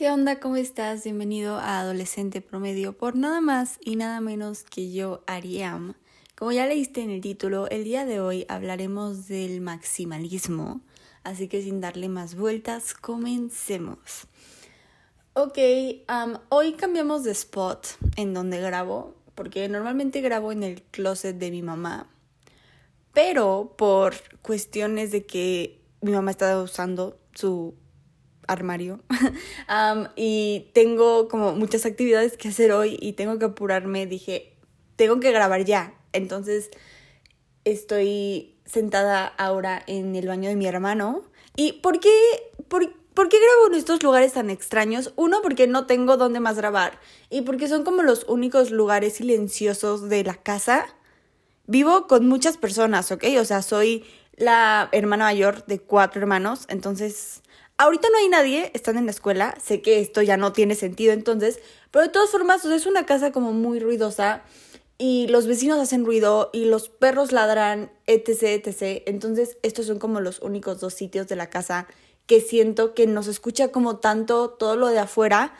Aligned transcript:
¿Qué 0.00 0.10
onda? 0.10 0.40
¿Cómo 0.40 0.56
estás? 0.56 1.04
Bienvenido 1.04 1.58
a 1.58 1.78
Adolescente 1.80 2.40
Promedio 2.40 2.96
por 2.96 3.16
nada 3.16 3.42
más 3.42 3.76
y 3.84 3.96
nada 3.96 4.22
menos 4.22 4.62
que 4.62 4.90
yo, 4.90 5.22
Ariam. 5.26 5.92
Como 6.34 6.52
ya 6.52 6.64
leíste 6.64 7.02
en 7.02 7.10
el 7.10 7.20
título, 7.20 7.68
el 7.68 7.84
día 7.84 8.06
de 8.06 8.18
hoy 8.18 8.46
hablaremos 8.48 9.28
del 9.28 9.60
maximalismo, 9.60 10.80
así 11.22 11.48
que 11.48 11.60
sin 11.60 11.82
darle 11.82 12.08
más 12.08 12.34
vueltas, 12.34 12.94
comencemos. 12.94 14.26
Ok, 15.34 15.58
hoy 16.48 16.72
cambiamos 16.78 17.22
de 17.22 17.32
spot 17.32 17.86
en 18.16 18.32
donde 18.32 18.58
grabo, 18.58 19.14
porque 19.34 19.68
normalmente 19.68 20.22
grabo 20.22 20.50
en 20.50 20.62
el 20.62 20.80
closet 20.80 21.36
de 21.36 21.50
mi 21.50 21.60
mamá, 21.60 22.08
pero 23.12 23.74
por 23.76 24.14
cuestiones 24.40 25.12
de 25.12 25.26
que 25.26 25.82
mi 26.00 26.12
mamá 26.12 26.30
estaba 26.30 26.62
usando 26.62 27.18
su 27.34 27.74
armario 28.50 29.00
y 30.16 30.70
tengo 30.74 31.28
como 31.28 31.52
muchas 31.54 31.86
actividades 31.86 32.36
que 32.36 32.48
hacer 32.48 32.72
hoy 32.72 32.98
y 33.00 33.12
tengo 33.14 33.38
que 33.38 33.46
apurarme, 33.46 34.06
dije, 34.06 34.56
tengo 34.96 35.20
que 35.20 35.32
grabar 35.32 35.64
ya. 35.64 35.94
Entonces 36.12 36.70
estoy 37.64 38.56
sentada 38.66 39.26
ahora 39.26 39.82
en 39.86 40.14
el 40.16 40.26
baño 40.26 40.48
de 40.48 40.56
mi 40.56 40.66
hermano. 40.66 41.22
¿Y 41.56 41.74
por 41.74 42.00
qué, 42.00 42.10
por, 42.68 42.92
por 43.14 43.28
qué 43.28 43.38
grabo 43.38 43.72
en 43.72 43.78
estos 43.78 44.02
lugares 44.02 44.32
tan 44.34 44.50
extraños? 44.50 45.12
Uno, 45.16 45.40
porque 45.42 45.66
no 45.66 45.86
tengo 45.86 46.16
dónde 46.16 46.40
más 46.40 46.56
grabar 46.56 47.00
y 47.30 47.42
porque 47.42 47.68
son 47.68 47.84
como 47.84 48.02
los 48.02 48.24
únicos 48.28 48.70
lugares 48.70 49.14
silenciosos 49.14 50.08
de 50.08 50.24
la 50.24 50.34
casa. 50.34 50.86
Vivo 51.66 52.06
con 52.06 52.28
muchas 52.28 52.56
personas, 52.56 53.12
¿ok? 53.12 53.24
O 53.38 53.44
sea, 53.44 53.62
soy 53.62 54.04
la 54.36 54.88
hermana 54.92 55.26
mayor 55.26 55.66
de 55.66 55.78
cuatro 55.78 56.20
hermanos, 56.20 56.64
entonces 56.68 57.42
ahorita 57.80 58.08
no 58.10 58.18
hay 58.18 58.28
nadie, 58.28 58.70
están 58.74 58.98
en 58.98 59.06
la 59.06 59.10
escuela, 59.10 59.56
sé 59.58 59.80
que 59.80 60.00
esto 60.00 60.20
ya 60.20 60.36
no 60.36 60.52
tiene 60.52 60.74
sentido 60.74 61.14
entonces, 61.14 61.60
pero 61.90 62.04
de 62.04 62.10
todas 62.10 62.28
formas 62.28 62.62
es 62.66 62.84
una 62.84 63.06
casa 63.06 63.32
como 63.32 63.54
muy 63.54 63.80
ruidosa 63.80 64.42
y 64.98 65.28
los 65.28 65.46
vecinos 65.46 65.78
hacen 65.78 66.04
ruido 66.04 66.50
y 66.52 66.66
los 66.66 66.90
perros 66.90 67.32
ladran, 67.32 67.90
etc, 68.06 68.66
etc. 68.66 69.02
Entonces 69.06 69.56
estos 69.62 69.86
son 69.86 69.98
como 69.98 70.20
los 70.20 70.40
únicos 70.40 70.78
dos 70.78 70.92
sitios 70.92 71.26
de 71.26 71.36
la 71.36 71.48
casa 71.48 71.86
que 72.26 72.42
siento 72.42 72.92
que 72.92 73.06
nos 73.06 73.28
escucha 73.28 73.68
como 73.68 73.96
tanto 73.96 74.50
todo 74.50 74.76
lo 74.76 74.88
de 74.88 74.98
afuera 74.98 75.54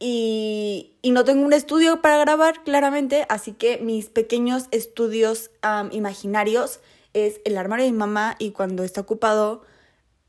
y, 0.00 0.96
no 1.04 1.24
tengo 1.24 1.44
un 1.44 1.52
estudio 1.52 2.02
para 2.02 2.18
grabar 2.18 2.64
claramente, 2.64 3.24
así 3.28 3.52
que 3.52 3.78
mis 3.78 4.06
pequeños 4.06 4.64
estudios 4.72 5.52
imaginarios 5.92 6.80
es 7.12 7.40
el 7.44 7.56
armario 7.56 7.84
de 7.84 7.92
mi 7.92 7.98
mamá 7.98 8.34
y 8.40 8.50
cuando 8.50 8.82
está 8.82 9.00
ocupado 9.00 9.62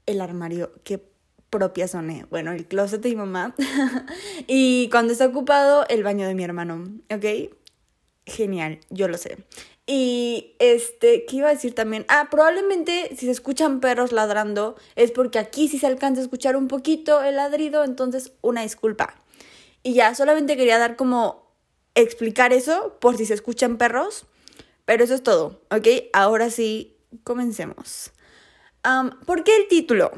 el 0.05 0.21
armario, 0.21 0.71
que 0.83 1.03
propia 1.49 1.87
soné, 1.87 2.25
bueno, 2.29 2.51
el 2.51 2.65
closet 2.65 3.01
de 3.01 3.09
mi 3.09 3.17
mamá 3.17 3.55
y 4.47 4.89
cuando 4.89 5.11
está 5.13 5.25
ocupado 5.25 5.85
el 5.89 6.03
baño 6.03 6.25
de 6.25 6.33
mi 6.33 6.43
hermano, 6.43 6.85
¿ok? 7.13 7.51
Genial, 8.25 8.79
yo 8.89 9.07
lo 9.07 9.17
sé. 9.17 9.37
Y 9.85 10.55
este, 10.59 11.25
¿qué 11.25 11.37
iba 11.37 11.49
a 11.49 11.53
decir 11.53 11.75
también? 11.75 12.05
Ah, 12.07 12.29
probablemente 12.31 13.09
si 13.17 13.25
se 13.25 13.31
escuchan 13.31 13.81
perros 13.81 14.13
ladrando 14.13 14.75
es 14.95 15.11
porque 15.11 15.39
aquí 15.39 15.67
sí 15.67 15.79
se 15.79 15.87
alcanza 15.87 16.21
a 16.21 16.23
escuchar 16.23 16.55
un 16.55 16.69
poquito 16.69 17.21
el 17.21 17.35
ladrido, 17.35 17.83
entonces 17.83 18.31
una 18.41 18.61
disculpa. 18.61 19.15
Y 19.83 19.93
ya, 19.93 20.15
solamente 20.15 20.55
quería 20.55 20.77
dar 20.77 20.95
como 20.95 21.51
explicar 21.95 22.53
eso 22.53 22.97
por 23.01 23.17
si 23.17 23.25
se 23.25 23.33
escuchan 23.33 23.77
perros. 23.77 24.25
Pero 24.85 25.03
eso 25.03 25.13
es 25.13 25.23
todo, 25.23 25.61
¿ok? 25.69 25.87
Ahora 26.13 26.49
sí, 26.49 26.97
comencemos. 27.23 28.11
¿Por 29.25 29.43
qué 29.43 29.55
el 29.57 29.67
título? 29.67 30.11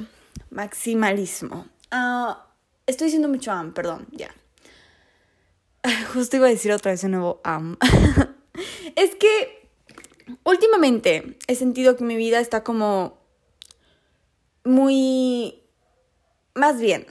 Maximalismo. 0.50 1.67
Ah, 1.92 2.47
estoy 2.86 3.05
diciendo 3.05 3.28
mucho 3.28 3.52
am, 3.52 3.73
perdón, 3.73 4.08
ya. 4.11 4.33
Justo 6.14 6.38
iba 6.38 6.47
a 6.47 6.50
decir 6.50 6.72
otra 6.72 6.92
vez 6.92 7.02
de 7.02 7.09
nuevo 7.09 7.42
am. 7.43 7.77
es 8.95 9.15
que 9.15 9.70
últimamente 10.43 11.37
he 11.48 11.55
sentido 11.55 11.95
que 11.95 12.04
mi 12.04 12.15
vida 12.15 12.39
está 12.39 12.64
como 12.64 13.17
muy... 14.64 15.61
Más 16.55 16.80
bien, 16.80 17.08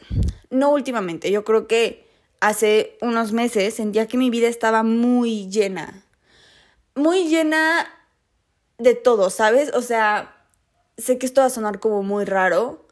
no 0.51 0.71
últimamente, 0.71 1.31
yo 1.31 1.45
creo 1.45 1.67
que 1.67 2.09
hace 2.41 2.97
unos 3.01 3.33
meses 3.33 3.75
sentía 3.75 4.07
que 4.07 4.17
mi 4.17 4.31
vida 4.31 4.49
estaba 4.49 4.83
muy 4.85 5.49
llena 5.51 6.03
muy 6.95 7.29
llena 7.29 7.87
de 8.79 8.95
todo, 8.95 9.31
¿sabes? 9.31 9.73
O 9.75 9.83
sea, 9.83 10.42
sé 10.99 11.19
que 11.19 11.27
esto 11.27 11.41
va 11.41 11.47
a 11.49 11.51
sonar 11.51 11.81
como 11.81 12.03
muy 12.03 12.25
raro, 12.25 12.87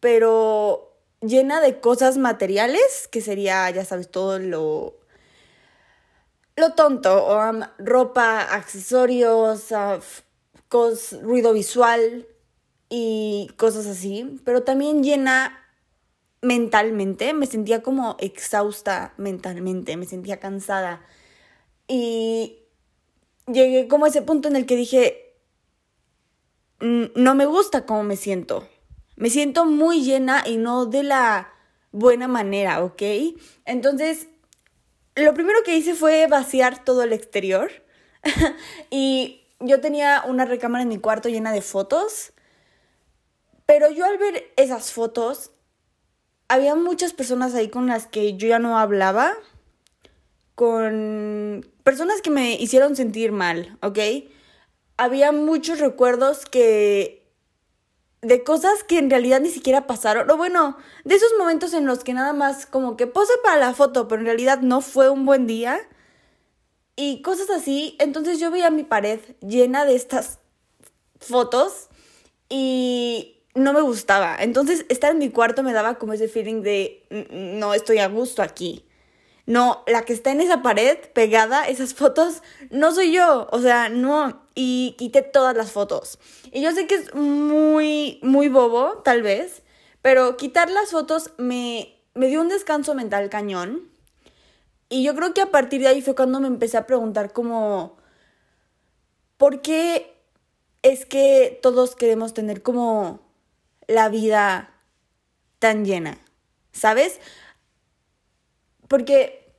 pero 0.00 0.96
llena 1.20 1.60
de 1.60 1.80
cosas 1.80 2.18
materiales, 2.18 3.08
que 3.10 3.20
sería, 3.20 3.68
ya 3.70 3.84
sabes, 3.84 4.10
todo 4.10 4.38
lo 4.38 5.02
lo 6.56 6.74
tonto, 6.74 7.28
um, 7.34 7.62
ropa, 7.78 8.42
accesorios, 8.42 9.70
uh, 9.72 10.00
ruido 11.22 11.52
visual 11.52 12.26
y 12.88 13.50
cosas 13.56 13.86
así, 13.86 14.38
pero 14.44 14.62
también 14.62 15.02
llena 15.02 15.58
mentalmente, 16.42 17.32
me 17.34 17.46
sentía 17.46 17.82
como 17.82 18.16
exhausta 18.20 19.14
mentalmente, 19.16 19.96
me 19.96 20.06
sentía 20.06 20.40
cansada. 20.40 21.02
Y 21.88 22.58
llegué 23.46 23.88
como 23.88 24.04
a 24.04 24.08
ese 24.08 24.22
punto 24.22 24.48
en 24.48 24.56
el 24.56 24.66
que 24.66 24.76
dije, 24.76 25.21
no 26.82 27.34
me 27.34 27.46
gusta 27.46 27.86
cómo 27.86 28.02
me 28.02 28.16
siento. 28.16 28.68
Me 29.16 29.30
siento 29.30 29.64
muy 29.64 30.02
llena 30.02 30.42
y 30.44 30.56
no 30.56 30.86
de 30.86 31.04
la 31.04 31.52
buena 31.92 32.26
manera, 32.26 32.82
¿ok? 32.82 33.02
Entonces, 33.64 34.28
lo 35.14 35.32
primero 35.34 35.62
que 35.64 35.76
hice 35.76 35.94
fue 35.94 36.26
vaciar 36.26 36.84
todo 36.84 37.02
el 37.02 37.12
exterior. 37.12 37.70
y 38.90 39.42
yo 39.60 39.80
tenía 39.80 40.24
una 40.26 40.44
recámara 40.44 40.82
en 40.82 40.88
mi 40.88 40.98
cuarto 40.98 41.28
llena 41.28 41.52
de 41.52 41.62
fotos. 41.62 42.32
Pero 43.66 43.90
yo 43.90 44.04
al 44.04 44.18
ver 44.18 44.52
esas 44.56 44.92
fotos, 44.92 45.52
había 46.48 46.74
muchas 46.74 47.12
personas 47.12 47.54
ahí 47.54 47.68
con 47.68 47.86
las 47.86 48.06
que 48.06 48.36
yo 48.36 48.48
ya 48.48 48.58
no 48.58 48.78
hablaba 48.78 49.34
con 50.54 51.66
personas 51.82 52.20
que 52.22 52.30
me 52.30 52.54
hicieron 52.54 52.96
sentir 52.96 53.32
mal, 53.32 53.78
¿ok? 53.82 53.98
Había 54.96 55.32
muchos 55.32 55.80
recuerdos 55.80 56.44
que... 56.44 57.26
de 58.20 58.44
cosas 58.44 58.84
que 58.84 58.98
en 58.98 59.10
realidad 59.10 59.40
ni 59.40 59.50
siquiera 59.50 59.86
pasaron, 59.86 60.30
o 60.30 60.36
bueno, 60.36 60.76
de 61.04 61.14
esos 61.16 61.32
momentos 61.38 61.74
en 61.74 61.86
los 61.86 62.04
que 62.04 62.14
nada 62.14 62.32
más 62.32 62.66
como 62.66 62.96
que 62.96 63.06
pose 63.06 63.32
para 63.42 63.58
la 63.58 63.74
foto, 63.74 64.06
pero 64.06 64.20
en 64.20 64.26
realidad 64.26 64.60
no 64.60 64.80
fue 64.80 65.08
un 65.10 65.26
buen 65.26 65.46
día. 65.46 65.80
Y 66.94 67.22
cosas 67.22 67.50
así, 67.50 67.96
entonces 67.98 68.38
yo 68.38 68.50
veía 68.50 68.70
mi 68.70 68.84
pared 68.84 69.18
llena 69.40 69.84
de 69.84 69.96
estas 69.96 70.38
fotos 71.18 71.88
y 72.48 73.40
no 73.54 73.72
me 73.72 73.80
gustaba. 73.80 74.36
Entonces 74.38 74.84
estar 74.88 75.12
en 75.12 75.18
mi 75.18 75.30
cuarto 75.30 75.62
me 75.62 75.72
daba 75.72 75.98
como 75.98 76.12
ese 76.12 76.28
feeling 76.28 76.62
de 76.62 77.06
no 77.30 77.74
estoy 77.74 77.98
a 77.98 78.08
gusto 78.08 78.42
aquí. 78.42 78.84
No, 79.44 79.82
la 79.86 80.02
que 80.02 80.12
está 80.12 80.30
en 80.30 80.40
esa 80.40 80.62
pared 80.62 80.98
pegada, 81.14 81.66
esas 81.66 81.94
fotos, 81.94 82.42
no 82.70 82.92
soy 82.92 83.12
yo. 83.12 83.48
O 83.50 83.60
sea, 83.60 83.88
no. 83.88 84.42
Y 84.54 84.94
quité 84.98 85.22
todas 85.22 85.56
las 85.56 85.72
fotos. 85.72 86.18
Y 86.52 86.62
yo 86.62 86.72
sé 86.72 86.86
que 86.86 86.94
es 86.94 87.14
muy, 87.14 88.20
muy 88.22 88.48
bobo, 88.48 88.98
tal 89.04 89.22
vez. 89.22 89.62
Pero 90.00 90.36
quitar 90.36 90.70
las 90.70 90.90
fotos 90.90 91.32
me, 91.38 91.96
me 92.14 92.28
dio 92.28 92.40
un 92.40 92.48
descanso 92.48 92.94
mental 92.94 93.30
cañón. 93.30 93.90
Y 94.88 95.02
yo 95.02 95.14
creo 95.14 95.34
que 95.34 95.40
a 95.40 95.50
partir 95.50 95.80
de 95.80 95.88
ahí 95.88 96.02
fue 96.02 96.14
cuando 96.14 96.40
me 96.40 96.48
empecé 96.48 96.76
a 96.76 96.86
preguntar 96.86 97.32
como... 97.32 97.96
¿Por 99.38 99.60
qué 99.60 100.14
es 100.82 101.04
que 101.04 101.58
todos 101.62 101.96
queremos 101.96 102.32
tener 102.32 102.62
como 102.62 103.20
la 103.88 104.08
vida 104.08 104.70
tan 105.58 105.84
llena? 105.84 106.18
¿Sabes? 106.72 107.18
Porque, 108.92 109.50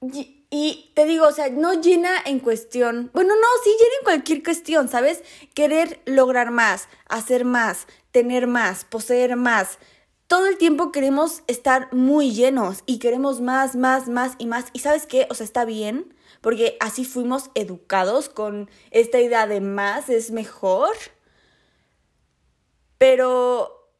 y, 0.00 0.92
te 0.94 1.06
digo, 1.06 1.26
o 1.26 1.32
sea, 1.32 1.50
no 1.50 1.74
llena 1.74 2.10
en 2.24 2.38
cuestión, 2.38 3.10
bueno, 3.12 3.34
no, 3.34 3.46
sí 3.64 3.70
llena 3.70 3.94
en 3.98 4.04
cualquier 4.04 4.44
cuestión, 4.44 4.88
¿sabes? 4.88 5.24
Querer 5.54 6.00
lograr 6.04 6.52
más, 6.52 6.86
hacer 7.08 7.44
más, 7.44 7.88
tener 8.12 8.46
más, 8.46 8.84
poseer 8.84 9.34
más. 9.34 9.80
Todo 10.28 10.46
el 10.46 10.56
tiempo 10.56 10.92
queremos 10.92 11.42
estar 11.48 11.92
muy 11.92 12.30
llenos 12.30 12.84
y 12.86 13.00
queremos 13.00 13.40
más, 13.40 13.74
más, 13.74 14.06
más 14.06 14.36
y 14.38 14.46
más. 14.46 14.66
¿Y 14.72 14.78
sabes 14.78 15.06
qué? 15.06 15.26
O 15.30 15.34
sea, 15.34 15.42
está 15.42 15.64
bien, 15.64 16.14
porque 16.40 16.76
así 16.78 17.04
fuimos 17.04 17.50
educados 17.56 18.28
con 18.28 18.70
esta 18.92 19.20
idea 19.20 19.48
de 19.48 19.60
más 19.60 20.08
es 20.08 20.30
mejor. 20.30 20.94
Pero 22.98 23.90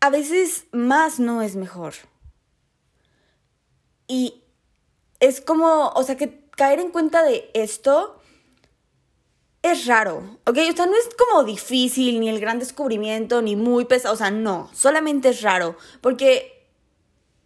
a 0.00 0.08
veces 0.08 0.64
más 0.72 1.20
no 1.20 1.42
es 1.42 1.54
mejor. 1.54 1.92
Y 4.08 4.42
es 5.20 5.40
como, 5.40 5.88
o 5.88 6.02
sea, 6.02 6.16
que 6.16 6.46
caer 6.50 6.80
en 6.80 6.90
cuenta 6.90 7.22
de 7.22 7.50
esto 7.54 8.20
es 9.62 9.86
raro, 9.86 10.38
¿ok? 10.46 10.58
O 10.72 10.76
sea, 10.76 10.86
no 10.86 10.96
es 10.96 11.08
como 11.16 11.44
difícil, 11.44 12.20
ni 12.20 12.28
el 12.28 12.40
gran 12.40 12.58
descubrimiento, 12.58 13.42
ni 13.42 13.56
muy 13.56 13.84
pesado, 13.84 14.14
o 14.14 14.16
sea, 14.16 14.30
no, 14.30 14.70
solamente 14.72 15.30
es 15.30 15.42
raro, 15.42 15.76
porque 16.00 16.56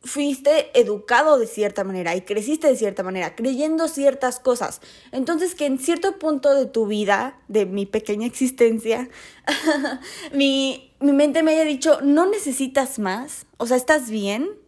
fuiste 0.02 0.70
educado 0.78 1.38
de 1.38 1.46
cierta 1.46 1.84
manera 1.84 2.14
y 2.16 2.22
creciste 2.22 2.66
de 2.66 2.76
cierta 2.76 3.02
manera, 3.02 3.36
creyendo 3.36 3.86
ciertas 3.88 4.40
cosas. 4.40 4.80
Entonces 5.12 5.54
que 5.54 5.66
en 5.66 5.78
cierto 5.78 6.18
punto 6.18 6.54
de 6.54 6.66
tu 6.66 6.86
vida, 6.86 7.38
de 7.48 7.66
mi 7.66 7.86
pequeña 7.86 8.26
existencia, 8.26 9.08
mi, 10.32 10.94
mi 11.00 11.12
mente 11.12 11.42
me 11.42 11.52
haya 11.52 11.64
dicho, 11.64 12.00
no 12.02 12.26
necesitas 12.26 12.98
más, 12.98 13.46
o 13.58 13.66
sea, 13.66 13.76
estás 13.76 14.10
bien, 14.10 14.59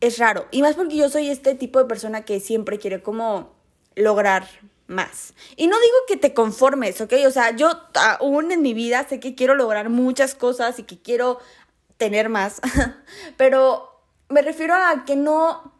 es 0.00 0.18
raro. 0.18 0.46
Y 0.50 0.62
más 0.62 0.76
porque 0.76 0.96
yo 0.96 1.08
soy 1.08 1.28
este 1.30 1.54
tipo 1.54 1.78
de 1.78 1.84
persona 1.86 2.24
que 2.24 2.40
siempre 2.40 2.78
quiere 2.78 3.02
como 3.02 3.52
lograr 3.94 4.48
más. 4.86 5.34
Y 5.56 5.66
no 5.66 5.76
digo 5.78 5.96
que 6.06 6.16
te 6.16 6.34
conformes, 6.34 7.00
¿ok? 7.00 7.12
O 7.26 7.30
sea, 7.30 7.54
yo 7.54 7.70
aún 7.94 8.50
en 8.52 8.62
mi 8.62 8.74
vida 8.74 9.06
sé 9.08 9.20
que 9.20 9.34
quiero 9.34 9.54
lograr 9.54 9.90
muchas 9.90 10.34
cosas 10.34 10.78
y 10.78 10.82
que 10.82 11.00
quiero 11.00 11.38
tener 11.96 12.28
más, 12.28 12.60
pero 13.36 14.00
me 14.28 14.40
refiero 14.42 14.74
a 14.74 15.04
que 15.04 15.16
no, 15.16 15.74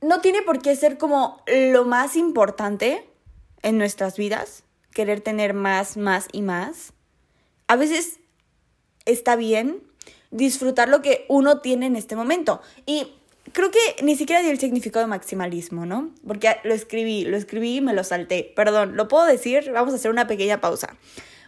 no 0.00 0.20
tiene 0.20 0.42
por 0.42 0.60
qué 0.60 0.74
ser 0.76 0.98
como 0.98 1.42
lo 1.46 1.84
más 1.84 2.16
importante 2.16 3.08
en 3.62 3.78
nuestras 3.78 4.16
vidas, 4.16 4.64
querer 4.92 5.20
tener 5.20 5.54
más, 5.54 5.96
más 5.96 6.28
y 6.32 6.42
más. 6.42 6.92
A 7.68 7.76
veces 7.76 8.18
está 9.04 9.36
bien 9.36 9.82
disfrutar 10.32 10.88
lo 10.88 11.02
que 11.02 11.24
uno 11.28 11.60
tiene 11.60 11.86
en 11.86 11.94
este 11.94 12.16
momento. 12.16 12.60
Y 12.84 13.12
creo 13.52 13.70
que 13.70 14.02
ni 14.02 14.16
siquiera 14.16 14.42
di 14.42 14.48
el 14.48 14.58
significado 14.58 15.04
de 15.04 15.10
maximalismo, 15.10 15.86
¿no? 15.86 16.10
Porque 16.26 16.56
lo 16.64 16.74
escribí, 16.74 17.24
lo 17.24 17.36
escribí 17.36 17.76
y 17.76 17.80
me 17.80 17.94
lo 17.94 18.02
salté. 18.02 18.52
Perdón, 18.56 18.96
¿lo 18.96 19.06
puedo 19.08 19.24
decir? 19.24 19.70
Vamos 19.72 19.92
a 19.92 19.96
hacer 19.96 20.10
una 20.10 20.26
pequeña 20.26 20.60
pausa. 20.60 20.96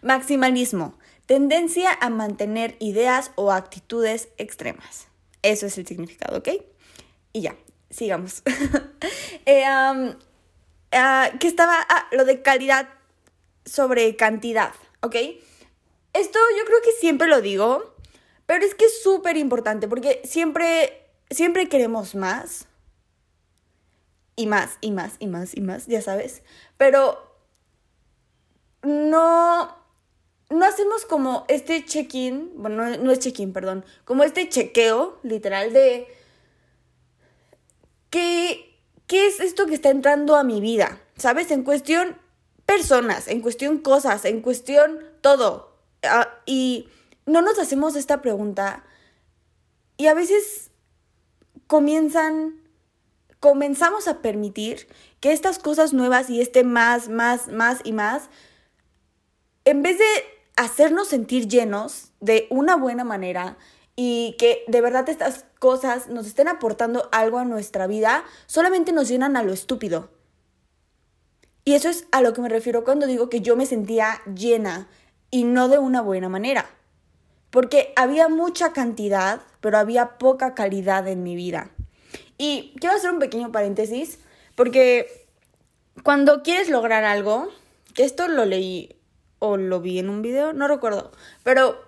Maximalismo, 0.02 0.96
tendencia 1.26 1.90
a 2.00 2.10
mantener 2.10 2.76
ideas 2.78 3.32
o 3.34 3.50
actitudes 3.50 4.28
extremas. 4.38 5.08
Eso 5.42 5.66
es 5.66 5.76
el 5.78 5.86
significado, 5.86 6.38
¿ok? 6.38 6.48
Y 7.32 7.42
ya, 7.42 7.56
sigamos. 7.90 8.42
eh, 9.46 9.64
ah, 9.64 11.30
¿Qué 11.40 11.48
estaba? 11.48 11.74
Ah, 11.88 12.06
lo 12.12 12.24
de 12.24 12.42
calidad 12.42 12.88
sobre 13.64 14.14
cantidad, 14.16 14.72
¿ok? 15.00 15.16
Esto 16.12 16.38
yo 16.58 16.64
creo 16.64 16.80
que 16.82 16.92
siempre 17.00 17.26
lo 17.26 17.40
digo, 17.40 17.93
pero 18.46 18.64
es 18.64 18.74
que 18.74 18.84
es 18.86 19.02
súper 19.02 19.36
importante 19.36 19.88
porque 19.88 20.20
siempre, 20.24 21.08
siempre 21.30 21.68
queremos 21.68 22.14
más. 22.14 22.66
Y 24.36 24.46
más, 24.46 24.78
y 24.80 24.90
más, 24.90 25.14
y 25.20 25.28
más, 25.28 25.56
y 25.56 25.60
más, 25.60 25.86
ya 25.86 26.02
sabes. 26.02 26.42
Pero 26.76 27.34
no, 28.82 29.76
no 30.50 30.64
hacemos 30.66 31.04
como 31.06 31.44
este 31.48 31.84
check-in, 31.84 32.50
bueno, 32.56 32.96
no, 32.98 33.10
es 33.10 33.18
check-in, 33.20 33.52
perdón, 33.52 33.84
como 34.04 34.24
este 34.24 34.48
chequeo 34.48 35.18
literal 35.22 35.72
de 35.72 36.08
¿qué, 38.10 38.78
qué 39.06 39.26
es 39.26 39.40
esto 39.40 39.66
que 39.66 39.74
está 39.74 39.90
entrando 39.90 40.36
a 40.36 40.44
mi 40.44 40.60
vida, 40.60 41.00
¿sabes? 41.16 41.50
En 41.50 41.62
cuestión 41.62 42.18
personas, 42.66 43.28
en 43.28 43.40
cuestión 43.40 43.78
cosas, 43.78 44.24
en 44.24 44.40
cuestión 44.40 45.00
todo. 45.20 45.76
Ah, 46.02 46.28
y 46.46 46.88
no 47.26 47.42
nos 47.42 47.58
hacemos 47.58 47.96
esta 47.96 48.20
pregunta 48.22 48.84
y 49.96 50.06
a 50.06 50.14
veces 50.14 50.70
comienzan, 51.66 52.60
comenzamos 53.40 54.08
a 54.08 54.20
permitir 54.20 54.88
que 55.20 55.32
estas 55.32 55.58
cosas 55.58 55.92
nuevas 55.92 56.30
y 56.30 56.40
este 56.40 56.64
más, 56.64 57.08
más, 57.08 57.48
más 57.48 57.80
y 57.84 57.92
más, 57.92 58.28
en 59.64 59.82
vez 59.82 59.98
de 59.98 60.04
hacernos 60.56 61.08
sentir 61.08 61.48
llenos 61.48 62.12
de 62.20 62.46
una 62.50 62.76
buena 62.76 63.04
manera 63.04 63.56
y 63.96 64.36
que 64.38 64.64
de 64.66 64.80
verdad 64.80 65.08
estas 65.08 65.46
cosas 65.58 66.08
nos 66.08 66.26
estén 66.26 66.48
aportando 66.48 67.08
algo 67.12 67.38
a 67.38 67.44
nuestra 67.44 67.86
vida, 67.86 68.24
solamente 68.46 68.92
nos 68.92 69.08
llenan 69.08 69.36
a 69.36 69.42
lo 69.42 69.52
estúpido. 69.52 70.10
Y 71.64 71.74
eso 71.74 71.88
es 71.88 72.06
a 72.12 72.20
lo 72.20 72.34
que 72.34 72.42
me 72.42 72.50
refiero 72.50 72.84
cuando 72.84 73.06
digo 73.06 73.30
que 73.30 73.40
yo 73.40 73.56
me 73.56 73.64
sentía 73.64 74.20
llena 74.34 74.88
y 75.30 75.44
no 75.44 75.68
de 75.68 75.78
una 75.78 76.02
buena 76.02 76.28
manera 76.28 76.68
porque 77.54 77.92
había 77.94 78.28
mucha 78.28 78.72
cantidad, 78.72 79.40
pero 79.60 79.78
había 79.78 80.18
poca 80.18 80.56
calidad 80.56 81.06
en 81.06 81.22
mi 81.22 81.36
vida. 81.36 81.70
Y 82.36 82.74
quiero 82.80 82.96
hacer 82.96 83.12
un 83.12 83.20
pequeño 83.20 83.52
paréntesis, 83.52 84.18
porque 84.56 85.28
cuando 86.02 86.42
quieres 86.42 86.68
lograr 86.68 87.04
algo, 87.04 87.46
que 87.94 88.02
esto 88.02 88.26
lo 88.26 88.44
leí 88.44 88.96
o 89.38 89.56
lo 89.56 89.80
vi 89.80 90.00
en 90.00 90.08
un 90.08 90.20
video, 90.20 90.52
no 90.52 90.66
recuerdo, 90.66 91.12
pero 91.44 91.80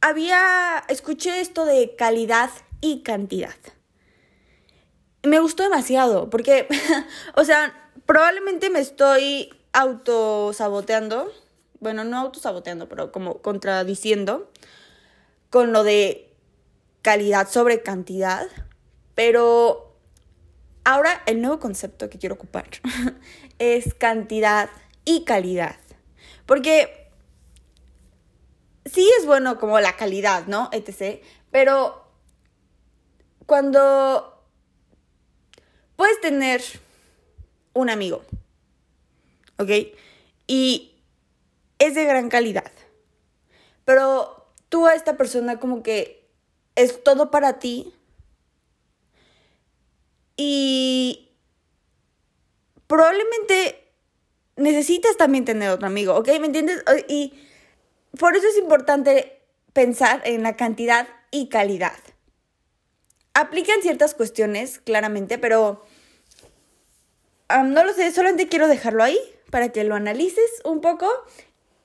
había, 0.00 0.84
escuché 0.88 1.40
esto 1.40 1.64
de 1.64 1.96
calidad 1.96 2.50
y 2.80 3.02
cantidad. 3.02 3.56
Me 5.24 5.40
gustó 5.40 5.64
demasiado, 5.64 6.30
porque, 6.30 6.68
o 7.34 7.42
sea, 7.42 7.90
probablemente 8.06 8.70
me 8.70 8.78
estoy 8.78 9.52
autosaboteando 9.72 11.28
bueno, 11.82 12.04
no 12.04 12.16
autosaboteando, 12.18 12.88
pero 12.88 13.10
como 13.10 13.42
contradiciendo 13.42 14.48
con 15.50 15.72
lo 15.72 15.82
de 15.82 16.32
calidad 17.02 17.50
sobre 17.50 17.82
cantidad, 17.82 18.46
pero 19.16 19.96
ahora 20.84 21.22
el 21.26 21.42
nuevo 21.42 21.58
concepto 21.58 22.08
que 22.08 22.18
quiero 22.18 22.36
ocupar 22.36 22.68
es 23.58 23.94
cantidad 23.94 24.70
y 25.04 25.24
calidad, 25.24 25.74
porque 26.46 27.10
sí 28.84 29.10
es 29.18 29.26
bueno 29.26 29.58
como 29.58 29.80
la 29.80 29.96
calidad, 29.96 30.46
¿no? 30.46 30.70
etc. 30.70 31.20
Pero 31.50 32.06
cuando 33.44 34.40
puedes 35.96 36.20
tener 36.20 36.62
un 37.72 37.90
amigo, 37.90 38.22
¿ok? 39.58 39.70
Y 40.46 40.91
es 41.82 41.94
de 41.94 42.04
gran 42.04 42.28
calidad. 42.28 42.70
Pero 43.84 44.46
tú 44.68 44.86
a 44.86 44.94
esta 44.94 45.16
persona 45.16 45.58
como 45.58 45.82
que 45.82 46.28
es 46.76 47.02
todo 47.02 47.30
para 47.30 47.58
ti. 47.58 47.92
Y 50.36 51.30
probablemente 52.86 53.88
necesitas 54.56 55.16
también 55.16 55.44
tener 55.44 55.70
otro 55.70 55.86
amigo, 55.86 56.14
¿ok? 56.14 56.28
¿Me 56.40 56.46
entiendes? 56.46 56.84
Y 57.08 57.34
por 58.18 58.36
eso 58.36 58.46
es 58.46 58.56
importante 58.58 59.40
pensar 59.72 60.22
en 60.24 60.42
la 60.42 60.56
cantidad 60.56 61.08
y 61.30 61.48
calidad. 61.48 61.96
Aplican 63.34 63.82
ciertas 63.82 64.14
cuestiones, 64.14 64.78
claramente, 64.78 65.38
pero 65.38 65.84
no 67.48 67.84
lo 67.84 67.92
sé, 67.92 68.12
solamente 68.12 68.48
quiero 68.48 68.68
dejarlo 68.68 69.02
ahí 69.02 69.18
para 69.50 69.70
que 69.70 69.84
lo 69.84 69.94
analices 69.94 70.50
un 70.64 70.80
poco 70.80 71.10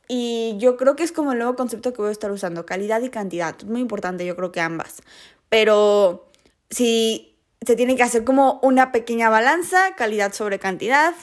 y 0.07 0.55
yo 0.57 0.77
creo 0.77 0.95
que 0.95 1.03
es 1.03 1.11
como 1.11 1.33
el 1.33 1.39
nuevo 1.39 1.55
concepto 1.55 1.93
que 1.93 2.01
voy 2.01 2.09
a 2.09 2.11
estar 2.11 2.31
usando, 2.31 2.65
calidad 2.65 3.01
y 3.01 3.09
cantidad. 3.09 3.55
Es 3.57 3.65
muy 3.65 3.81
importante, 3.81 4.25
yo 4.25 4.35
creo 4.35 4.51
que 4.51 4.61
ambas. 4.61 5.01
Pero 5.49 6.29
si 6.69 7.37
se 7.65 7.75
tiene 7.75 7.95
que 7.95 8.03
hacer 8.03 8.23
como 8.23 8.59
una 8.63 8.91
pequeña 8.91 9.29
balanza, 9.29 9.95
calidad 9.95 10.33
sobre 10.33 10.59
cantidad. 10.59 11.13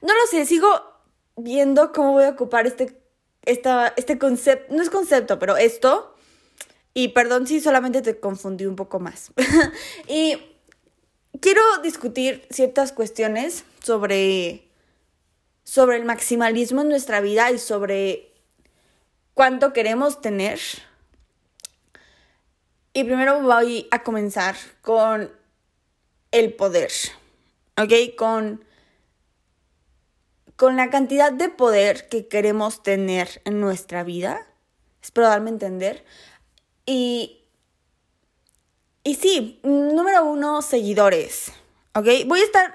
No 0.00 0.14
lo 0.14 0.26
sé, 0.30 0.46
sigo 0.46 0.68
viendo 1.36 1.92
cómo 1.92 2.12
voy 2.12 2.24
a 2.24 2.30
ocupar 2.30 2.66
este, 2.66 2.98
esta, 3.44 3.92
este 3.96 4.18
concepto, 4.18 4.74
no 4.74 4.82
es 4.82 4.90
concepto, 4.90 5.38
pero 5.38 5.56
esto. 5.56 6.14
Y 6.94 7.08
perdón 7.08 7.46
si 7.46 7.60
solamente 7.60 8.02
te 8.02 8.18
confundí 8.18 8.66
un 8.66 8.76
poco 8.76 9.00
más. 9.00 9.32
y 10.08 10.38
quiero 11.40 11.62
discutir 11.82 12.46
ciertas 12.50 12.92
cuestiones 12.92 13.64
sobre, 13.82 14.68
sobre 15.64 15.96
el 15.96 16.04
maximalismo 16.04 16.82
en 16.82 16.88
nuestra 16.88 17.20
vida 17.20 17.50
y 17.50 17.58
sobre 17.58 18.29
cuánto 19.34 19.72
queremos 19.72 20.20
tener. 20.20 20.60
Y 22.92 23.04
primero 23.04 23.40
voy 23.40 23.88
a 23.90 24.02
comenzar 24.02 24.56
con 24.82 25.32
el 26.32 26.54
poder, 26.54 26.90
¿ok? 27.76 28.16
Con, 28.16 28.64
con 30.56 30.76
la 30.76 30.90
cantidad 30.90 31.32
de 31.32 31.48
poder 31.48 32.08
que 32.08 32.26
queremos 32.28 32.82
tener 32.82 33.42
en 33.44 33.60
nuestra 33.60 34.02
vida. 34.02 34.46
Espero 35.02 35.28
darme 35.28 35.50
a 35.50 35.52
entender. 35.52 36.04
Y, 36.84 37.44
y 39.04 39.14
sí, 39.14 39.60
número 39.62 40.24
uno, 40.24 40.60
seguidores, 40.62 41.52
¿ok? 41.94 42.06
Voy 42.26 42.40
a 42.40 42.44
estar, 42.44 42.74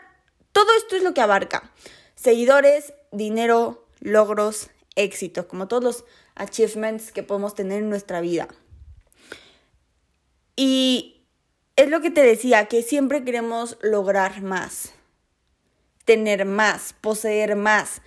todo 0.51 0.67
esto 0.77 0.95
es 0.95 1.03
lo 1.03 1.13
que 1.13 1.21
abarca. 1.21 1.71
Seguidores, 2.15 2.93
dinero, 3.11 3.85
logros, 3.99 4.69
éxito, 4.95 5.47
como 5.47 5.67
todos 5.67 5.83
los 5.83 6.05
achievements 6.35 7.11
que 7.11 7.23
podemos 7.23 7.55
tener 7.55 7.81
en 7.81 7.89
nuestra 7.89 8.21
vida. 8.21 8.47
Y 10.55 11.25
es 11.75 11.89
lo 11.89 12.01
que 12.01 12.11
te 12.11 12.21
decía, 12.21 12.65
que 12.65 12.81
siempre 12.81 13.23
queremos 13.23 13.77
lograr 13.81 14.41
más, 14.41 14.93
tener 16.05 16.45
más, 16.45 16.93
poseer 16.93 17.55
más. 17.55 18.01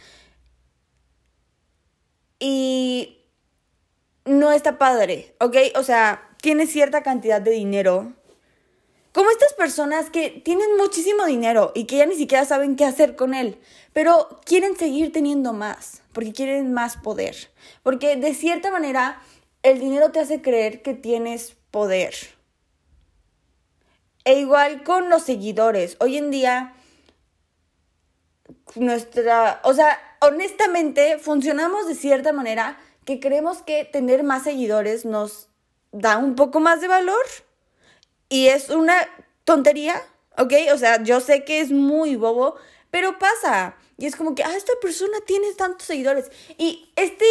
Y 2.38 3.18
no 4.24 4.52
está 4.52 4.78
padre, 4.78 5.34
¿ok? 5.40 5.56
O 5.74 5.82
sea, 5.82 6.28
tienes 6.40 6.70
cierta 6.70 7.02
cantidad 7.02 7.40
de 7.40 7.50
dinero. 7.50 8.12
Como 9.12 9.30
estas 9.30 9.52
personas 9.54 10.10
que 10.10 10.30
tienen 10.30 10.76
muchísimo 10.76 11.24
dinero 11.24 11.72
y 11.74 11.84
que 11.84 11.96
ya 11.96 12.06
ni 12.06 12.14
siquiera 12.14 12.44
saben 12.44 12.76
qué 12.76 12.84
hacer 12.84 13.16
con 13.16 13.34
él, 13.34 13.58
pero 13.92 14.40
quieren 14.44 14.76
seguir 14.76 15.12
teniendo 15.12 15.52
más, 15.52 16.02
porque 16.12 16.32
quieren 16.32 16.72
más 16.72 16.96
poder. 16.96 17.50
Porque 17.82 18.16
de 18.16 18.34
cierta 18.34 18.70
manera 18.70 19.20
el 19.62 19.80
dinero 19.80 20.10
te 20.10 20.20
hace 20.20 20.42
creer 20.42 20.82
que 20.82 20.94
tienes 20.94 21.56
poder. 21.70 22.14
E 24.24 24.38
igual 24.38 24.82
con 24.84 25.08
los 25.08 25.22
seguidores. 25.22 25.96
Hoy 26.00 26.18
en 26.18 26.30
día, 26.30 26.74
nuestra, 28.74 29.60
o 29.64 29.72
sea, 29.72 29.98
honestamente 30.20 31.18
funcionamos 31.18 31.88
de 31.88 31.94
cierta 31.94 32.32
manera 32.32 32.78
que 33.04 33.20
creemos 33.20 33.62
que 33.62 33.84
tener 33.84 34.22
más 34.22 34.42
seguidores 34.42 35.06
nos 35.06 35.48
da 35.92 36.18
un 36.18 36.34
poco 36.34 36.60
más 36.60 36.82
de 36.82 36.88
valor. 36.88 37.24
Y 38.28 38.48
es 38.48 38.70
una 38.70 38.94
tontería, 39.44 40.02
¿ok? 40.36 40.52
O 40.72 40.78
sea, 40.78 41.02
yo 41.02 41.20
sé 41.20 41.44
que 41.44 41.60
es 41.60 41.70
muy 41.70 42.16
bobo, 42.16 42.56
pero 42.90 43.18
pasa. 43.18 43.76
Y 43.96 44.06
es 44.06 44.16
como 44.16 44.34
que, 44.34 44.44
ah, 44.44 44.56
esta 44.56 44.72
persona 44.80 45.18
tiene 45.26 45.52
tantos 45.54 45.86
seguidores. 45.86 46.30
Y 46.56 46.92
este 46.96 47.26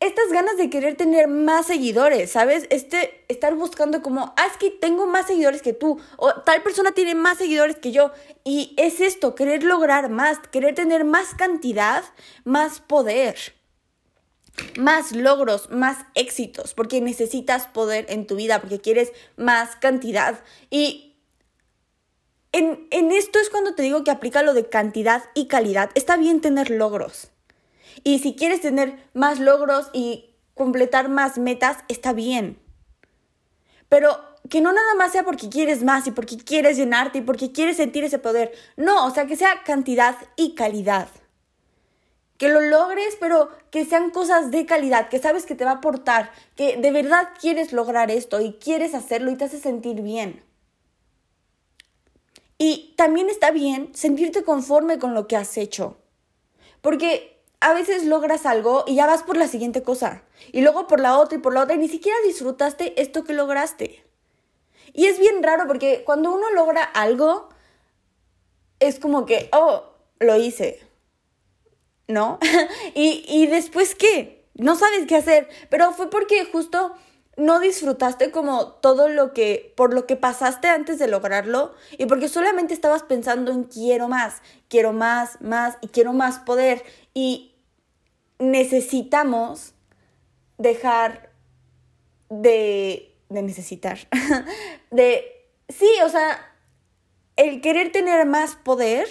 estas 0.00 0.32
ganas 0.32 0.56
de 0.56 0.70
querer 0.70 0.96
tener 0.96 1.28
más 1.28 1.66
seguidores, 1.66 2.30
¿sabes? 2.32 2.66
Este, 2.70 3.22
estar 3.28 3.54
buscando 3.54 4.00
como, 4.00 4.32
ah, 4.36 4.46
es 4.50 4.56
que 4.56 4.70
tengo 4.70 5.06
más 5.06 5.26
seguidores 5.26 5.60
que 5.60 5.74
tú, 5.74 6.00
o 6.16 6.32
tal 6.40 6.62
persona 6.62 6.92
tiene 6.92 7.14
más 7.14 7.36
seguidores 7.36 7.76
que 7.76 7.92
yo. 7.92 8.10
Y 8.42 8.74
es 8.78 9.00
esto, 9.02 9.34
querer 9.34 9.62
lograr 9.62 10.08
más, 10.08 10.38
querer 10.50 10.74
tener 10.74 11.04
más 11.04 11.34
cantidad, 11.34 12.02
más 12.44 12.80
poder, 12.80 13.36
más 14.78 15.12
logros, 15.12 15.70
más 15.70 15.98
éxitos, 16.14 16.74
porque 16.74 17.00
necesitas 17.00 17.66
poder 17.66 18.06
en 18.08 18.26
tu 18.26 18.36
vida, 18.36 18.60
porque 18.60 18.80
quieres 18.80 19.12
más 19.36 19.76
cantidad. 19.76 20.40
Y 20.70 21.16
en, 22.52 22.86
en 22.90 23.12
esto 23.12 23.38
es 23.38 23.50
cuando 23.50 23.74
te 23.74 23.82
digo 23.82 24.04
que 24.04 24.10
aplica 24.10 24.42
lo 24.42 24.54
de 24.54 24.68
cantidad 24.68 25.24
y 25.34 25.46
calidad. 25.46 25.90
Está 25.94 26.16
bien 26.16 26.40
tener 26.40 26.70
logros 26.70 27.30
y 28.04 28.20
si 28.20 28.34
quieres 28.34 28.60
tener 28.60 28.98
más 29.14 29.38
logros 29.38 29.90
y 29.92 30.34
completar 30.54 31.08
más 31.08 31.38
metas, 31.38 31.78
está 31.88 32.12
bien. 32.12 32.58
Pero 33.88 34.18
que 34.48 34.60
no 34.60 34.72
nada 34.72 34.94
más 34.94 35.12
sea 35.12 35.24
porque 35.24 35.48
quieres 35.48 35.82
más 35.82 36.06
y 36.06 36.10
porque 36.10 36.36
quieres 36.36 36.76
llenarte 36.76 37.18
y 37.18 37.22
porque 37.22 37.52
quieres 37.52 37.76
sentir 37.76 38.04
ese 38.04 38.18
poder. 38.18 38.52
No, 38.76 39.06
o 39.06 39.10
sea, 39.10 39.26
que 39.26 39.36
sea 39.36 39.62
cantidad 39.64 40.16
y 40.36 40.54
calidad. 40.54 41.08
Que 42.40 42.48
lo 42.48 42.62
logres, 42.62 43.18
pero 43.20 43.50
que 43.70 43.84
sean 43.84 44.08
cosas 44.08 44.50
de 44.50 44.64
calidad, 44.64 45.10
que 45.10 45.18
sabes 45.18 45.44
que 45.44 45.54
te 45.54 45.66
va 45.66 45.72
a 45.72 45.74
aportar, 45.74 46.32
que 46.56 46.78
de 46.78 46.90
verdad 46.90 47.28
quieres 47.38 47.74
lograr 47.74 48.10
esto 48.10 48.40
y 48.40 48.54
quieres 48.54 48.94
hacerlo 48.94 49.30
y 49.30 49.36
te 49.36 49.44
hace 49.44 49.60
sentir 49.60 50.00
bien. 50.00 50.42
Y 52.56 52.94
también 52.96 53.28
está 53.28 53.50
bien 53.50 53.94
sentirte 53.94 54.42
conforme 54.42 54.98
con 54.98 55.12
lo 55.12 55.28
que 55.28 55.36
has 55.36 55.58
hecho. 55.58 55.98
Porque 56.80 57.42
a 57.60 57.74
veces 57.74 58.06
logras 58.06 58.46
algo 58.46 58.84
y 58.86 58.94
ya 58.94 59.06
vas 59.06 59.22
por 59.22 59.36
la 59.36 59.46
siguiente 59.46 59.82
cosa. 59.82 60.22
Y 60.50 60.62
luego 60.62 60.86
por 60.86 60.98
la 60.98 61.18
otra 61.18 61.36
y 61.36 61.42
por 61.42 61.52
la 61.52 61.64
otra 61.64 61.74
y 61.74 61.78
ni 61.78 61.88
siquiera 61.88 62.16
disfrutaste 62.24 62.98
esto 63.02 63.22
que 63.22 63.34
lograste. 63.34 64.02
Y 64.94 65.08
es 65.08 65.18
bien 65.18 65.42
raro 65.42 65.64
porque 65.66 66.04
cuando 66.06 66.32
uno 66.32 66.50
logra 66.52 66.84
algo, 66.84 67.50
es 68.78 68.98
como 68.98 69.26
que, 69.26 69.50
oh, 69.52 69.84
lo 70.20 70.36
hice. 70.36 70.89
¿No? 72.10 72.38
y, 72.94 73.24
y 73.28 73.46
después 73.46 73.94
qué? 73.94 74.44
No 74.54 74.76
sabes 74.76 75.06
qué 75.06 75.16
hacer. 75.16 75.48
Pero 75.68 75.92
fue 75.92 76.10
porque 76.10 76.44
justo 76.44 76.94
no 77.40 77.58
disfrutaste 77.58 78.30
como 78.30 78.66
todo 78.66 79.08
lo 79.08 79.32
que, 79.32 79.72
por 79.76 79.94
lo 79.94 80.06
que 80.06 80.16
pasaste 80.16 80.68
antes 80.68 80.98
de 80.98 81.08
lograrlo 81.08 81.74
y 81.96 82.06
porque 82.06 82.28
solamente 82.28 82.74
estabas 82.74 83.02
pensando 83.02 83.50
en 83.50 83.64
quiero 83.64 84.08
más, 84.08 84.42
quiero 84.68 84.92
más, 84.92 85.40
más 85.40 85.78
y 85.80 85.88
quiero 85.88 86.12
más 86.12 86.38
poder 86.40 86.84
y 87.14 87.54
necesitamos 88.38 89.72
dejar 90.58 91.30
de, 92.28 93.16
de 93.30 93.42
necesitar, 93.42 93.98
de, 94.90 95.46
sí, 95.68 95.88
o 96.04 96.08
sea, 96.10 96.46
el 97.36 97.62
querer 97.62 97.90
tener 97.90 98.26
más 98.26 98.54
poder 98.56 99.08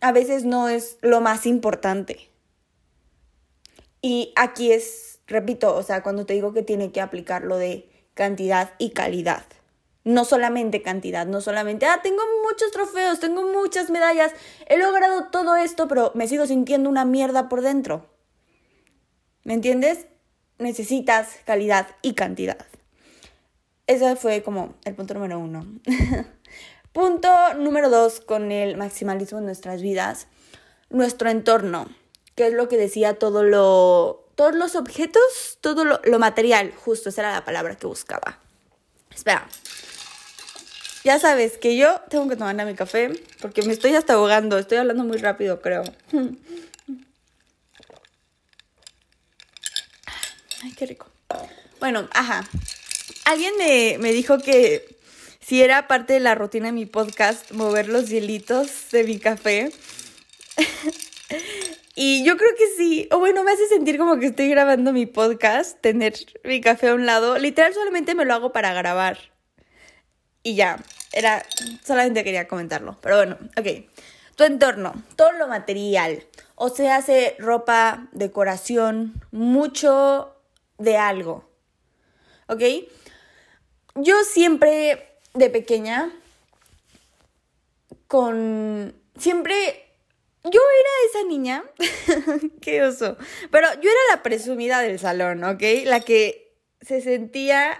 a 0.00 0.12
veces 0.12 0.44
no 0.44 0.68
es 0.68 0.98
lo 1.00 1.20
más 1.20 1.46
importante. 1.46 2.30
Y 4.00 4.32
aquí 4.36 4.72
es 4.72 5.08
repito, 5.28 5.76
o 5.76 5.82
sea, 5.82 6.02
cuando 6.02 6.26
te 6.26 6.34
digo 6.34 6.52
que 6.52 6.62
tiene 6.62 6.90
que 6.90 7.00
aplicar 7.00 7.44
lo 7.44 7.56
de 7.56 7.88
cantidad 8.14 8.72
y 8.78 8.90
calidad. 8.90 9.44
No 10.04 10.24
solamente 10.24 10.82
cantidad, 10.82 11.26
no 11.26 11.40
solamente, 11.40 11.86
ah, 11.86 12.00
tengo 12.02 12.22
muchos 12.48 12.70
trofeos, 12.72 13.20
tengo 13.20 13.42
muchas 13.52 13.90
medallas, 13.90 14.32
he 14.66 14.78
logrado 14.78 15.26
todo 15.26 15.56
esto, 15.56 15.86
pero 15.86 16.12
me 16.14 16.26
sigo 16.26 16.46
sintiendo 16.46 16.88
una 16.88 17.04
mierda 17.04 17.48
por 17.48 17.60
dentro. 17.60 18.06
¿Me 19.44 19.54
entiendes? 19.54 20.06
Necesitas 20.58 21.36
calidad 21.44 21.88
y 22.02 22.14
cantidad. 22.14 22.58
Ese 23.86 24.16
fue 24.16 24.42
como 24.42 24.74
el 24.84 24.94
punto 24.94 25.14
número 25.14 25.38
uno. 25.38 25.66
punto 26.92 27.28
número 27.54 27.90
dos 27.90 28.20
con 28.20 28.52
el 28.52 28.76
maximalismo 28.76 29.38
en 29.38 29.46
nuestras 29.46 29.82
vidas. 29.82 30.26
Nuestro 30.90 31.28
entorno, 31.28 31.88
que 32.34 32.46
es 32.46 32.52
lo 32.54 32.68
que 32.68 32.76
decía 32.76 33.14
todo 33.14 33.42
lo 33.42 34.28
todos 34.38 34.54
los 34.54 34.76
objetos, 34.76 35.58
todo 35.60 35.84
lo, 35.84 36.18
material, 36.20 36.72
justo 36.72 37.08
esa 37.08 37.22
era 37.22 37.32
la 37.32 37.44
palabra 37.44 37.74
que 37.74 37.88
buscaba. 37.88 38.38
Espera. 39.12 39.48
Ya 41.02 41.18
sabes 41.18 41.58
que 41.58 41.76
yo 41.76 42.00
tengo 42.08 42.28
que 42.28 42.36
tomar 42.36 42.54
mi 42.64 42.76
café 42.76 43.10
porque 43.40 43.62
me 43.62 43.72
estoy 43.72 43.96
hasta 43.96 44.12
ahogando, 44.12 44.56
estoy 44.56 44.78
hablando 44.78 45.02
muy 45.02 45.16
rápido, 45.16 45.60
creo. 45.60 45.82
Ay, 50.62 50.72
qué 50.76 50.86
rico. 50.86 51.08
Bueno, 51.80 52.08
ajá. 52.12 52.48
Alguien 53.24 53.56
me, 53.58 53.96
me 53.98 54.12
dijo 54.12 54.38
que 54.38 54.97
si 55.48 55.62
era 55.62 55.88
parte 55.88 56.12
de 56.12 56.20
la 56.20 56.34
rutina 56.34 56.66
de 56.66 56.72
mi 56.72 56.84
podcast 56.84 57.52
mover 57.52 57.88
los 57.88 58.10
hielitos 58.10 58.90
de 58.92 59.04
mi 59.04 59.18
café. 59.18 59.72
Y 62.00 62.24
yo 62.24 62.36
creo 62.36 62.50
que 62.56 62.68
sí, 62.76 63.08
o 63.10 63.18
bueno, 63.18 63.42
me 63.42 63.50
hace 63.50 63.66
sentir 63.66 63.98
como 63.98 64.20
que 64.20 64.26
estoy 64.26 64.48
grabando 64.48 64.92
mi 64.92 65.04
podcast, 65.06 65.80
tener 65.80 66.14
mi 66.44 66.60
café 66.60 66.90
a 66.90 66.94
un 66.94 67.06
lado. 67.06 67.38
Literal 67.38 67.74
solamente 67.74 68.14
me 68.14 68.24
lo 68.24 68.34
hago 68.34 68.52
para 68.52 68.72
grabar. 68.72 69.18
Y 70.44 70.54
ya, 70.54 70.78
era, 71.12 71.44
solamente 71.84 72.22
quería 72.22 72.46
comentarlo. 72.46 72.96
Pero 73.00 73.16
bueno, 73.16 73.36
ok. 73.56 73.66
Tu 74.36 74.44
entorno, 74.44 74.94
todo 75.16 75.32
lo 75.32 75.48
material. 75.48 76.24
O 76.54 76.68
sea, 76.68 76.98
hace 76.98 77.34
ropa, 77.40 78.06
decoración, 78.12 79.20
mucho 79.32 80.36
de 80.78 80.98
algo. 80.98 81.50
¿Ok? 82.46 82.62
Yo 83.96 84.22
siempre, 84.22 85.17
de 85.38 85.50
pequeña, 85.50 86.12
con... 88.06 88.94
Siempre 89.16 89.88
yo 90.44 90.60
era 90.60 90.90
esa 91.10 91.28
niña, 91.28 91.64
qué 92.60 92.82
oso, 92.82 93.16
pero 93.50 93.68
yo 93.74 93.90
era 93.90 94.16
la 94.16 94.22
presumida 94.22 94.80
del 94.80 94.98
salón, 94.98 95.42
¿ok? 95.44 95.62
La 95.84 96.00
que 96.00 96.54
se 96.80 97.00
sentía 97.00 97.78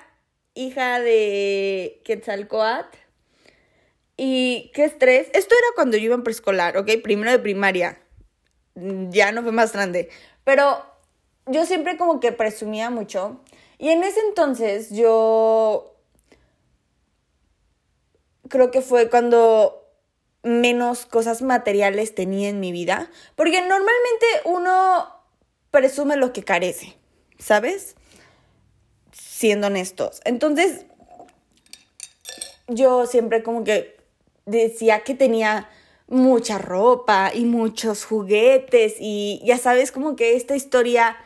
hija 0.55 1.01
de 1.01 2.03
Quetzalcoatl. 2.05 2.99
Y 4.17 4.73
qué 4.75 4.85
estrés. 4.85 5.29
Esto 5.33 5.55
era 5.55 5.69
cuando 5.77 5.97
yo 5.97 6.07
iba 6.07 6.15
en 6.17 6.25
preescolar, 6.25 6.77
¿ok? 6.77 6.91
Primero 7.03 7.31
de 7.31 7.39
primaria. 7.39 8.03
Ya 8.75 9.31
no 9.31 9.43
fue 9.43 9.53
más 9.53 9.73
grande. 9.73 10.09
Pero 10.43 10.85
yo 11.47 11.65
siempre 11.65 11.97
como 11.97 12.19
que 12.19 12.33
presumía 12.33 12.91
mucho. 12.91 13.41
Y 13.79 13.91
en 13.91 14.03
ese 14.03 14.21
entonces 14.21 14.91
yo 14.91 15.98
creo 18.49 18.71
que 18.71 18.81
fue 18.81 19.09
cuando 19.11 19.85
menos 20.43 21.07
cosas 21.07 21.43
materiales 21.43 22.15
tenía 22.15 22.49
en 22.49 22.61
mi 22.61 22.73
vida, 22.73 23.11
porque 23.37 23.61
normalmente 23.61 24.27
uno 24.45 25.09
presume 25.71 26.17
lo 26.17 26.33
que 26.33 26.43
carece, 26.43 26.97
¿sabes? 27.39 27.97
Siendo 29.13 29.67
honestos. 29.67 30.21
Entonces, 30.25 30.87
yo 32.69 33.07
siempre 33.07 33.43
como 33.43 33.65
que 33.65 33.97
decía 34.47 35.01
que 35.01 35.15
tenía 35.15 35.69
mucha 36.07 36.57
ropa 36.59 37.33
y 37.35 37.45
muchos 37.45 38.05
juguetes 38.05 38.95
y 38.99 39.43
ya 39.45 39.59
sabes 39.59 39.93
como 39.93 40.17
que 40.17 40.37
esta 40.37 40.57
historia 40.57 41.17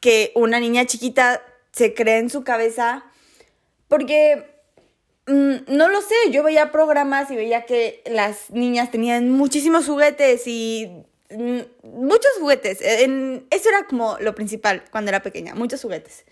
que 0.00 0.30
una 0.36 0.60
niña 0.60 0.86
chiquita 0.86 1.42
se 1.72 1.94
cree 1.94 2.18
en 2.18 2.30
su 2.30 2.44
cabeza 2.44 3.04
porque 3.88 4.55
no 5.26 5.88
lo 5.88 6.00
sé, 6.02 6.14
yo 6.30 6.42
veía 6.42 6.70
programas 6.70 7.30
y 7.30 7.36
veía 7.36 7.66
que 7.66 8.02
las 8.06 8.50
niñas 8.50 8.90
tenían 8.90 9.30
muchísimos 9.30 9.86
juguetes 9.86 10.46
y 10.46 11.04
mm, 11.30 11.60
muchos 11.82 12.30
juguetes. 12.38 12.80
eso 12.80 13.68
era 13.68 13.86
como 13.88 14.16
lo 14.20 14.34
principal 14.34 14.84
cuando 14.90 15.08
era 15.08 15.22
pequeña, 15.22 15.54
muchos 15.54 15.82
juguetes. 15.82 16.24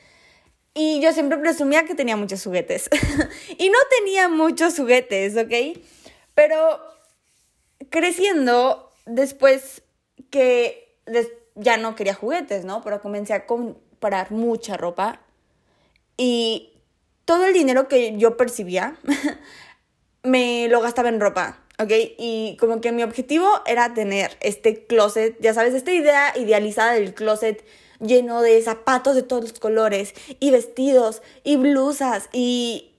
Y 0.74 1.00
yo 1.00 1.12
siempre 1.12 1.38
presumía 1.38 1.84
que 1.84 1.94
tenía 1.94 2.16
muchos 2.16 2.42
juguetes. 2.42 2.88
y 3.58 3.68
no 3.68 3.78
tenía 3.98 4.28
muchos 4.28 4.76
juguetes, 4.76 5.36
¿ok? 5.36 5.78
Pero 6.34 6.80
creciendo, 7.90 8.90
después 9.06 9.82
que 10.30 10.98
ya 11.54 11.76
no 11.76 11.94
quería 11.94 12.14
juguetes, 12.14 12.64
¿no? 12.64 12.82
Pero 12.82 13.00
comencé 13.00 13.34
a 13.34 13.46
comprar 13.46 14.32
mucha 14.32 14.76
ropa. 14.76 15.20
Y 16.16 16.73
todo 17.24 17.46
el 17.46 17.52
dinero 17.52 17.88
que 17.88 18.16
yo 18.16 18.36
percibía 18.36 18.96
me 20.22 20.68
lo 20.68 20.80
gastaba 20.80 21.08
en 21.08 21.20
ropa. 21.20 21.60
¿ok? 21.78 21.90
Y 22.18 22.56
como 22.58 22.80
que 22.80 22.92
mi 22.92 23.02
objetivo 23.02 23.48
era 23.66 23.94
tener 23.94 24.36
este 24.40 24.86
closet, 24.86 25.36
ya 25.40 25.54
sabes, 25.54 25.74
esta 25.74 25.92
idea 25.92 26.32
idealizada 26.36 26.92
del 26.92 27.14
closet 27.14 27.64
lleno 28.00 28.42
de 28.42 28.60
zapatos 28.62 29.14
de 29.14 29.22
todos 29.22 29.42
los 29.42 29.58
colores 29.58 30.14
y 30.40 30.50
vestidos 30.50 31.22
y 31.42 31.56
blusas 31.56 32.28
y 32.32 32.92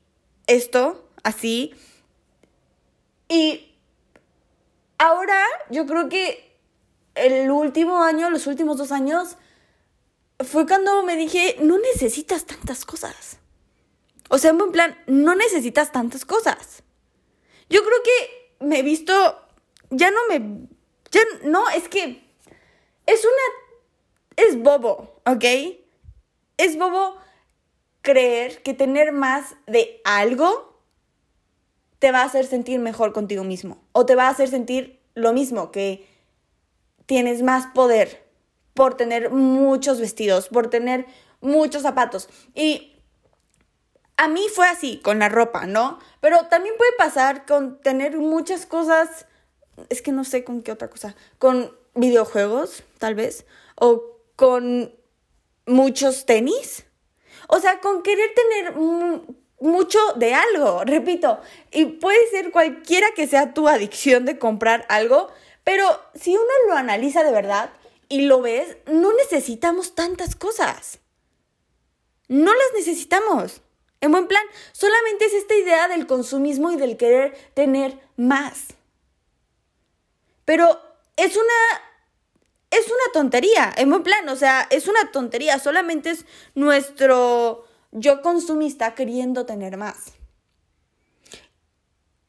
esto 0.47 1.07
así. 1.23 1.73
Y 3.27 3.73
ahora 4.97 5.41
yo 5.69 5.85
creo 5.85 6.09
que 6.09 6.57
el 7.15 7.49
último 7.49 8.03
año, 8.03 8.29
los 8.29 8.47
últimos 8.47 8.77
dos 8.77 8.91
años, 8.91 9.37
fue 10.39 10.67
cuando 10.67 11.01
me 11.03 11.15
dije, 11.15 11.55
no 11.61 11.77
necesitas 11.77 12.45
tantas 12.45 12.85
cosas. 12.85 13.37
O 14.29 14.37
sea, 14.37 14.51
en 14.51 14.71
plan, 14.71 14.97
no 15.07 15.35
necesitas 15.35 15.91
tantas 15.91 16.25
cosas. 16.25 16.83
Yo 17.69 17.83
creo 17.83 17.97
que 18.03 18.65
me 18.65 18.79
he 18.79 18.83
visto, 18.83 19.13
ya 19.89 20.11
no 20.11 20.19
me, 20.29 20.67
ya 21.11 21.21
no, 21.43 21.69
es 21.69 21.87
que 21.87 22.23
es 23.05 23.25
una, 23.25 24.47
es 24.47 24.61
bobo, 24.61 25.21
¿ok? 25.25 25.45
Es 26.57 26.77
bobo 26.77 27.17
creer 28.01 28.61
que 28.63 28.73
tener 28.73 29.11
más 29.11 29.55
de 29.67 30.01
algo 30.05 30.79
te 31.99 32.11
va 32.11 32.21
a 32.21 32.25
hacer 32.25 32.45
sentir 32.45 32.79
mejor 32.79 33.13
contigo 33.13 33.43
mismo 33.43 33.83
o 33.91 34.05
te 34.05 34.15
va 34.15 34.27
a 34.27 34.29
hacer 34.29 34.47
sentir 34.47 35.01
lo 35.15 35.33
mismo, 35.33 35.71
que 35.71 36.07
tienes 37.05 37.41
más 37.41 37.67
poder 37.67 38.25
por 38.73 38.95
tener 38.95 39.29
muchos 39.31 39.99
vestidos, 39.99 40.49
por 40.49 40.69
tener 40.69 41.05
muchos 41.39 41.83
zapatos. 41.83 42.29
Y 42.53 42.94
a 44.17 44.27
mí 44.27 44.47
fue 44.53 44.67
así 44.67 44.99
con 45.03 45.19
la 45.19 45.29
ropa, 45.29 45.65
¿no? 45.65 45.99
Pero 46.21 46.47
también 46.47 46.75
puede 46.77 46.93
pasar 46.93 47.45
con 47.45 47.81
tener 47.81 48.17
muchas 48.17 48.65
cosas, 48.65 49.25
es 49.89 50.01
que 50.01 50.11
no 50.11 50.23
sé 50.23 50.43
con 50.43 50.61
qué 50.61 50.71
otra 50.71 50.89
cosa, 50.89 51.15
con 51.37 51.75
videojuegos, 51.95 52.83
tal 52.97 53.15
vez, 53.15 53.45
o 53.75 54.19
con 54.35 54.93
muchos 55.65 56.25
tenis. 56.25 56.85
O 57.47 57.59
sea, 57.59 57.79
con 57.79 58.03
querer 58.03 58.31
tener 58.33 58.75
mucho 59.59 59.99
de 60.15 60.33
algo, 60.33 60.83
repito, 60.85 61.39
y 61.71 61.85
puede 61.85 62.29
ser 62.29 62.51
cualquiera 62.51 63.07
que 63.15 63.27
sea 63.27 63.53
tu 63.53 63.67
adicción 63.67 64.25
de 64.25 64.39
comprar 64.39 64.85
algo, 64.89 65.29
pero 65.63 65.85
si 66.13 66.35
uno 66.35 66.51
lo 66.67 66.75
analiza 66.75 67.23
de 67.23 67.31
verdad 67.31 67.69
y 68.07 68.21
lo 68.21 68.41
ves, 68.41 68.77
no 68.85 69.11
necesitamos 69.13 69.95
tantas 69.95 70.35
cosas. 70.35 70.99
No 72.27 72.51
las 72.53 72.73
necesitamos. 72.75 73.61
En 74.05 74.11
buen 74.11 74.27
plan, 74.27 74.43
solamente 74.71 75.25
es 75.25 75.33
esta 75.33 75.55
idea 75.55 75.87
del 75.87 76.05
consumismo 76.05 76.69
y 76.69 76.75
del 76.75 76.95
querer 76.95 77.35
tener 77.55 77.97
más. 78.17 78.67
Pero 80.45 80.79
es 81.17 81.35
una 81.35 81.53
es 82.69 82.85
una 82.85 83.13
tontería, 83.13 83.73
en 83.75 83.89
buen 83.89 84.03
plan, 84.03 84.29
o 84.29 84.35
sea, 84.35 84.67
es 84.69 84.87
una 84.87 85.11
tontería, 85.11 85.57
solamente 85.57 86.11
es 86.11 86.25
nuestro 86.53 87.65
yo 87.91 88.21
consumista 88.21 88.93
queriendo 88.93 89.47
tener 89.47 89.75
más. 89.75 90.13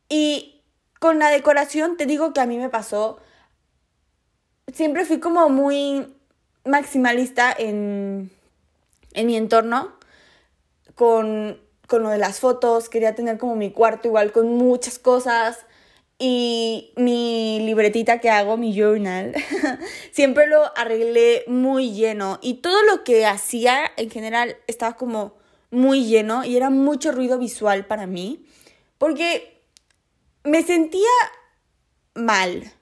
Y 0.09 0.63
con 0.99 1.19
la 1.19 1.29
decoración 1.29 1.99
te 1.99 2.07
digo 2.07 2.33
que 2.33 2.41
a 2.41 2.47
mí 2.47 2.57
me 2.57 2.71
pasó, 2.71 3.19
siempre 4.73 5.05
fui 5.05 5.21
como 5.21 5.51
muy 5.51 6.15
maximalista 6.65 7.53
en, 7.53 8.31
en 9.13 9.27
mi 9.27 9.37
entorno, 9.37 9.95
con 10.95 11.66
con 11.87 12.03
lo 12.03 12.11
de 12.11 12.19
las 12.19 12.41
fotos, 12.41 12.89
quería 12.89 13.15
tener 13.15 13.39
como 13.39 13.57
mi 13.57 13.71
cuarto 13.71 14.09
igual 14.09 14.33
con 14.33 14.49
muchas 14.55 14.99
cosas. 14.99 15.67
Y 16.19 16.93
mi 16.97 17.61
libretita 17.61 18.21
que 18.21 18.31
hago, 18.31 18.57
mi 18.57 18.75
journal, 18.75 19.35
siempre 20.13 20.47
lo 20.47 20.77
arreglé 20.77 21.45
muy 21.47 21.93
lleno. 21.93 22.39
Y 22.41 22.55
todo 22.55 22.83
lo 22.85 23.05
que 23.05 23.27
hacía 23.27 23.93
en 23.99 24.11
general 24.11 24.57
estaba 24.67 24.97
como 24.97 25.35
muy 25.71 26.07
lleno 26.07 26.45
y 26.45 26.57
era 26.57 26.71
mucho 26.71 27.13
ruido 27.13 27.39
visual 27.39 27.87
para 27.87 28.07
mí 28.07 28.47
porque 28.99 29.63
me 30.45 30.63
sentía 30.63 31.11
mal. 32.15 32.73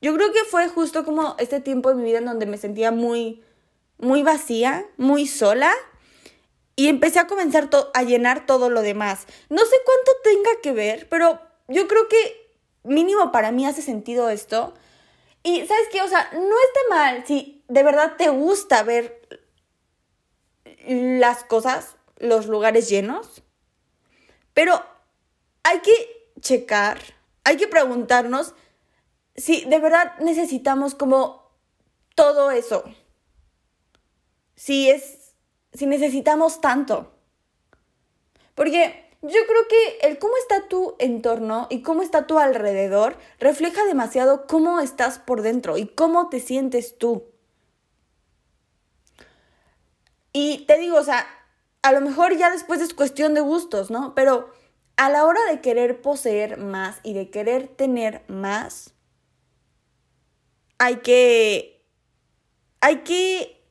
Yo 0.00 0.14
creo 0.14 0.32
que 0.32 0.44
fue 0.50 0.68
justo 0.68 1.04
como 1.04 1.36
este 1.38 1.60
tiempo 1.60 1.90
de 1.90 1.94
mi 1.96 2.04
vida 2.04 2.18
en 2.18 2.24
donde 2.24 2.46
me 2.46 2.58
sentía 2.58 2.90
muy 2.90 3.42
muy 3.98 4.24
vacía, 4.24 4.84
muy 4.96 5.28
sola 5.28 5.72
y 6.76 6.88
empecé 6.88 7.18
a 7.18 7.26
comenzar 7.26 7.68
a 7.94 8.02
llenar 8.02 8.46
todo 8.46 8.70
lo 8.70 8.82
demás. 8.82 9.26
No 9.48 9.64
sé 9.64 9.76
cuánto 9.84 10.12
tenga 10.22 10.60
que 10.62 10.72
ver, 10.72 11.08
pero 11.08 11.40
yo 11.68 11.86
creo 11.88 12.08
que 12.08 12.50
mínimo 12.84 13.32
para 13.32 13.52
mí 13.52 13.66
hace 13.66 13.82
sentido 13.82 14.30
esto. 14.30 14.74
Y 15.42 15.66
sabes 15.66 15.88
qué, 15.90 16.02
o 16.02 16.08
sea, 16.08 16.30
no 16.32 16.40
está 16.40 16.80
mal 16.90 17.26
si 17.26 17.64
de 17.68 17.82
verdad 17.82 18.14
te 18.16 18.28
gusta 18.28 18.82
ver 18.82 19.20
las 20.86 21.44
cosas, 21.44 21.96
los 22.18 22.46
lugares 22.46 22.88
llenos, 22.88 23.42
pero 24.54 24.84
hay 25.62 25.80
que 25.80 26.30
checar, 26.40 26.98
hay 27.44 27.56
que 27.56 27.68
preguntarnos 27.68 28.54
si 29.36 29.64
de 29.64 29.78
verdad 29.78 30.18
necesitamos 30.20 30.94
como 30.94 31.50
todo 32.14 32.50
eso. 32.50 32.84
Si 34.54 34.90
es 34.90 35.21
si 35.72 35.86
necesitamos 35.86 36.60
tanto? 36.60 37.12
Porque 38.54 39.10
yo 39.22 39.38
creo 39.46 39.68
que 39.68 40.08
el 40.08 40.18
cómo 40.18 40.36
está 40.36 40.68
tu 40.68 40.96
entorno 40.98 41.68
y 41.70 41.82
cómo 41.82 42.02
está 42.02 42.26
tu 42.26 42.38
alrededor 42.38 43.16
refleja 43.38 43.84
demasiado 43.84 44.46
cómo 44.46 44.80
estás 44.80 45.18
por 45.18 45.42
dentro 45.42 45.78
y 45.78 45.86
cómo 45.86 46.28
te 46.28 46.40
sientes 46.40 46.98
tú. 46.98 47.24
Y 50.32 50.64
te 50.66 50.78
digo, 50.78 50.96
o 50.96 51.04
sea, 51.04 51.26
a 51.82 51.92
lo 51.92 52.00
mejor 52.00 52.36
ya 52.36 52.50
después 52.50 52.80
es 52.80 52.94
cuestión 52.94 53.34
de 53.34 53.40
gustos, 53.40 53.90
¿no? 53.90 54.14
Pero 54.14 54.50
a 54.96 55.08
la 55.08 55.24
hora 55.24 55.40
de 55.48 55.60
querer 55.60 56.02
poseer 56.02 56.56
más 56.56 56.98
y 57.02 57.14
de 57.14 57.30
querer 57.30 57.68
tener 57.68 58.24
más, 58.28 58.94
hay 60.78 60.96
que... 60.96 61.86
Hay 62.80 63.04
que 63.04 63.61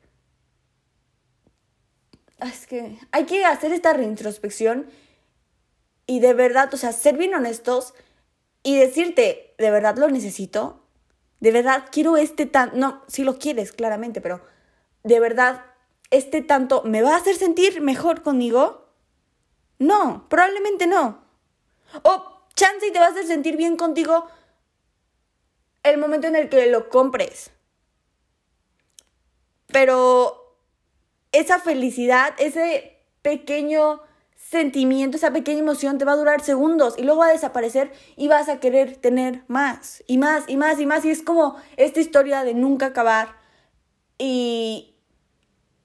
es 2.48 2.68
que 2.68 3.00
hay 3.12 3.26
que 3.26 3.46
hacer 3.46 3.72
esta 3.74 3.94
reintrospección 3.94 4.88
y 6.08 6.20
de 6.20 6.34
verdad, 6.34 6.74
o 6.74 6.78
sea, 6.78 6.92
ser 6.92 7.18
bien 7.18 7.34
honestos 7.36 7.94
y 8.64 8.78
decirte, 8.78 9.54
¿de 9.58 9.72
verdad 9.72 9.98
lo 9.98 10.10
necesito? 10.10 10.84
¿De 11.40 11.52
verdad 11.52 11.86
quiero 11.92 12.18
este 12.18 12.46
tan... 12.46 12.78
No, 12.78 13.04
si 13.08 13.24
lo 13.24 13.38
quieres, 13.38 13.72
claramente, 13.72 14.22
pero 14.22 14.42
¿de 15.04 15.20
verdad 15.20 15.66
este 16.10 16.42
tanto 16.42 16.84
me 16.84 17.02
va 17.02 17.14
a 17.14 17.18
hacer 17.18 17.36
sentir 17.36 17.82
mejor 17.82 18.24
conmigo? 18.24 18.90
No, 19.80 20.28
probablemente 20.30 20.86
no. 20.86 21.24
O 22.04 22.46
chance 22.56 22.88
y 22.88 22.92
te 22.92 23.00
va 23.00 23.06
a 23.06 23.10
hacer 23.10 23.26
sentir 23.26 23.58
bien 23.58 23.78
contigo 23.78 24.28
el 25.84 25.98
momento 25.98 26.28
en 26.28 26.36
el 26.36 26.50
que 26.50 26.68
lo 26.68 26.90
compres. 26.90 27.52
Pero 29.68 30.41
esa 31.32 31.60
felicidad, 31.60 32.34
ese 32.38 32.98
pequeño 33.22 34.02
sentimiento, 34.36 35.18
esa 35.18 35.32
pequeña 35.32 35.60
emoción 35.60 35.98
te 35.98 36.06
va 36.06 36.14
a 36.14 36.18
durar 36.18 36.42
segundos 36.42 36.96
y 36.98 37.04
luego 37.04 37.22
va 37.22 37.28
a 37.28 37.32
desaparecer 37.32 37.92
y 38.18 38.28
vas 38.28 38.50
a 38.50 38.60
querer 38.60 38.98
tener 38.98 39.44
más 39.48 40.04
y 40.08 40.18
más 40.18 40.44
y 40.48 40.58
más 40.58 40.80
y 40.80 40.86
más. 40.86 41.06
Y 41.06 41.10
es 41.10 41.22
como 41.22 41.56
esta 41.78 42.00
historia 42.00 42.44
de 42.44 42.54
nunca 42.54 42.88
acabar. 42.88 43.40
Y 44.18 44.96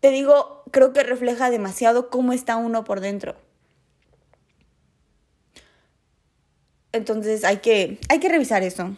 te 0.01 0.11
digo, 0.11 0.65
creo 0.73 0.93
que 0.93 1.03
refleja 1.03 1.51
demasiado 1.51 2.11
cómo 2.11 2.33
está 2.33 2.57
uno 2.57 2.85
por 2.85 3.01
dentro. 3.01 3.37
Entonces 6.93 7.45
hay 7.45 7.59
que, 7.59 7.99
hay 8.09 8.19
que 8.19 8.29
revisar 8.29 8.63
eso. 8.63 8.97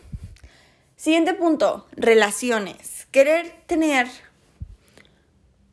Siguiente 0.96 1.34
punto, 1.34 1.86
relaciones. 1.92 3.06
Querer 3.10 3.52
tener 3.66 4.08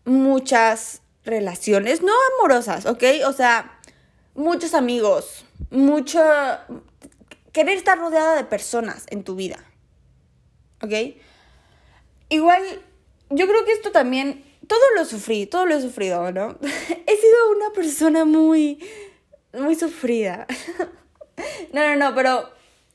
muchas 0.05 1.01
relaciones, 1.23 2.01
no 2.01 2.13
amorosas, 2.37 2.85
¿ok? 2.85 3.03
O 3.27 3.33
sea, 3.33 3.79
muchos 4.35 4.73
amigos, 4.73 5.45
mucho... 5.71 6.21
querer 7.51 7.77
estar 7.77 7.97
rodeada 7.97 8.35
de 8.35 8.43
personas 8.43 9.05
en 9.09 9.23
tu 9.23 9.35
vida, 9.35 9.63
¿ok? 10.81 10.93
igual, 12.29 12.61
yo 13.29 13.47
creo 13.47 13.65
que 13.65 13.71
esto 13.73 13.91
también, 13.91 14.43
todo 14.67 14.81
lo 14.95 15.05
sufrí, 15.05 15.45
todo 15.45 15.65
lo 15.65 15.75
he 15.75 15.81
sufrido, 15.81 16.31
¿no? 16.31 16.57
he 16.61 17.17
sido 17.17 17.51
una 17.55 17.71
persona 17.73 18.25
muy, 18.25 18.83
muy 19.53 19.75
sufrida. 19.75 20.47
no, 21.73 21.87
no, 21.87 21.95
no, 21.95 22.15
pero, 22.15 22.49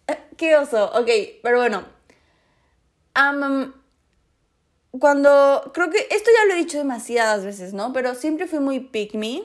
eh, 0.07 0.19
qué 0.37 0.57
oso, 0.57 0.91
ok, 0.93 1.09
pero 1.43 1.59
bueno. 1.59 1.85
Cuando, 4.99 5.71
creo 5.73 5.91
que 5.91 6.07
esto 6.11 6.31
ya 6.35 6.47
lo 6.47 6.55
he 6.55 6.65
dicho 6.65 6.79
demasiadas 6.79 7.45
veces, 7.45 7.73
¿no? 7.73 7.93
Pero 7.93 8.15
siempre 8.15 8.47
fui 8.47 8.59
muy 8.59 8.81
pick 8.81 9.15
me 9.15 9.43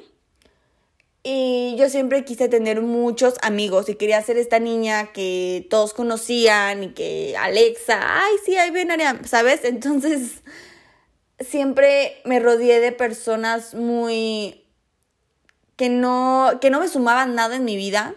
y 1.28 1.76
yo 1.76 1.90
siempre 1.90 2.24
quise 2.24 2.50
tener 2.50 2.82
muchos 2.82 3.34
amigos 3.42 3.90
y 3.90 3.96
quería 3.96 4.22
ser 4.22 4.38
esta 4.38 4.60
niña 4.60 5.12
que 5.12 5.66
todos 5.72 5.96
conocían 5.96 6.84
y 6.84 6.94
que 6.94 7.36
Alexa, 7.36 8.00
ay, 8.24 8.36
sí, 8.46 8.58
ahí 8.58 8.70
ven, 8.70 8.90
¿sabes? 9.26 9.64
Entonces, 9.64 10.44
siempre 11.40 12.22
me 12.26 12.40
rodeé 12.40 12.80
de 12.80 12.92
personas 12.92 13.74
muy... 13.74 14.66
que 15.78 15.90
no, 15.90 16.60
que 16.62 16.70
no 16.70 16.80
me 16.80 16.88
sumaban 16.88 17.34
nada 17.34 17.56
en 17.56 17.66
mi 17.66 17.76
vida. 17.76 18.14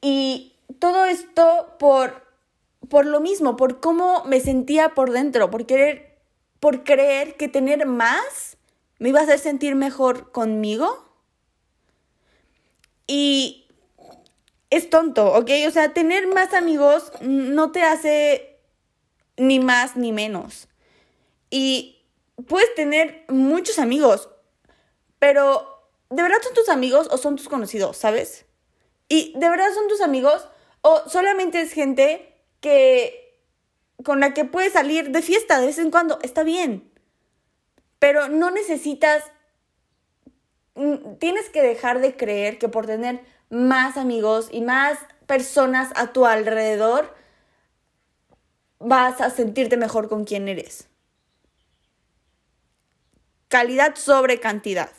Y 0.00 0.54
todo 0.78 1.04
esto 1.04 1.76
por, 1.78 2.23
por 2.88 3.06
lo 3.06 3.20
mismo, 3.20 3.56
por 3.56 3.80
cómo 3.80 4.24
me 4.24 4.40
sentía 4.40 4.90
por 4.90 5.10
dentro, 5.10 5.50
por 5.50 5.66
querer, 5.66 6.18
por 6.60 6.84
creer 6.84 7.36
que 7.36 7.48
tener 7.48 7.86
más 7.86 8.56
me 8.98 9.10
iba 9.10 9.20
a 9.20 9.24
hacer 9.24 9.38
sentir 9.38 9.74
mejor 9.74 10.32
conmigo. 10.32 11.08
Y 13.06 13.68
es 14.70 14.88
tonto, 14.88 15.32
¿ok? 15.34 15.50
O 15.68 15.70
sea, 15.70 15.92
tener 15.92 16.26
más 16.26 16.54
amigos 16.54 17.12
no 17.20 17.70
te 17.70 17.82
hace 17.82 18.60
ni 19.36 19.60
más 19.60 19.96
ni 19.96 20.12
menos. 20.12 20.68
Y 21.50 22.02
puedes 22.48 22.74
tener 22.74 23.24
muchos 23.28 23.78
amigos, 23.78 24.30
pero 25.18 25.86
¿de 26.10 26.22
verdad 26.22 26.38
son 26.42 26.54
tus 26.54 26.68
amigos 26.68 27.08
o 27.10 27.18
son 27.18 27.36
tus 27.36 27.48
conocidos, 27.48 27.96
sabes? 27.96 28.46
Y 29.08 29.32
¿de 29.38 29.48
verdad 29.48 29.72
son 29.74 29.86
tus 29.88 30.00
amigos 30.00 30.48
o 30.80 31.08
solamente 31.08 31.60
es 31.60 31.72
gente 31.72 32.33
que 32.64 33.42
con 34.02 34.20
la 34.20 34.32
que 34.32 34.46
puedes 34.46 34.72
salir 34.72 35.10
de 35.10 35.20
fiesta 35.20 35.60
de 35.60 35.66
vez 35.66 35.78
en 35.78 35.90
cuando? 35.90 36.18
Está 36.22 36.44
bien. 36.44 36.90
Pero 37.98 38.28
no 38.28 38.50
necesitas, 38.50 39.22
mm, 40.74 41.16
tienes 41.18 41.50
que 41.50 41.60
dejar 41.60 42.00
de 42.00 42.16
creer 42.16 42.58
que 42.58 42.70
por 42.70 42.86
tener 42.86 43.20
más 43.50 43.98
amigos 43.98 44.48
y 44.50 44.62
más 44.62 44.98
personas 45.26 45.90
a 45.94 46.14
tu 46.14 46.24
alrededor, 46.24 47.14
vas 48.78 49.20
a 49.20 49.28
sentirte 49.28 49.76
mejor 49.76 50.08
con 50.08 50.24
quien 50.24 50.48
eres. 50.48 50.88
Calidad 53.48 53.94
sobre 53.96 54.40
cantidad. 54.40 54.90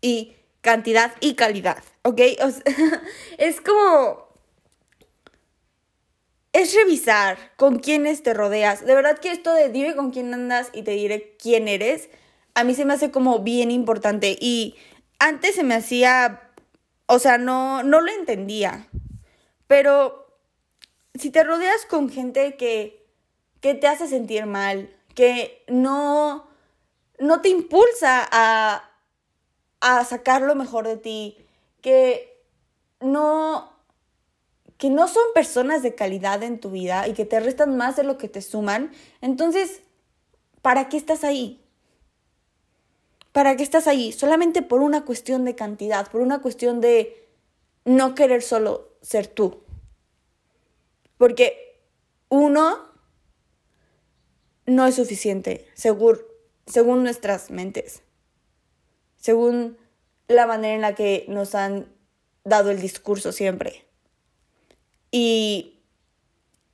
Y 0.00 0.34
cantidad 0.62 1.14
y 1.20 1.36
calidad, 1.36 1.82
¿ok? 2.02 2.20
es 3.38 3.60
como... 3.60 4.23
Es 6.54 6.74
revisar 6.74 7.36
con 7.56 7.78
quiénes 7.78 8.22
te 8.22 8.32
rodeas. 8.32 8.86
De 8.86 8.94
verdad 8.94 9.18
que 9.18 9.30
esto 9.30 9.52
de 9.52 9.68
dime 9.68 9.94
con 9.94 10.10
quién 10.10 10.32
andas 10.32 10.70
y 10.72 10.82
te 10.82 10.92
diré 10.92 11.36
quién 11.36 11.68
eres 11.68 12.08
a 12.54 12.64
mí 12.64 12.74
se 12.74 12.84
me 12.84 12.94
hace 12.94 13.10
como 13.10 13.40
bien 13.40 13.70
importante 13.70 14.36
y 14.40 14.76
antes 15.18 15.56
se 15.56 15.64
me 15.64 15.74
hacía, 15.74 16.50
o 17.06 17.18
sea, 17.18 17.36
no, 17.36 17.82
no 17.82 18.00
lo 18.00 18.12
entendía, 18.12 18.88
pero 19.66 20.26
si 21.14 21.30
te 21.30 21.44
rodeas 21.44 21.84
con 21.86 22.10
gente 22.10 22.56
que, 22.56 23.06
que 23.60 23.74
te 23.74 23.88
hace 23.88 24.06
sentir 24.06 24.46
mal, 24.46 24.94
que 25.14 25.64
no, 25.68 26.46
no 27.18 27.40
te 27.40 27.48
impulsa 27.48 28.26
a, 28.30 28.90
a 29.80 30.04
sacar 30.04 30.42
lo 30.42 30.54
mejor 30.54 30.86
de 30.86 30.96
ti, 30.96 31.38
que 31.80 32.40
no, 33.00 33.73
que 34.78 34.90
no 34.90 35.08
son 35.08 35.22
personas 35.34 35.82
de 35.82 35.94
calidad 35.94 36.42
en 36.42 36.58
tu 36.58 36.70
vida 36.70 37.06
y 37.08 37.12
que 37.12 37.24
te 37.24 37.40
restan 37.40 37.76
más 37.76 37.96
de 37.96 38.04
lo 38.04 38.18
que 38.18 38.28
te 38.28 38.42
suman, 38.42 38.92
entonces, 39.20 39.82
¿para 40.62 40.88
qué 40.88 40.96
estás 40.96 41.24
ahí? 41.24 41.60
¿Para 43.32 43.56
qué 43.56 43.62
estás 43.62 43.86
ahí? 43.86 44.12
Solamente 44.12 44.62
por 44.62 44.80
una 44.80 45.04
cuestión 45.04 45.44
de 45.44 45.54
cantidad, 45.54 46.10
por 46.10 46.20
una 46.20 46.40
cuestión 46.40 46.80
de 46.80 47.26
no 47.84 48.14
querer 48.14 48.42
solo 48.42 48.96
ser 49.02 49.26
tú. 49.26 49.62
Porque 51.18 51.80
uno 52.28 52.78
no 54.66 54.86
es 54.86 54.94
suficiente, 54.94 55.66
según, 55.74 56.18
según 56.66 57.02
nuestras 57.02 57.50
mentes, 57.50 58.02
según 59.16 59.78
la 60.28 60.46
manera 60.46 60.74
en 60.74 60.80
la 60.80 60.94
que 60.94 61.26
nos 61.28 61.54
han 61.54 61.92
dado 62.44 62.70
el 62.70 62.80
discurso 62.80 63.32
siempre. 63.32 63.84
Y 65.16 65.78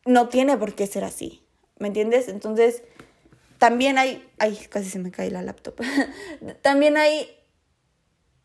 no 0.06 0.30
tiene 0.30 0.56
por 0.56 0.74
qué 0.74 0.86
ser 0.86 1.04
así, 1.04 1.44
¿me 1.78 1.88
entiendes? 1.88 2.26
Entonces, 2.28 2.82
también 3.58 3.98
hay, 3.98 4.26
ay, 4.38 4.56
casi 4.70 4.88
se 4.88 4.98
me 4.98 5.10
cae 5.10 5.30
la 5.30 5.42
laptop, 5.42 5.78
también 6.62 6.96
hay 6.96 7.36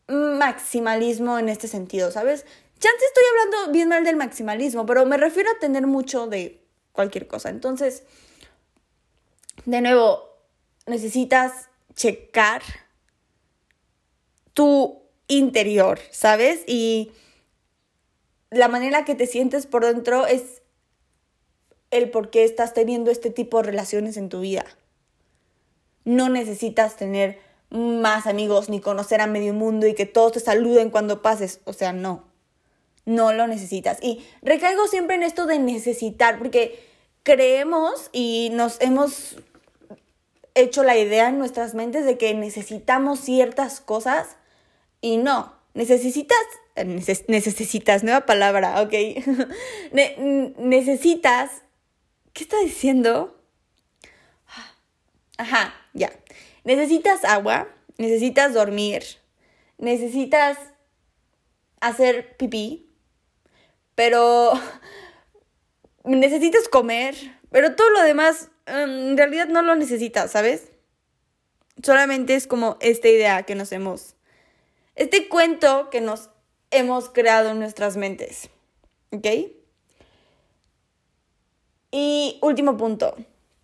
maximalismo 0.09 1.39
en 1.39 1.47
este 1.47 1.69
sentido, 1.69 2.11
¿sabes? 2.11 2.41
Chance 2.77 3.05
estoy 3.07 3.23
hablando 3.29 3.71
bien 3.71 3.87
mal 3.87 4.03
del 4.03 4.17
maximalismo, 4.17 4.85
pero 4.85 5.05
me 5.05 5.15
refiero 5.15 5.49
a 5.49 5.59
tener 5.59 5.87
mucho 5.87 6.27
de 6.27 6.61
cualquier 6.91 7.25
cosa. 7.29 7.47
Entonces, 7.47 8.03
de 9.63 9.79
nuevo, 9.79 10.27
necesitas 10.87 11.69
checar 11.95 12.63
tu 14.53 15.03
interior, 15.29 16.01
¿sabes? 16.11 16.65
Y 16.67 17.13
la 18.55 18.67
manera 18.67 19.05
que 19.05 19.15
te 19.15 19.27
sientes 19.27 19.67
por 19.67 19.85
dentro 19.85 20.25
es 20.25 20.61
el 21.91 22.09
por 22.09 22.29
qué 22.29 22.43
estás 22.43 22.73
teniendo 22.73 23.11
este 23.11 23.29
tipo 23.29 23.57
de 23.57 23.63
relaciones 23.63 24.17
en 24.17 24.29
tu 24.29 24.41
vida. 24.41 24.65
No 26.03 26.29
necesitas 26.29 26.97
tener 26.97 27.39
más 27.69 28.27
amigos 28.27 28.69
ni 28.69 28.79
conocer 28.79 29.21
a 29.21 29.27
medio 29.27 29.53
mundo 29.53 29.87
y 29.87 29.93
que 29.93 30.05
todos 30.05 30.33
te 30.33 30.39
saluden 30.39 30.89
cuando 30.89 31.21
pases. 31.21 31.61
O 31.65 31.73
sea, 31.73 31.93
no. 31.93 32.23
No 33.05 33.33
lo 33.33 33.47
necesitas. 33.47 33.99
Y 34.01 34.25
recaigo 34.41 34.87
siempre 34.87 35.15
en 35.15 35.23
esto 35.23 35.45
de 35.45 35.59
necesitar, 35.59 36.37
porque 36.37 36.83
creemos 37.23 38.09
y 38.11 38.49
nos 38.53 38.81
hemos 38.81 39.37
hecho 40.55 40.83
la 40.83 40.97
idea 40.97 41.29
en 41.29 41.37
nuestras 41.37 41.75
mentes 41.75 42.05
de 42.05 42.17
que 42.17 42.33
necesitamos 42.33 43.19
ciertas 43.19 43.81
cosas 43.81 44.37
y 45.01 45.17
no. 45.17 45.53
Necesitas, 45.73 46.37
necesitas, 46.83 48.03
nueva 48.03 48.25
palabra, 48.25 48.81
ok. 48.81 48.93
necesitas, 50.57 51.63
¿qué 52.33 52.43
está 52.43 52.59
diciendo? 52.59 53.39
Ajá, 55.37 55.73
ya. 55.93 56.11
Necesitas 56.63 57.23
agua, 57.23 57.67
necesitas 57.97 58.53
dormir, 58.53 59.03
necesitas 59.77 60.57
hacer 61.79 62.35
pipí, 62.37 62.89
pero 63.93 64.53
necesitas 66.03 66.67
comer, 66.67 67.15
pero 67.51 67.75
todo 67.75 67.89
lo 67.91 68.01
demás 68.01 68.49
em, 68.65 69.09
en 69.09 69.17
realidad 69.17 69.47
no 69.47 69.61
lo 69.61 69.75
necesitas, 69.75 70.31
¿sabes? 70.31 70.71
Solamente 71.83 72.35
es 72.35 72.47
como 72.47 72.77
esta 72.79 73.09
idea 73.09 73.43
que 73.43 73.55
nos 73.55 73.71
hemos, 73.71 74.15
este 74.95 75.27
cuento 75.27 75.89
que 75.89 76.01
nos 76.01 76.29
hemos 76.77 77.09
creado 77.09 77.49
en 77.49 77.59
nuestras 77.59 77.97
mentes, 77.97 78.49
¿ok? 79.11 79.27
Y 81.91 82.39
último 82.41 82.75
punto, 82.77 83.15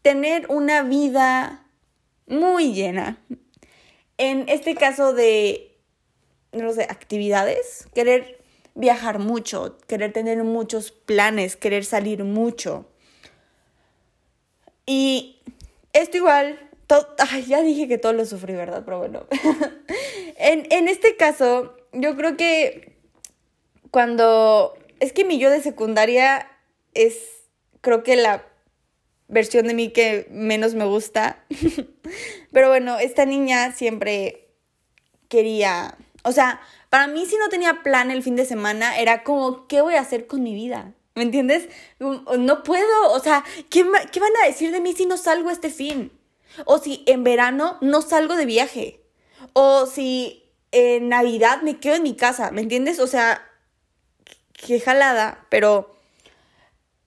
tener 0.02 0.46
una 0.50 0.84
vida 0.84 1.66
muy 2.28 2.74
llena. 2.74 3.18
En 4.18 4.48
este 4.48 4.76
caso 4.76 5.14
de, 5.14 5.78
no 6.52 6.72
sé, 6.74 6.84
actividades, 6.84 7.88
querer 7.94 8.42
viajar 8.74 9.20
mucho, 9.20 9.78
querer 9.88 10.14
tener 10.14 10.44
muchos 10.44 10.92
planes, 10.92 11.56
querer 11.56 11.84
salir 11.84 12.24
mucho. 12.24 12.86
Y 14.86 15.42
esto 15.94 16.18
igual, 16.18 16.70
ya 17.48 17.62
dije 17.62 17.88
que 17.88 17.98
todo 17.98 18.14
lo 18.14 18.26
sufrí, 18.26 18.54
¿verdad? 18.54 18.84
Pero 18.86 19.00
bueno. 19.00 19.26
en, 20.38 20.68
en 20.72 20.88
este 20.88 21.18
caso, 21.18 21.76
yo 21.94 22.16
creo 22.16 22.38
que 22.38 22.91
cuando... 23.92 24.74
Es 25.00 25.14
que 25.14 25.26
mi 25.26 25.40
yo 25.40 25.50
de 25.50 25.62
secundaria 25.62 26.48
es, 26.94 27.18
creo 27.82 28.04
que 28.04 28.16
la 28.16 28.46
versión 29.28 29.66
de 29.66 29.74
mí 29.74 29.90
que 29.90 30.28
menos 30.30 30.76
me 30.76 30.86
gusta. 30.86 31.44
Pero 32.52 32.70
bueno, 32.70 33.00
esta 33.00 33.26
niña 33.26 33.72
siempre 33.72 34.50
quería, 35.28 35.98
o 36.24 36.32
sea, 36.32 36.62
para 36.90 37.08
mí 37.08 37.26
si 37.26 37.38
no 37.38 37.50
tenía 37.50 37.82
plan 37.84 38.12
el 38.12 38.22
fin 38.22 38.36
de 38.36 38.46
semana 38.46 39.00
era 39.00 39.24
como, 39.24 39.68
¿qué 39.68 39.82
voy 39.82 39.96
a 39.96 40.02
hacer 40.02 40.28
con 40.28 40.44
mi 40.44 40.54
vida? 40.54 40.94
¿Me 41.16 41.24
entiendes? 41.24 41.70
No 42.00 42.64
puedo, 42.64 43.12
o 43.12 43.20
sea, 43.20 43.44
¿qué, 43.70 43.86
¿qué 44.12 44.20
van 44.20 44.32
a 44.44 44.48
decir 44.48 44.72
de 44.72 44.82
mí 44.82 44.94
si 44.94 45.06
no 45.06 45.18
salgo 45.18 45.50
este 45.50 45.70
fin? 45.70 46.12
O 46.66 46.78
si 46.78 47.04
en 47.08 47.24
verano 47.24 47.78
no 47.82 48.02
salgo 48.02 48.36
de 48.36 48.46
viaje. 48.46 49.02
O 49.54 49.86
si 49.86 50.52
en 50.72 51.10
Navidad 51.10 51.62
me 51.62 51.80
quedo 51.80 51.96
en 51.96 52.04
mi 52.04 52.16
casa, 52.16 52.52
¿me 52.52 52.62
entiendes? 52.62 53.00
O 53.00 53.08
sea, 53.08 53.51
qué 54.66 54.80
jalada, 54.80 55.46
pero 55.50 55.96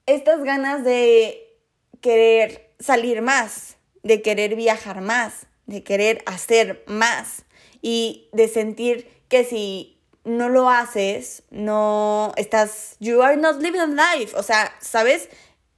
estas 0.05 0.43
ganas 0.43 0.83
de 0.83 1.57
querer 2.01 2.73
salir 2.79 3.21
más, 3.21 3.77
de 4.03 4.21
querer 4.21 4.55
viajar 4.55 5.01
más, 5.01 5.47
de 5.65 5.83
querer 5.83 6.23
hacer 6.25 6.83
más 6.87 7.45
y 7.81 8.29
de 8.33 8.47
sentir 8.47 9.09
que 9.29 9.43
si 9.43 9.97
no 10.23 10.49
lo 10.49 10.69
haces, 10.69 11.43
no 11.49 12.33
estás, 12.35 12.97
you 12.99 13.21
are 13.21 13.37
not 13.37 13.61
living 13.61 13.95
life, 13.95 14.35
o 14.35 14.43
sea, 14.43 14.75
¿sabes? 14.81 15.29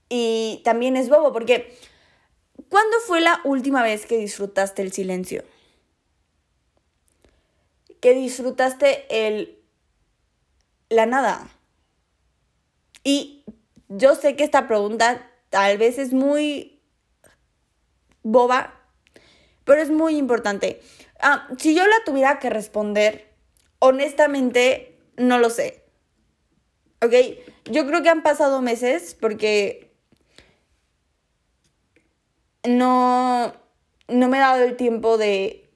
Y 0.08 0.60
también 0.64 0.96
es 0.96 1.08
bobo 1.08 1.32
porque 1.32 1.78
¿cuándo 2.68 2.98
fue 3.06 3.20
la 3.20 3.40
última 3.44 3.82
vez 3.82 4.06
que 4.06 4.18
disfrutaste 4.18 4.82
el 4.82 4.92
silencio? 4.92 5.44
Que 8.00 8.14
disfrutaste 8.14 9.06
el 9.26 9.58
la 10.88 11.06
nada. 11.06 11.50
Y 13.08 13.42
yo 13.88 14.14
sé 14.14 14.36
que 14.36 14.44
esta 14.44 14.66
pregunta 14.68 15.26
tal 15.48 15.78
vez 15.78 15.96
es 15.96 16.12
muy 16.12 16.82
boba, 18.22 18.74
pero 19.64 19.80
es 19.80 19.88
muy 19.88 20.18
importante. 20.18 20.82
Ah, 21.18 21.48
si 21.56 21.74
yo 21.74 21.86
la 21.86 21.96
tuviera 22.04 22.38
que 22.38 22.50
responder, 22.50 23.32
honestamente, 23.78 24.98
no 25.16 25.38
lo 25.38 25.48
sé. 25.48 25.86
¿Ok? 27.00 27.14
Yo 27.70 27.86
creo 27.86 28.02
que 28.02 28.10
han 28.10 28.22
pasado 28.22 28.60
meses 28.60 29.16
porque 29.18 29.90
no, 32.62 33.54
no 34.06 34.28
me 34.28 34.36
he 34.36 34.40
dado 34.40 34.64
el 34.64 34.76
tiempo 34.76 35.16
de, 35.16 35.70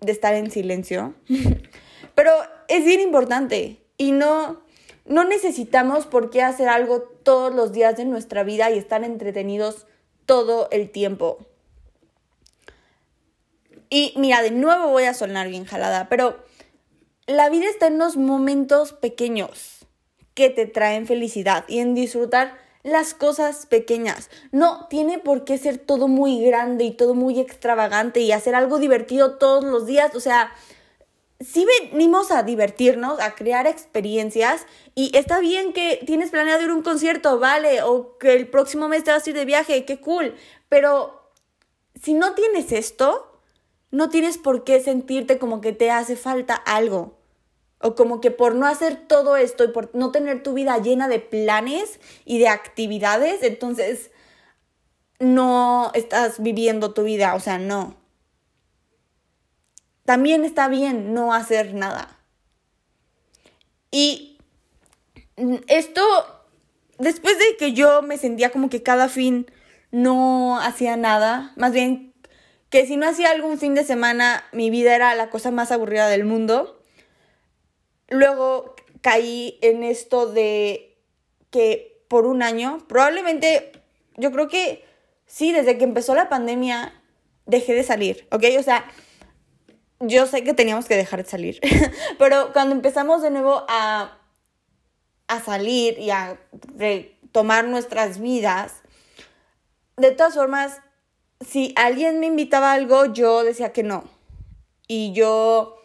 de 0.00 0.12
estar 0.12 0.32
en 0.32 0.50
silencio. 0.50 1.14
Pero 2.14 2.32
es 2.68 2.86
bien 2.86 3.00
importante 3.00 3.84
y 3.98 4.12
no, 4.12 4.62
no 5.04 5.24
necesitamos 5.24 6.06
por 6.06 6.30
qué 6.30 6.42
hacer 6.42 6.68
algo 6.68 7.00
todos 7.00 7.54
los 7.54 7.72
días 7.72 7.96
de 7.96 8.04
nuestra 8.04 8.42
vida 8.42 8.70
y 8.70 8.78
estar 8.78 9.04
entretenidos 9.04 9.86
todo 10.26 10.68
el 10.70 10.90
tiempo. 10.90 11.38
Y 13.88 14.14
mira, 14.16 14.42
de 14.42 14.52
nuevo 14.52 14.88
voy 14.88 15.04
a 15.04 15.14
sonar 15.14 15.48
bien 15.48 15.64
jalada, 15.64 16.08
pero 16.08 16.36
la 17.26 17.48
vida 17.50 17.66
está 17.68 17.88
en 17.88 17.98
los 17.98 18.16
momentos 18.16 18.92
pequeños 18.92 19.86
que 20.34 20.50
te 20.50 20.66
traen 20.66 21.06
felicidad 21.06 21.64
y 21.68 21.80
en 21.80 21.94
disfrutar 21.94 22.56
las 22.82 23.14
cosas 23.14 23.66
pequeñas. 23.66 24.30
No 24.52 24.86
tiene 24.88 25.18
por 25.18 25.44
qué 25.44 25.58
ser 25.58 25.78
todo 25.78 26.08
muy 26.08 26.40
grande 26.42 26.84
y 26.84 26.92
todo 26.92 27.14
muy 27.14 27.40
extravagante 27.40 28.20
y 28.20 28.32
hacer 28.32 28.54
algo 28.54 28.78
divertido 28.78 29.38
todos 29.38 29.64
los 29.64 29.86
días. 29.86 30.14
O 30.14 30.20
sea, 30.20 30.52
sí 31.40 31.66
venimos 31.90 32.30
a 32.30 32.42
divertirnos, 32.42 33.18
a 33.20 33.34
crear 33.34 33.66
experiencias 33.66 34.66
y 34.94 35.16
está 35.16 35.40
bien 35.40 35.72
que 35.72 36.02
tienes 36.06 36.30
planeado 36.30 36.62
ir 36.62 36.70
a 36.70 36.74
un 36.74 36.82
concierto, 36.82 37.38
vale, 37.38 37.82
o 37.82 38.18
que 38.18 38.34
el 38.34 38.48
próximo 38.48 38.88
mes 38.88 39.04
te 39.04 39.10
vas 39.10 39.26
a 39.26 39.30
ir 39.30 39.36
de 39.36 39.44
viaje, 39.44 39.84
qué 39.84 40.00
cool, 40.00 40.34
pero 40.68 41.32
si 42.00 42.14
no 42.14 42.34
tienes 42.34 42.72
esto, 42.72 43.40
no 43.90 44.08
tienes 44.08 44.38
por 44.38 44.64
qué 44.64 44.80
sentirte 44.80 45.38
como 45.38 45.60
que 45.60 45.72
te 45.72 45.90
hace 45.90 46.16
falta 46.16 46.54
algo. 46.54 47.18
O 47.82 47.94
como 47.94 48.20
que 48.20 48.30
por 48.30 48.54
no 48.54 48.66
hacer 48.66 49.08
todo 49.08 49.36
esto 49.36 49.64
y 49.64 49.68
por 49.68 49.94
no 49.94 50.12
tener 50.12 50.42
tu 50.42 50.52
vida 50.52 50.76
llena 50.78 51.08
de 51.08 51.18
planes 51.18 51.98
y 52.26 52.38
de 52.38 52.48
actividades, 52.48 53.42
entonces 53.42 54.10
no 55.18 55.90
estás 55.94 56.42
viviendo 56.42 56.92
tu 56.92 57.04
vida. 57.04 57.34
O 57.34 57.40
sea, 57.40 57.58
no. 57.58 57.99
También 60.10 60.44
está 60.44 60.66
bien 60.66 61.14
no 61.14 61.32
hacer 61.32 61.72
nada. 61.72 62.18
Y 63.92 64.38
esto, 65.68 66.02
después 66.98 67.38
de 67.38 67.56
que 67.56 67.74
yo 67.74 68.02
me 68.02 68.18
sentía 68.18 68.50
como 68.50 68.70
que 68.70 68.82
cada 68.82 69.08
fin 69.08 69.48
no 69.92 70.58
hacía 70.58 70.96
nada, 70.96 71.52
más 71.54 71.70
bien 71.70 72.12
que 72.70 72.88
si 72.88 72.96
no 72.96 73.08
hacía 73.08 73.30
algún 73.30 73.56
fin 73.56 73.76
de 73.76 73.84
semana, 73.84 74.42
mi 74.50 74.68
vida 74.68 74.96
era 74.96 75.14
la 75.14 75.30
cosa 75.30 75.52
más 75.52 75.70
aburrida 75.70 76.08
del 76.08 76.24
mundo. 76.24 76.82
Luego 78.08 78.74
caí 79.02 79.60
en 79.62 79.84
esto 79.84 80.26
de 80.26 80.98
que 81.50 82.02
por 82.08 82.26
un 82.26 82.42
año, 82.42 82.78
probablemente, 82.88 83.70
yo 84.16 84.32
creo 84.32 84.48
que 84.48 84.84
sí, 85.26 85.52
desde 85.52 85.78
que 85.78 85.84
empezó 85.84 86.16
la 86.16 86.28
pandemia, 86.28 87.00
dejé 87.46 87.74
de 87.74 87.84
salir, 87.84 88.26
¿ok? 88.32 88.42
O 88.58 88.64
sea, 88.64 88.90
yo 90.00 90.26
sé 90.26 90.42
que 90.42 90.54
teníamos 90.54 90.86
que 90.86 90.96
dejar 90.96 91.22
de 91.22 91.30
salir, 91.30 91.60
pero 92.18 92.52
cuando 92.52 92.74
empezamos 92.74 93.22
de 93.22 93.30
nuevo 93.30 93.64
a, 93.68 94.18
a 95.28 95.40
salir 95.40 95.98
y 95.98 96.10
a 96.10 96.40
retomar 96.76 97.66
nuestras 97.66 98.18
vidas, 98.18 98.82
de 99.96 100.10
todas 100.10 100.34
formas, 100.34 100.80
si 101.40 101.72
alguien 101.76 102.20
me 102.20 102.26
invitaba 102.26 102.72
a 102.72 102.74
algo, 102.74 103.06
yo 103.06 103.44
decía 103.44 103.72
que 103.72 103.82
no. 103.82 104.04
Y 104.88 105.12
yo 105.12 105.76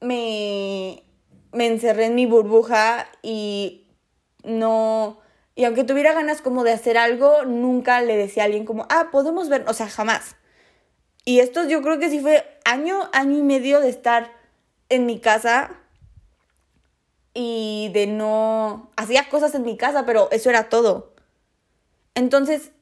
me, 0.00 1.02
me 1.52 1.66
encerré 1.66 2.06
en 2.06 2.14
mi 2.14 2.26
burbuja 2.26 3.08
y 3.22 3.86
no... 4.42 5.20
Y 5.56 5.64
aunque 5.64 5.84
tuviera 5.84 6.12
ganas 6.14 6.42
como 6.42 6.64
de 6.64 6.72
hacer 6.72 6.98
algo, 6.98 7.44
nunca 7.44 8.00
le 8.00 8.16
decía 8.16 8.42
a 8.42 8.46
alguien 8.46 8.64
como, 8.64 8.86
ah, 8.90 9.10
podemos 9.12 9.48
ver, 9.48 9.64
o 9.68 9.72
sea, 9.72 9.88
jamás. 9.88 10.34
Y 11.24 11.40
esto 11.40 11.66
yo 11.66 11.82
creo 11.82 11.98
que 11.98 12.10
sí 12.10 12.20
fue 12.20 12.58
año, 12.64 13.08
año 13.12 13.38
y 13.38 13.42
medio 13.42 13.80
de 13.80 13.88
estar 13.88 14.32
en 14.88 15.06
mi 15.06 15.20
casa 15.20 15.70
y 17.32 17.90
de 17.94 18.06
no... 18.06 18.90
Hacía 18.96 19.28
cosas 19.28 19.54
en 19.54 19.62
mi 19.62 19.76
casa, 19.76 20.04
pero 20.06 20.30
eso 20.30 20.50
era 20.50 20.68
todo. 20.68 21.14
Entonces, 22.14 22.72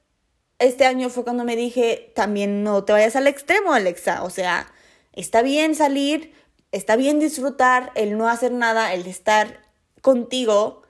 este 0.59 0.87
año 0.87 1.09
fue 1.09 1.25
cuando 1.25 1.45
me 1.45 1.57
dije, 1.57 2.13
también 2.15 2.63
no 2.63 2.85
te 2.85 2.93
vayas 2.93 3.17
al 3.17 3.27
extremo, 3.27 3.73
Alexa. 3.73 4.23
O 4.25 4.31
sea, 4.31 4.73
está 5.13 5.43
bien 5.43 5.75
salir, 5.75 6.35
está 6.71 6.97
bien 6.97 7.19
disfrutar, 7.19 7.93
el 7.95 8.19
no 8.19 8.29
hacer 8.29 8.53
nada, 8.53 8.93
el 8.93 9.07
estar 9.07 9.63
contigo, 10.03 10.82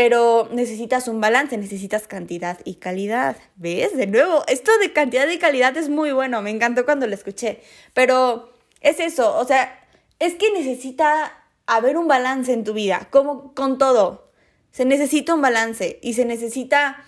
pero 0.00 0.48
necesitas 0.50 1.08
un 1.08 1.20
balance, 1.20 1.58
necesitas 1.58 2.06
cantidad 2.06 2.58
y 2.64 2.76
calidad. 2.76 3.36
¿Ves? 3.56 3.94
De 3.94 4.06
nuevo, 4.06 4.44
esto 4.46 4.72
de 4.78 4.94
cantidad 4.94 5.28
y 5.28 5.38
calidad 5.38 5.76
es 5.76 5.90
muy 5.90 6.10
bueno, 6.10 6.40
me 6.40 6.48
encantó 6.48 6.86
cuando 6.86 7.06
lo 7.06 7.14
escuché, 7.14 7.60
pero 7.92 8.50
es 8.80 8.98
eso, 8.98 9.36
o 9.36 9.44
sea, 9.44 9.86
es 10.18 10.36
que 10.36 10.50
necesita 10.52 11.44
haber 11.66 11.98
un 11.98 12.08
balance 12.08 12.50
en 12.50 12.64
tu 12.64 12.72
vida, 12.72 13.08
como 13.10 13.52
con 13.52 13.76
todo. 13.76 14.32
Se 14.72 14.86
necesita 14.86 15.34
un 15.34 15.42
balance 15.42 15.98
y 16.00 16.14
se 16.14 16.24
necesita 16.24 17.04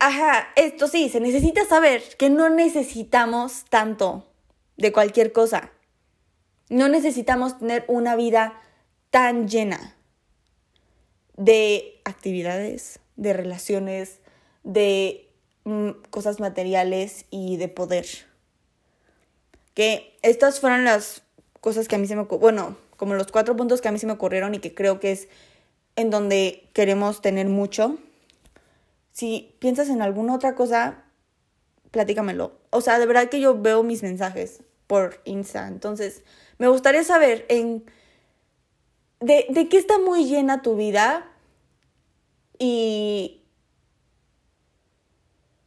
Ajá, 0.00 0.48
esto 0.56 0.88
sí, 0.88 1.10
se 1.10 1.20
necesita 1.20 1.64
saber 1.64 2.02
que 2.18 2.28
no 2.28 2.48
necesitamos 2.48 3.66
tanto 3.70 4.26
de 4.76 4.90
cualquier 4.90 5.30
cosa. 5.30 5.70
No 6.70 6.88
necesitamos 6.88 7.60
tener 7.60 7.84
una 7.86 8.16
vida 8.16 8.60
tan 9.10 9.46
llena 9.46 9.94
de 11.38 12.00
actividades, 12.04 12.98
de 13.16 13.32
relaciones, 13.32 14.18
de 14.64 15.30
mm, 15.64 15.90
cosas 16.10 16.40
materiales 16.40 17.24
y 17.30 17.56
de 17.56 17.68
poder. 17.68 18.06
Que 19.72 20.18
estas 20.22 20.60
fueron 20.60 20.84
las 20.84 21.22
cosas 21.60 21.88
que 21.88 21.94
a 21.94 21.98
mí 21.98 22.06
se 22.06 22.16
me 22.16 22.24
bueno, 22.24 22.76
como 22.96 23.14
los 23.14 23.32
cuatro 23.32 23.56
puntos 23.56 23.80
que 23.80 23.88
a 23.88 23.92
mí 23.92 23.98
se 23.98 24.06
me 24.06 24.12
ocurrieron 24.12 24.54
y 24.54 24.58
que 24.58 24.74
creo 24.74 25.00
que 25.00 25.12
es 25.12 25.28
en 25.96 26.10
donde 26.10 26.68
queremos 26.74 27.22
tener 27.22 27.46
mucho 27.46 27.98
si 29.12 29.54
piensas 29.58 29.88
en 29.88 30.02
alguna 30.02 30.34
otra 30.34 30.54
cosa, 30.54 31.04
platícamelo. 31.90 32.52
O 32.70 32.80
sea, 32.80 32.98
de 32.98 33.06
verdad 33.06 33.28
que 33.28 33.40
yo 33.40 33.60
veo 33.60 33.82
mis 33.82 34.02
mensajes 34.02 34.60
por 34.86 35.20
Insta. 35.24 35.66
Entonces, 35.66 36.22
me 36.58 36.68
gustaría 36.68 37.02
saber 37.02 37.44
en 37.48 37.84
de, 39.20 39.46
de 39.48 39.68
qué 39.68 39.78
está 39.78 39.98
muy 39.98 40.24
llena 40.26 40.62
tu 40.62 40.76
vida 40.76 41.30
y, 42.58 43.42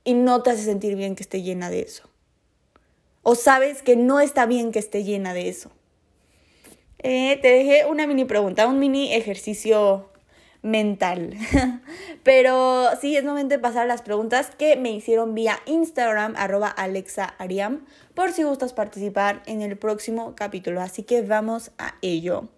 y 0.04 0.14
no 0.14 0.44
te 0.44 0.52
hace 0.52 0.64
sentir 0.64 0.96
bien 0.96 1.16
que 1.16 1.24
esté 1.24 1.42
llena 1.42 1.70
de 1.70 1.82
eso. 1.82 2.10
O 3.24 3.36
sabes 3.36 3.84
que 3.84 3.96
no 3.96 4.20
está 4.20 4.46
bien 4.46 4.72
que 4.72 4.80
esté 4.80 5.04
llena 5.04 5.34
de 5.34 5.50
eso. 5.50 5.72
Eh, 7.00 7.40
te 7.42 7.50
dejé 7.50 7.86
una 7.86 8.08
mini 8.08 8.26
pregunta, 8.26 8.68
un 8.68 8.80
mini 8.80 9.14
ejercicio 9.14 10.10
mental. 10.62 11.36
Pero 12.24 12.90
sí, 13.00 13.16
es 13.16 13.24
momento 13.24 13.56
de 13.56 13.60
pasar 13.60 13.88
las 13.88 14.02
preguntas 14.02 14.52
que 14.56 14.76
me 14.76 14.92
hicieron 14.92 15.34
vía 15.34 15.60
Instagram, 15.66 16.36
arroba 16.38 16.68
alexaariam, 16.68 17.86
por 18.14 18.32
si 18.32 18.44
gustas 18.44 18.74
participar 18.74 19.42
en 19.46 19.62
el 19.62 19.78
próximo 19.78 20.36
capítulo. 20.36 20.82
Así 20.82 21.04
que 21.04 21.22
vamos 21.22 21.72
a 21.78 21.96
ello. 22.02 22.50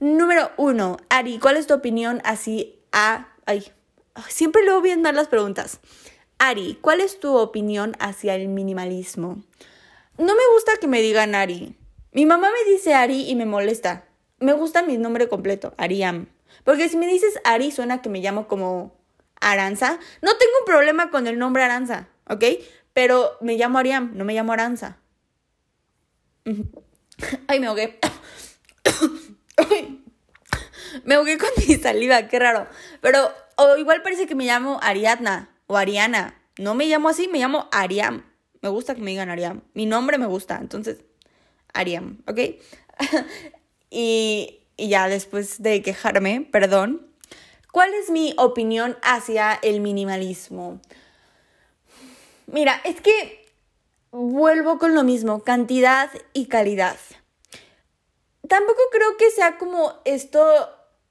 Número 0.00 0.52
uno, 0.56 0.98
Ari, 1.08 1.38
¿cuál 1.38 1.56
es 1.56 1.66
tu 1.66 1.74
opinión 1.74 2.20
así 2.24 2.78
a... 2.92 3.28
Ay, 3.46 3.72
siempre 4.28 4.64
luego 4.64 4.80
bien 4.80 5.02
dar 5.02 5.14
las 5.14 5.28
preguntas. 5.28 5.80
Ari, 6.38 6.78
¿cuál 6.80 7.00
es 7.00 7.18
tu 7.18 7.36
opinión 7.36 7.96
hacia 7.98 8.36
el 8.36 8.48
minimalismo? 8.48 9.42
No 10.18 10.34
me 10.34 10.42
gusta 10.54 10.72
que 10.80 10.86
me 10.86 11.02
digan 11.02 11.34
Ari. 11.34 11.74
Mi 12.12 12.26
mamá 12.26 12.48
me 12.50 12.70
dice 12.70 12.94
Ari 12.94 13.28
y 13.28 13.34
me 13.34 13.44
molesta. 13.44 14.04
Me 14.38 14.52
gusta 14.52 14.82
mi 14.82 14.98
nombre 14.98 15.28
completo, 15.28 15.74
Ariam. 15.78 16.28
Porque 16.64 16.88
si 16.88 16.96
me 16.96 17.06
dices 17.06 17.40
Ari 17.44 17.72
suena 17.72 18.02
que 18.02 18.08
me 18.08 18.20
llamo 18.20 18.46
como 18.46 18.96
Aranza. 19.40 19.98
No 20.22 20.36
tengo 20.36 20.52
un 20.60 20.64
problema 20.64 21.10
con 21.10 21.26
el 21.26 21.38
nombre 21.38 21.64
Aranza, 21.64 22.08
¿ok? 22.28 22.44
Pero 22.92 23.36
me 23.40 23.56
llamo 23.56 23.78
Ariam, 23.78 24.12
no 24.14 24.24
me 24.24 24.34
llamo 24.34 24.52
Aranza. 24.52 24.98
Ay, 27.48 27.60
me 27.60 27.66
ahogué. 27.66 27.98
Me 31.04 31.14
ahogué 31.14 31.38
con 31.38 31.50
mi 31.56 31.74
saliva, 31.76 32.28
qué 32.28 32.38
raro. 32.38 32.66
Pero 33.00 33.30
o 33.56 33.76
igual 33.76 34.02
parece 34.02 34.26
que 34.26 34.34
me 34.34 34.44
llamo 34.44 34.78
Ariadna 34.82 35.50
o 35.66 35.76
Ariana. 35.76 36.34
No 36.58 36.74
me 36.74 36.86
llamo 36.86 37.08
así, 37.08 37.28
me 37.28 37.38
llamo 37.38 37.68
Ariam. 37.72 38.24
Me 38.62 38.68
gusta 38.68 38.94
que 38.94 39.00
me 39.00 39.10
digan 39.10 39.30
Ariam. 39.30 39.62
Mi 39.74 39.86
nombre 39.86 40.18
me 40.18 40.26
gusta, 40.26 40.58
entonces, 40.60 40.98
Ariam, 41.72 42.18
¿ok? 42.26 42.38
y, 43.90 44.60
y 44.76 44.88
ya 44.88 45.08
después 45.08 45.62
de 45.62 45.82
quejarme, 45.82 46.48
perdón, 46.50 47.06
¿cuál 47.72 47.94
es 47.94 48.10
mi 48.10 48.34
opinión 48.38 48.96
hacia 49.02 49.54
el 49.62 49.80
minimalismo? 49.80 50.80
Mira, 52.46 52.80
es 52.84 53.00
que 53.00 53.46
vuelvo 54.10 54.78
con 54.78 54.94
lo 54.94 55.04
mismo, 55.04 55.42
cantidad 55.42 56.10
y 56.32 56.46
calidad. 56.46 56.96
Tampoco 58.48 58.80
creo 58.90 59.16
que 59.16 59.30
sea 59.30 59.58
como 59.58 59.94
esto 60.04 60.44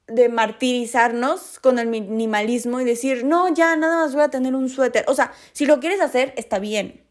de 0.08 0.28
martirizarnos 0.28 1.58
con 1.60 1.78
el 1.78 1.86
minimalismo 1.86 2.80
y 2.80 2.84
decir, 2.84 3.24
no, 3.24 3.52
ya 3.54 3.76
nada 3.76 3.96
más 4.04 4.14
voy 4.14 4.22
a 4.22 4.30
tener 4.30 4.54
un 4.54 4.68
suéter. 4.68 5.04
O 5.06 5.14
sea, 5.14 5.32
si 5.52 5.66
lo 5.66 5.80
quieres 5.80 6.00
hacer, 6.00 6.32
está 6.36 6.58
bien. 6.58 7.04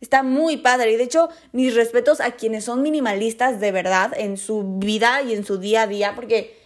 Está 0.00 0.22
muy 0.22 0.58
padre. 0.58 0.92
Y 0.92 0.96
de 0.96 1.04
hecho, 1.04 1.30
mis 1.52 1.74
respetos 1.74 2.20
a 2.20 2.32
quienes 2.32 2.64
son 2.64 2.82
minimalistas 2.82 3.60
de 3.60 3.72
verdad 3.72 4.12
en 4.16 4.36
su 4.36 4.78
vida 4.78 5.22
y 5.22 5.34
en 5.34 5.44
su 5.44 5.58
día 5.58 5.82
a 5.82 5.86
día, 5.86 6.14
porque 6.14 6.56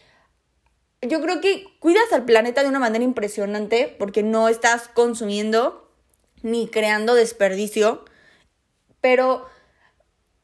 yo 1.01 1.21
creo 1.21 1.41
que 1.41 1.65
cuidas 1.79 2.13
al 2.13 2.25
planeta 2.25 2.63
de 2.63 2.69
una 2.69 2.79
manera 2.79 3.05
impresionante 3.05 3.95
porque 3.99 4.23
no 4.23 4.49
estás 4.49 4.89
consumiendo 4.89 5.91
ni 6.43 6.69
creando 6.69 7.15
desperdicio. 7.15 8.05
Pero 9.01 9.47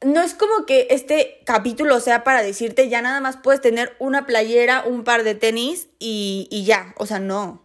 no 0.02 0.22
es 0.22 0.34
como 0.34 0.66
que 0.66 0.88
este 0.90 1.40
capítulo 1.44 2.00
sea 2.00 2.24
para 2.24 2.42
decirte 2.42 2.88
ya 2.88 3.02
nada 3.02 3.20
más 3.20 3.36
puedes 3.36 3.60
tener 3.60 3.94
una 3.98 4.26
playera, 4.26 4.84
un 4.86 5.04
par 5.04 5.24
de 5.24 5.34
tenis 5.34 5.88
y, 5.98 6.48
y 6.50 6.64
ya. 6.64 6.94
O 6.96 7.06
sea, 7.06 7.18
no. 7.18 7.62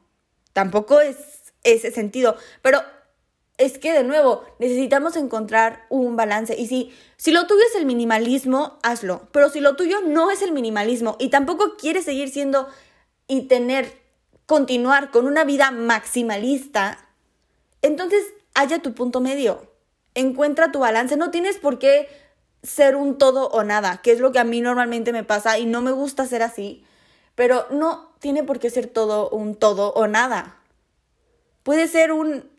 Tampoco 0.54 1.00
es 1.00 1.17
ese 1.63 1.91
sentido. 1.91 2.36
Pero 2.62 2.82
es 3.58 3.78
que 3.78 3.93
de 3.93 4.04
nuevo 4.04 4.43
necesitamos 4.60 5.15
encontrar 5.15 5.86
un 5.89 6.15
balance. 6.15 6.56
Y 6.58 6.67
si, 6.67 6.93
si 7.17 7.32
lo 7.32 7.48
tuyo 7.48 7.62
es 7.69 7.76
el 7.80 7.86
minimalismo, 7.86 8.80
hazlo. 8.84 9.28
Pero 9.32 9.50
si 9.50 9.62
lo 9.62 9.76
tuyo 9.76 10.02
no 10.02 10.30
es 10.32 10.41
el 10.41 10.52
minimalismo 10.52 11.15
y 11.19 11.30
tampoco 11.30 11.78
quieres 11.78 12.06
seguir 12.06 12.30
siendo 12.30 12.67
y 13.28 13.43
tener, 13.43 14.02
continuar 14.45 15.10
con 15.10 15.26
una 15.26 15.45
vida 15.45 15.71
maximalista, 15.71 17.08
entonces 17.82 18.26
haya 18.54 18.80
tu 18.80 18.93
punto 18.93 19.21
medio. 19.21 19.71
Encuentra 20.15 20.71
tu 20.71 20.80
balance. 20.80 21.15
No 21.15 21.32
tienes 21.32 21.58
por 21.58 21.80
qué 21.80 22.10
ser 22.65 22.95
un 22.95 23.17
todo 23.17 23.47
o 23.49 23.63
nada, 23.63 24.01
que 24.01 24.12
es 24.12 24.19
lo 24.19 24.32
que 24.32 24.39
a 24.39 24.43
mí 24.43 24.62
normalmente 24.62 25.13
me 25.13 25.23
pasa 25.23 25.58
y 25.60 25.65
no 25.65 25.82
me 25.82 25.91
gusta 25.91 26.25
ser 26.25 26.43
así, 26.43 26.84
pero 27.36 27.67
no 27.71 28.13
tiene 28.19 28.43
por 28.43 28.60
qué 28.60 28.69
ser 28.69 28.88
todo 28.88 29.30
un 29.30 29.56
todo 29.56 29.93
o 29.93 30.08
nada. 30.08 30.58
Puede 31.63 31.88
ser 31.88 32.12
un, 32.12 32.49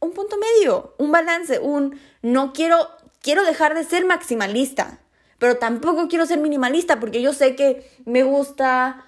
un 0.00 0.12
punto 0.12 0.36
medio, 0.38 0.94
un 0.98 1.10
balance, 1.12 1.58
un 1.58 1.98
no 2.22 2.52
quiero, 2.52 2.88
quiero 3.20 3.44
dejar 3.44 3.74
de 3.74 3.84
ser 3.84 4.04
maximalista, 4.04 5.00
pero 5.38 5.56
tampoco 5.56 6.08
quiero 6.08 6.26
ser 6.26 6.38
minimalista 6.38 7.00
porque 7.00 7.22
yo 7.22 7.32
sé 7.32 7.56
que 7.56 7.88
me 8.04 8.22
gusta... 8.22 9.04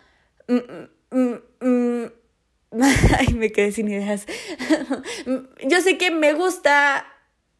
Mm, 0.48 1.18
mm, 1.18 1.34
mm, 1.60 2.06
ay, 3.18 3.34
me 3.34 3.52
quedé 3.52 3.72
sin 3.72 3.88
ideas. 3.88 4.26
yo 5.66 5.80
sé 5.80 5.98
que 5.98 6.10
me 6.10 6.32
gusta 6.34 7.06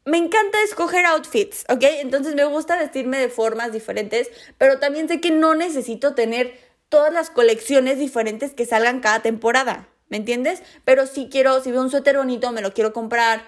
me 0.07 0.19
encanta 0.19 0.63
escoger 0.63 1.05
outfits, 1.05 1.65
¿ok? 1.69 1.83
Entonces 2.01 2.37
me 2.37 2.45
gusta 2.45 2.79
vestirme 2.79 3.19
de 3.19 3.29
formas 3.29 3.73
diferentes, 3.73 4.31
pero 4.57 4.79
también 4.79 5.09
sé 5.09 5.21
que 5.21 5.33
no 5.33 5.55
necesito 5.55 6.15
tener 6.15 6.59
todas 6.89 7.13
las 7.13 7.29
colecciones 7.29 7.99
diferentes 7.99 8.55
que 8.55 8.67
salgan 8.67 9.01
cada 9.01 9.21
temporada, 9.21 9.89
¿me 10.09 10.17
entiendes? 10.17 10.63
Pero 10.85 11.07
si 11.07 11.29
quiero, 11.29 11.61
si 11.61 11.73
veo 11.73 11.83
un 11.83 11.91
suéter 11.91 12.17
bonito, 12.17 12.53
me 12.53 12.63
lo 12.63 12.73
quiero 12.73 12.93
comprar 12.93 13.45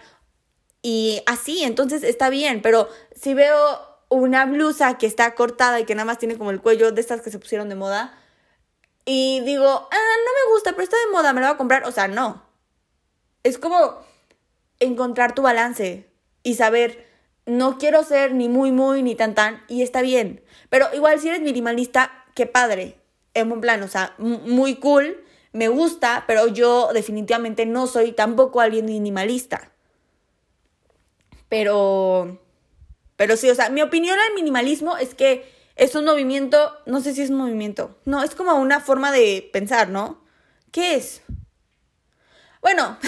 y 0.83 1.23
así, 1.27 1.63
entonces 1.63 2.03
está 2.03 2.29
bien, 2.29 2.61
pero 2.61 2.89
si 3.15 3.35
veo 3.35 3.57
una 4.09 4.45
blusa 4.45 4.99
que 4.99 5.07
está 5.07 5.37
cortada 5.37 5.79
y 5.79 5.85
que 5.85 5.95
nada 5.95 6.07
más 6.07 6.19
tiene 6.19 6.37
como 6.37 6.51
el 6.51 6.61
cuello 6.61 6.91
de 6.91 7.01
estas 7.01 7.21
que 7.21 7.31
se 7.31 7.39
pusieron 7.39 7.69
de 7.69 7.77
moda 7.77 8.19
y 9.05 9.41
digo, 9.41 9.67
ah, 9.69 10.17
no 10.25 10.33
me 10.33 10.53
gusta, 10.53 10.73
pero 10.73 10.83
está 10.83 10.97
de 10.97 11.13
moda, 11.13 11.33
me 11.33 11.41
la 11.41 11.49
voy 11.49 11.55
a 11.55 11.59
comprar, 11.59 11.85
o 11.85 11.93
sea, 11.93 12.09
no. 12.09 12.43
Es 13.45 13.59
como 13.59 14.03
encontrar 14.81 15.35
tu 15.37 15.43
balance, 15.43 16.08
y 16.49 16.55
saber, 16.55 17.07
no 17.45 17.77
quiero 17.77 18.03
ser 18.05 18.33
ni 18.33 18.49
muy, 18.49 18.73
muy, 18.73 19.03
ni 19.03 19.15
tan, 19.15 19.35
tan, 19.35 19.63
y 19.69 19.83
está 19.83 20.01
bien. 20.01 20.43
Pero 20.71 20.87
igual 20.95 21.21
si 21.21 21.29
eres 21.29 21.43
minimalista, 21.43 22.25
qué 22.35 22.47
padre, 22.47 22.97
en 23.35 23.51
buen 23.51 23.61
plan, 23.61 23.83
o 23.83 23.89
sea, 23.89 24.15
muy 24.17 24.77
cool, 24.77 25.23
me 25.53 25.69
gusta, 25.69 26.25
pero 26.27 26.47
yo 26.47 26.89
definitivamente 26.95 27.67
no 27.67 27.87
soy 27.87 28.13
tampoco 28.13 28.63
alguien 28.63 28.87
minimalista. 28.87 29.73
Pero, 31.51 32.41
pero 33.17 33.37
sí, 33.37 33.51
o 33.51 33.55
sea, 33.55 33.69
mi 33.69 33.83
opinión 33.83 34.19
al 34.19 34.35
minimalismo 34.35 34.97
es 34.97 35.15
que 35.15 35.53
es 35.77 35.95
un 35.95 36.07
movimiento, 36.07 36.79
no 36.87 37.03
sé 37.03 37.15
si 37.15 37.21
es 37.21 37.29
un 37.29 37.37
movimiento, 37.37 37.99
no, 38.07 38.23
es 38.23 38.35
como 38.35 38.55
una 38.55 38.81
forma 38.81 39.13
de 39.13 39.51
pensar, 39.53 39.91
¿no? 39.91 40.25
¿Qué 40.73 40.95
es? 40.95 41.21
Bueno, 42.61 42.99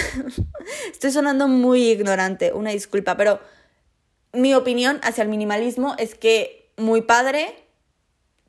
estoy 0.93 1.11
sonando 1.11 1.49
muy 1.49 1.91
ignorante, 1.91 2.53
una 2.53 2.71
disculpa, 2.71 3.17
pero 3.17 3.41
mi 4.33 4.55
opinión 4.55 5.01
hacia 5.03 5.23
el 5.23 5.29
minimalismo 5.29 5.95
es 5.99 6.15
que 6.15 6.73
muy 6.77 7.03
padre, 7.03 7.55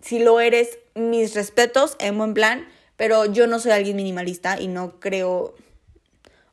si 0.01 0.19
lo 0.19 0.39
eres, 0.39 0.79
mis 0.95 1.33
respetos, 1.33 1.95
en 1.99 2.17
buen 2.17 2.33
plan, 2.33 2.67
pero 2.95 3.25
yo 3.25 3.47
no 3.47 3.59
soy 3.59 3.71
alguien 3.71 3.95
minimalista 3.95 4.59
y 4.59 4.67
no 4.67 4.99
creo... 4.99 5.55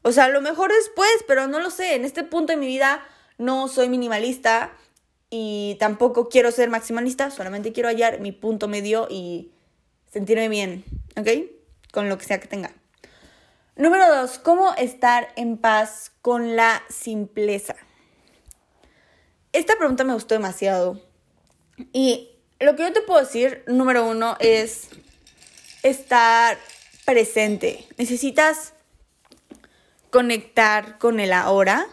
O 0.02 0.12
sea, 0.12 0.24
a 0.24 0.28
lo 0.28 0.40
mejor 0.40 0.72
después, 0.72 1.10
pero 1.26 1.46
no 1.46 1.60
lo 1.60 1.70
sé, 1.70 1.94
en 1.94 2.04
este 2.04 2.24
punto 2.24 2.52
de 2.52 2.56
mi 2.56 2.66
vida 2.66 3.06
no 3.36 3.68
soy 3.68 3.88
minimalista 3.88 4.72
y 5.28 5.76
tampoco 5.78 6.28
quiero 6.28 6.50
ser 6.50 6.70
maximalista, 6.70 7.30
solamente 7.30 7.72
quiero 7.72 7.90
hallar 7.90 8.20
mi 8.20 8.32
punto 8.32 8.66
medio 8.68 9.08
y 9.10 9.50
sentirme 10.10 10.48
bien, 10.48 10.84
¿ok? 11.16 11.28
Con 11.92 12.08
lo 12.08 12.16
que 12.16 12.24
sea 12.24 12.40
que 12.40 12.48
tenga. 12.48 12.72
Número 13.78 14.12
dos, 14.12 14.40
¿cómo 14.40 14.74
estar 14.74 15.28
en 15.36 15.56
paz 15.56 16.10
con 16.20 16.56
la 16.56 16.82
simpleza? 16.90 17.76
Esta 19.52 19.76
pregunta 19.78 20.02
me 20.02 20.14
gustó 20.14 20.34
demasiado. 20.34 21.00
Y 21.92 22.28
lo 22.58 22.74
que 22.74 22.82
yo 22.82 22.92
te 22.92 23.02
puedo 23.02 23.20
decir, 23.20 23.62
número 23.68 24.04
uno, 24.04 24.36
es 24.40 24.88
estar 25.84 26.58
presente. 27.04 27.86
Necesitas 27.98 28.72
conectar 30.10 30.98
con 30.98 31.20
el 31.20 31.32
ahora. 31.32 31.86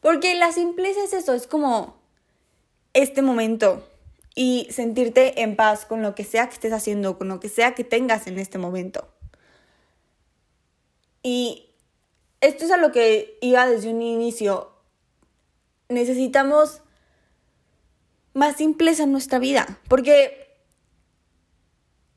Porque 0.00 0.36
la 0.36 0.52
simpleza 0.52 1.02
es 1.02 1.12
eso, 1.12 1.34
es 1.34 1.48
como 1.48 2.00
este 2.92 3.20
momento 3.20 3.84
y 4.36 4.68
sentirte 4.70 5.42
en 5.42 5.56
paz 5.56 5.86
con 5.86 6.02
lo 6.02 6.14
que 6.14 6.22
sea 6.22 6.46
que 6.46 6.54
estés 6.54 6.72
haciendo, 6.72 7.18
con 7.18 7.26
lo 7.26 7.40
que 7.40 7.48
sea 7.48 7.74
que 7.74 7.82
tengas 7.82 8.28
en 8.28 8.38
este 8.38 8.58
momento. 8.58 9.12
Y 11.22 11.70
esto 12.40 12.64
es 12.64 12.70
a 12.70 12.76
lo 12.76 12.92
que 12.92 13.38
iba 13.40 13.66
desde 13.66 13.90
un 13.90 14.02
inicio. 14.02 14.72
Necesitamos 15.88 16.82
más 18.34 18.56
simpleza 18.56 19.04
en 19.04 19.12
nuestra 19.12 19.38
vida, 19.38 19.78
porque 19.88 20.56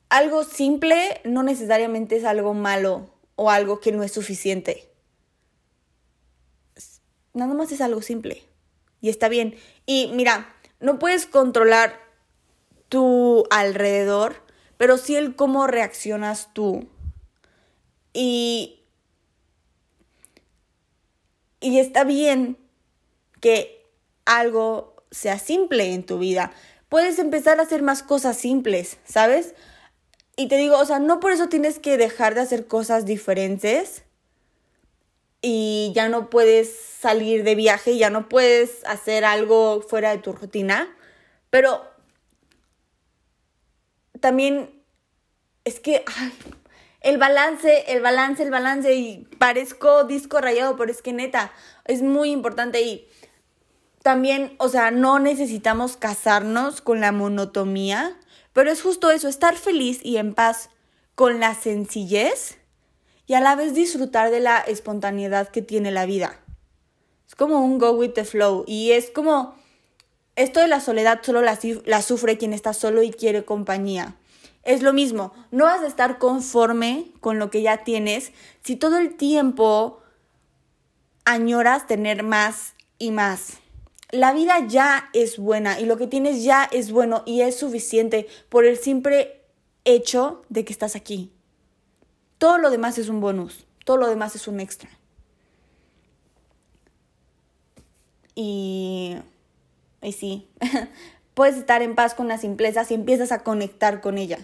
algo 0.09 0.43
simple 0.43 1.21
no 1.25 1.43
necesariamente 1.43 2.15
es 2.15 2.25
algo 2.25 2.53
malo 2.53 3.13
o 3.35 3.51
algo 3.51 3.79
que 3.79 3.91
no 3.91 4.03
es 4.03 4.13
suficiente. 4.13 4.89
Nada 7.33 7.53
más 7.53 7.71
es 7.71 7.81
algo 7.81 8.01
simple 8.01 8.43
y 9.01 9.09
está 9.09 9.27
bien. 9.27 9.55
Y 9.85 10.09
mira, 10.13 10.55
no 10.79 10.99
puedes 10.99 11.25
controlar 11.25 11.99
tu 12.87 13.43
alrededor, 13.49 14.41
pero 14.77 14.97
sí 14.97 15.15
el 15.15 15.35
cómo 15.35 15.67
reaccionas 15.67 16.53
tú. 16.53 16.87
Y 18.13 18.84
y 21.65 21.79
está 21.79 22.03
bien 22.03 22.57
que 23.41 23.83
algo 24.25 24.95
sea 25.11 25.39
simple 25.39 25.93
en 25.93 26.05
tu 26.05 26.19
vida. 26.19 26.51
Puedes 26.89 27.19
empezar 27.19 27.59
a 27.59 27.63
hacer 27.63 27.81
más 27.81 28.03
cosas 28.03 28.37
simples, 28.37 28.97
¿sabes? 29.05 29.55
y 30.37 30.47
te 30.47 30.57
digo, 30.57 30.77
o 30.77 30.85
sea, 30.85 30.99
no 30.99 31.19
por 31.19 31.31
eso 31.31 31.47
tienes 31.47 31.79
que 31.79 31.97
dejar 31.97 32.35
de 32.35 32.41
hacer 32.41 32.67
cosas 32.67 33.05
diferentes 33.05 34.03
y 35.41 35.91
ya 35.95 36.09
no 36.09 36.29
puedes 36.29 36.75
salir 36.75 37.43
de 37.43 37.55
viaje, 37.55 37.97
ya 37.97 38.09
no 38.09 38.27
puedes 38.27 38.83
hacer 38.85 39.23
algo 39.23 39.81
fuera 39.81 40.11
de 40.11 40.17
tu 40.17 40.33
rutina, 40.33 40.93
pero 41.49 41.83
también 44.19 44.83
es 45.63 45.79
que 45.79 46.03
el 47.05 47.17
balance, 47.17 47.85
el 47.93 48.01
balance, 48.01 48.43
el 48.43 48.51
balance 48.51 48.93
y 48.93 49.27
parezco 49.37 50.03
disco 50.03 50.41
rayado, 50.41 50.75
pero 50.75 50.91
es 50.91 51.01
que 51.01 51.13
neta, 51.13 51.53
es 51.85 52.01
muy 52.01 52.31
importante 52.31 52.81
y 52.81 53.07
también, 54.03 54.55
o 54.59 54.67
sea, 54.67 54.91
no 54.91 55.19
necesitamos 55.19 55.95
casarnos 55.95 56.81
con 56.81 56.99
la 56.99 57.11
monotomía 57.13 58.17
pero 58.55 58.71
es 58.71 58.81
justo 58.81 59.11
eso, 59.11 59.27
estar 59.27 59.57
feliz 59.57 59.99
y 60.01 60.15
en 60.15 60.33
paz 60.33 60.69
con 61.13 61.41
la 61.41 61.55
sencillez 61.55 62.55
y 63.27 63.33
a 63.33 63.41
la 63.41 63.53
vez 63.57 63.73
disfrutar 63.73 64.31
de 64.31 64.39
la 64.39 64.59
espontaneidad 64.59 65.49
que 65.49 65.61
tiene 65.61 65.91
la 65.91 66.05
vida. 66.05 66.39
Es 67.27 67.35
como 67.35 67.59
un 67.59 67.79
go 67.79 67.91
with 67.91 68.13
the 68.13 68.23
flow 68.23 68.63
y 68.65 68.91
es 68.91 69.11
como 69.11 69.55
esto 70.37 70.61
de 70.61 70.69
la 70.69 70.79
soledad 70.79 71.19
solo 71.21 71.41
la, 71.41 71.59
la 71.83 72.01
sufre 72.01 72.37
quien 72.37 72.53
está 72.53 72.71
solo 72.71 73.03
y 73.03 73.11
quiere 73.11 73.43
compañía. 73.43 74.15
Es 74.63 74.81
lo 74.81 74.93
mismo, 74.93 75.33
no 75.51 75.65
vas 75.65 75.81
a 75.81 75.87
estar 75.87 76.17
conforme 76.17 77.11
con 77.21 77.39
lo 77.39 77.49
que 77.49 77.61
ya 77.61 77.83
tienes 77.83 78.31
si 78.63 78.75
todo 78.75 78.97
el 78.97 79.15
tiempo 79.15 80.01
añoras 81.23 81.87
tener 81.87 82.23
más 82.23 82.73
y 82.97 83.11
más 83.11 83.59
la 84.11 84.33
vida 84.33 84.65
ya 84.67 85.09
es 85.13 85.37
buena 85.37 85.79
y 85.79 85.85
lo 85.85 85.97
que 85.97 86.07
tienes 86.07 86.43
ya 86.43 86.63
es 86.63 86.91
bueno 86.91 87.23
y 87.25 87.41
es 87.41 87.57
suficiente 87.57 88.27
por 88.49 88.65
el 88.65 88.77
simple 88.77 89.41
hecho 89.83 90.43
de 90.49 90.63
que 90.63 90.73
estás 90.73 90.95
aquí. 90.95 91.31
Todo 92.37 92.57
lo 92.57 92.69
demás 92.69 92.97
es 92.97 93.09
un 93.09 93.19
bonus, 93.19 93.65
todo 93.83 93.97
lo 93.97 94.07
demás 94.07 94.35
es 94.35 94.47
un 94.47 94.59
extra. 94.59 94.89
Y, 98.35 99.17
y 100.01 100.11
sí, 100.11 100.47
puedes 101.35 101.57
estar 101.57 101.83
en 101.83 101.93
paz 101.93 102.15
con 102.15 102.27
la 102.27 102.39
simpleza 102.39 102.83
si 102.85 102.95
empiezas 102.95 103.31
a 103.31 103.43
conectar 103.43 104.01
con 104.01 104.17
ella. 104.17 104.39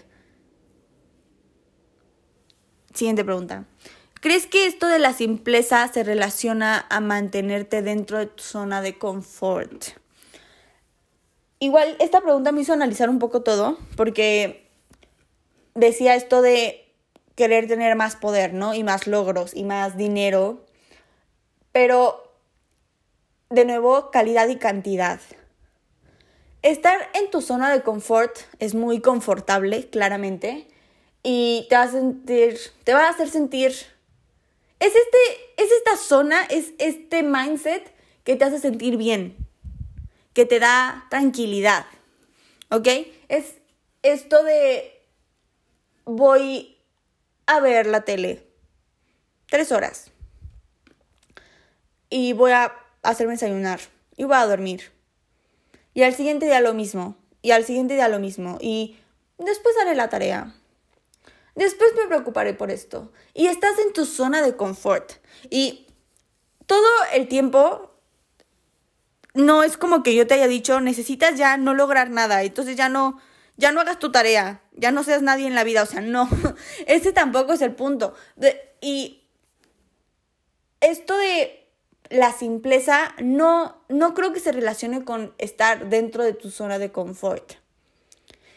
Siguiente 2.94 3.24
pregunta. 3.24 3.64
¿Crees 4.20 4.46
que 4.46 4.66
esto 4.66 4.86
de 4.86 5.00
la 5.00 5.12
simpleza 5.12 5.88
se 5.88 6.04
relaciona 6.04 6.86
a 6.88 7.00
mantenerte 7.00 7.82
dentro 7.82 8.18
de 8.18 8.26
tu 8.26 8.44
zona 8.44 8.80
de 8.80 8.96
confort? 8.96 9.84
Igual 11.58 11.96
esta 11.98 12.20
pregunta 12.20 12.52
me 12.52 12.60
hizo 12.60 12.72
analizar 12.72 13.10
un 13.10 13.18
poco 13.18 13.42
todo, 13.42 13.78
porque 13.96 14.70
decía 15.74 16.14
esto 16.14 16.42
de 16.42 16.92
querer 17.34 17.66
tener 17.66 17.96
más 17.96 18.14
poder, 18.14 18.52
¿no? 18.52 18.74
Y 18.74 18.84
más 18.84 19.06
logros 19.06 19.54
y 19.56 19.64
más 19.64 19.96
dinero. 19.96 20.66
Pero, 21.72 22.32
de 23.48 23.64
nuevo, 23.64 24.10
calidad 24.10 24.48
y 24.48 24.56
cantidad. 24.56 25.20
Estar 26.62 27.10
en 27.14 27.30
tu 27.30 27.42
zona 27.42 27.72
de 27.72 27.82
confort 27.82 28.38
es 28.58 28.74
muy 28.74 29.00
confortable, 29.00 29.90
claramente, 29.90 30.68
y 31.22 31.66
te 31.68 31.76
va 31.76 31.82
a 31.82 31.90
sentir, 31.90 32.58
te 32.84 32.94
va 32.94 33.06
a 33.06 33.10
hacer 33.10 33.28
sentir 33.28 33.74
es, 34.82 34.96
este, 34.96 35.62
es 35.62 35.70
esta 35.70 35.96
zona, 35.96 36.42
es 36.46 36.72
este 36.78 37.22
mindset 37.22 37.94
que 38.24 38.34
te 38.34 38.44
hace 38.44 38.58
sentir 38.58 38.96
bien, 38.96 39.36
que 40.32 40.44
te 40.44 40.58
da 40.58 41.06
tranquilidad, 41.08 41.86
¿ok? 42.68 42.88
Es 43.28 43.58
esto 44.02 44.42
de 44.42 45.00
voy 46.04 46.76
a 47.46 47.60
ver 47.60 47.86
la 47.86 48.00
tele 48.00 48.44
tres 49.46 49.70
horas 49.70 50.10
y 52.10 52.32
voy 52.32 52.50
a 52.50 52.74
hacerme 53.04 53.34
desayunar 53.34 53.78
y 54.16 54.24
voy 54.24 54.34
a 54.34 54.46
dormir. 54.46 54.90
Y 55.94 56.02
al 56.02 56.14
siguiente 56.14 56.46
día 56.46 56.60
lo 56.60 56.74
mismo, 56.74 57.16
y 57.42 57.50
al 57.50 57.64
siguiente 57.64 57.94
día 57.94 58.08
lo 58.08 58.18
mismo, 58.18 58.58
y 58.60 58.96
después 59.38 59.74
haré 59.80 59.94
la 59.94 60.08
tarea. 60.08 60.54
Después 61.54 61.92
me 61.96 62.06
preocuparé 62.06 62.54
por 62.54 62.70
esto. 62.70 63.12
Y 63.34 63.46
estás 63.46 63.78
en 63.78 63.92
tu 63.92 64.06
zona 64.06 64.40
de 64.40 64.56
confort. 64.56 65.12
Y 65.50 65.86
todo 66.66 66.88
el 67.12 67.28
tiempo 67.28 67.92
no 69.34 69.62
es 69.62 69.76
como 69.76 70.02
que 70.02 70.14
yo 70.14 70.26
te 70.26 70.34
haya 70.34 70.48
dicho, 70.48 70.80
necesitas 70.80 71.36
ya 71.36 71.56
no 71.56 71.74
lograr 71.74 72.10
nada, 72.10 72.42
entonces 72.42 72.76
ya 72.76 72.88
no, 72.88 73.18
ya 73.56 73.72
no 73.72 73.80
hagas 73.80 73.98
tu 73.98 74.12
tarea, 74.12 74.62
ya 74.72 74.92
no 74.92 75.04
seas 75.04 75.22
nadie 75.22 75.46
en 75.46 75.54
la 75.54 75.64
vida, 75.64 75.82
o 75.82 75.86
sea, 75.86 76.00
no, 76.00 76.28
ese 76.86 77.12
tampoco 77.12 77.54
es 77.54 77.62
el 77.62 77.74
punto. 77.74 78.14
y 78.80 79.22
esto 80.80 81.16
de 81.16 81.61
la 82.12 82.30
simpleza 82.32 83.14
no, 83.22 83.82
no 83.88 84.12
creo 84.12 84.32
que 84.34 84.40
se 84.40 84.52
relacione 84.52 85.02
con 85.04 85.34
estar 85.38 85.88
dentro 85.88 86.22
de 86.22 86.34
tu 86.34 86.50
zona 86.50 86.78
de 86.78 86.92
confort. 86.92 87.54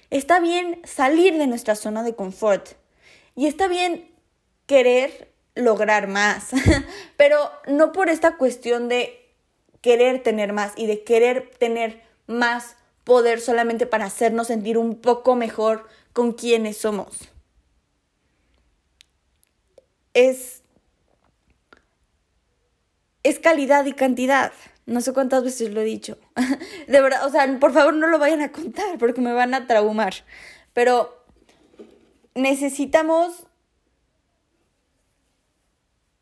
Está 0.09 0.39
bien 0.39 0.81
salir 0.83 1.37
de 1.37 1.47
nuestra 1.47 1.75
zona 1.75 2.03
de 2.03 2.15
confort. 2.15 2.71
Y 3.33 3.47
está 3.47 3.67
bien 3.67 4.11
querer 4.65 5.31
lograr 5.55 6.07
más, 6.07 6.49
pero 7.17 7.49
no 7.67 7.93
por 7.93 8.09
esta 8.09 8.35
cuestión 8.35 8.89
de 8.89 9.25
querer 9.79 10.21
tener 10.21 10.51
más 10.51 10.73
y 10.75 10.85
de 10.87 11.03
querer 11.03 11.51
tener 11.57 12.01
más 12.27 12.75
poder 13.05 13.39
solamente 13.39 13.85
para 13.85 14.05
hacernos 14.05 14.47
sentir 14.47 14.77
un 14.77 14.95
poco 14.99 15.35
mejor 15.35 15.87
con 16.11 16.33
quienes 16.33 16.77
somos. 16.77 17.29
Es, 20.13 20.61
es 23.25 23.39
calidad 23.39 23.85
y 23.85 23.93
cantidad. 23.93 24.51
No 24.85 25.01
sé 25.01 25.11
cuántas 25.11 25.43
veces 25.43 25.71
lo 25.71 25.81
he 25.81 25.83
dicho. 25.83 26.19
De 26.87 27.01
verdad, 27.01 27.25
o 27.25 27.31
sea, 27.31 27.59
por 27.59 27.73
favor 27.73 27.95
no 27.95 28.05
lo 28.05 28.19
vayan 28.19 28.41
a 28.41 28.51
contar 28.51 28.99
porque 28.99 29.19
me 29.19 29.33
van 29.33 29.55
a 29.55 29.65
traumar. 29.65 30.13
Pero 30.73 31.25
necesitamos 32.35 33.47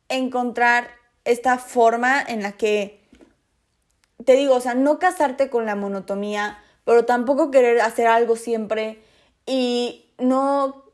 encontrar 0.08 0.92
esta 1.26 1.58
forma 1.58 2.22
en 2.22 2.42
la 2.42 2.54
que, 2.54 3.06
te 4.24 4.34
digo, 4.34 4.56
o 4.56 4.62
sea, 4.62 4.74
no 4.74 4.98
casarte 4.98 5.50
con 5.50 5.66
la 5.66 5.76
monotomía, 5.76 6.58
pero 6.86 7.04
tampoco 7.04 7.52
querer 7.52 7.82
hacer 7.82 8.08
algo 8.08 8.38
siempre 8.38 9.04
y 9.46 10.06
no, 10.20 10.86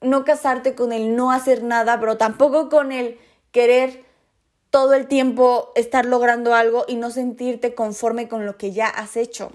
no 0.00 0.24
casarte 0.24 0.76
con 0.76 0.92
el 0.92 1.16
no 1.16 1.32
hacer 1.32 1.64
nada, 1.64 1.98
pero 1.98 2.16
tampoco 2.16 2.68
con 2.68 2.92
el 2.92 3.18
querer 3.50 4.05
todo 4.76 4.92
el 4.92 5.08
tiempo 5.08 5.72
estar 5.74 6.04
logrando 6.04 6.54
algo 6.54 6.84
y 6.86 6.96
no 6.96 7.10
sentirte 7.10 7.74
conforme 7.74 8.28
con 8.28 8.44
lo 8.44 8.58
que 8.58 8.72
ya 8.72 8.88
has 8.88 9.16
hecho. 9.16 9.50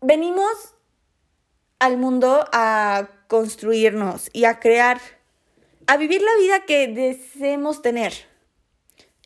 venimos 0.00 0.52
al 1.80 1.96
mundo 1.96 2.48
a 2.52 3.08
construirnos 3.26 4.30
y 4.32 4.44
a 4.44 4.60
crear, 4.60 5.00
a 5.88 5.96
vivir 5.96 6.22
la 6.22 6.36
vida 6.38 6.64
que 6.64 6.86
deseemos 6.86 7.82
tener. 7.82 8.12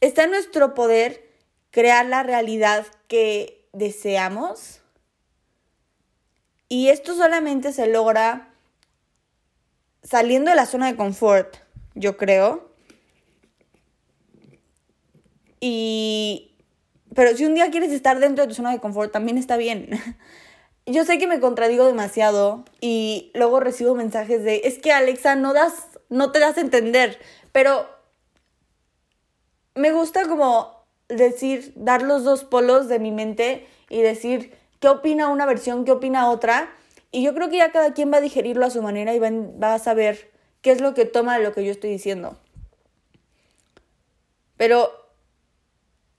Está 0.01 0.24
en 0.24 0.31
nuestro 0.31 0.72
poder 0.72 1.31
crear 1.70 2.07
la 2.07 2.22
realidad 2.22 2.87
que 3.09 3.68
deseamos. 3.74 4.81
Y 6.70 6.89
esto 6.89 7.14
solamente 7.14 7.74
se 7.74 7.89
logra 7.89 8.47
saliendo 10.03 10.51
de 10.51 10.57
la 10.57 10.66
zona 10.66 10.86
de 10.86 10.96
confort, 10.96 11.57
yo 11.94 12.16
creo. 12.16 12.68
Y 15.61 16.49
pero 17.14 17.36
si 17.36 17.44
un 17.44 17.55
día 17.55 17.70
quieres 17.70 17.90
estar 17.92 18.20
dentro 18.20 18.44
de 18.44 18.49
tu 18.49 18.55
zona 18.55 18.70
de 18.70 18.78
confort, 18.78 19.11
también 19.11 19.38
está 19.38 19.57
bien. 19.57 19.90
Yo 20.86 21.05
sé 21.05 21.18
que 21.18 21.26
me 21.26 21.40
contradigo 21.40 21.84
demasiado 21.84 22.64
y 22.80 23.30
luego 23.34 23.61
recibo 23.61 23.94
mensajes 23.94 24.42
de, 24.44 24.62
es 24.64 24.78
que 24.78 24.92
Alexa, 24.92 25.34
no 25.34 25.53
das, 25.53 25.74
no 26.09 26.32
te 26.32 26.38
das 26.38 26.57
a 26.57 26.61
entender, 26.61 27.18
pero 27.53 27.86
me 29.74 29.90
gusta 29.92 30.26
como 30.28 30.86
decir, 31.09 31.72
dar 31.76 32.03
los 32.03 32.24
dos 32.24 32.44
polos 32.44 32.88
de 32.88 32.99
mi 32.99 33.11
mente 33.11 33.66
y 33.90 34.01
decir 34.01 34.55
qué 34.80 34.88
opina 34.88 35.28
una 35.28 35.44
versión, 35.44 35.84
qué 35.84 35.92
opina 35.92 36.30
otra. 36.30 36.70
Y 37.11 37.22
yo 37.22 37.34
creo 37.34 37.48
que 37.48 37.56
ya 37.56 37.72
cada 37.72 37.94
quien 37.94 38.12
va 38.12 38.18
a 38.18 38.20
digerirlo 38.20 38.66
a 38.66 38.70
su 38.70 38.82
manera 38.82 39.14
y 39.14 39.18
va, 39.18 39.30
va 39.30 39.74
a 39.74 39.78
saber 39.78 40.30
qué 40.61 40.70
es 40.70 40.80
lo 40.80 40.94
que 40.94 41.04
toma 41.04 41.38
de 41.38 41.44
lo 41.44 41.52
que 41.52 41.64
yo 41.64 41.70
estoy 41.70 41.90
diciendo. 41.90 42.38
Pero 44.56 44.90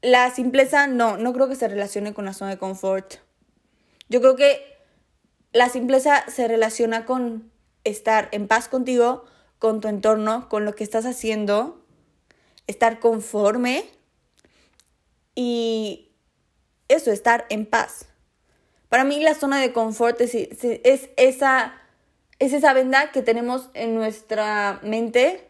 la 0.02 0.32
simpleza 0.32 0.88
no, 0.88 1.18
no 1.18 1.34
creo 1.34 1.48
que 1.48 1.56
se 1.56 1.68
relacione 1.68 2.14
con 2.14 2.26
la 2.26 2.34
zona 2.34 2.52
de 2.52 2.58
confort. 2.58 3.16
Yo 4.08 4.22
creo 4.22 4.36
que 4.36 4.78
la 5.52 5.70
simpleza 5.70 6.24
se 6.30 6.48
relaciona 6.48 7.06
con 7.06 7.52
estar 7.84 8.30
en 8.32 8.48
paz 8.48 8.68
contigo, 8.68 9.26
con 9.58 9.82
tu 9.82 9.88
entorno, 9.88 10.48
con 10.50 10.66
lo 10.66 10.74
que 10.74 10.84
estás 10.84 11.06
haciendo, 11.06 11.84
estar 12.68 13.00
conforme 13.00 13.86
y 15.36 16.12
eso, 16.88 17.12
estar 17.12 17.46
en 17.50 17.66
paz. 17.66 18.09
Para 18.90 19.04
mí 19.04 19.20
la 19.22 19.36
zona 19.36 19.62
de 19.62 19.72
confort 19.72 20.20
es, 20.20 20.34
es, 20.34 21.10
esa, 21.16 21.76
es 22.40 22.54
esa 22.54 22.74
venda 22.74 23.12
que 23.12 23.22
tenemos 23.22 23.70
en 23.76 23.94
nuestra 23.96 24.80
mente 24.84 25.48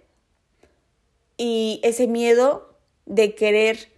y 1.38 1.80
ese 1.84 2.08
miedo 2.08 2.78
de 3.06 3.34
querer, 3.34 3.90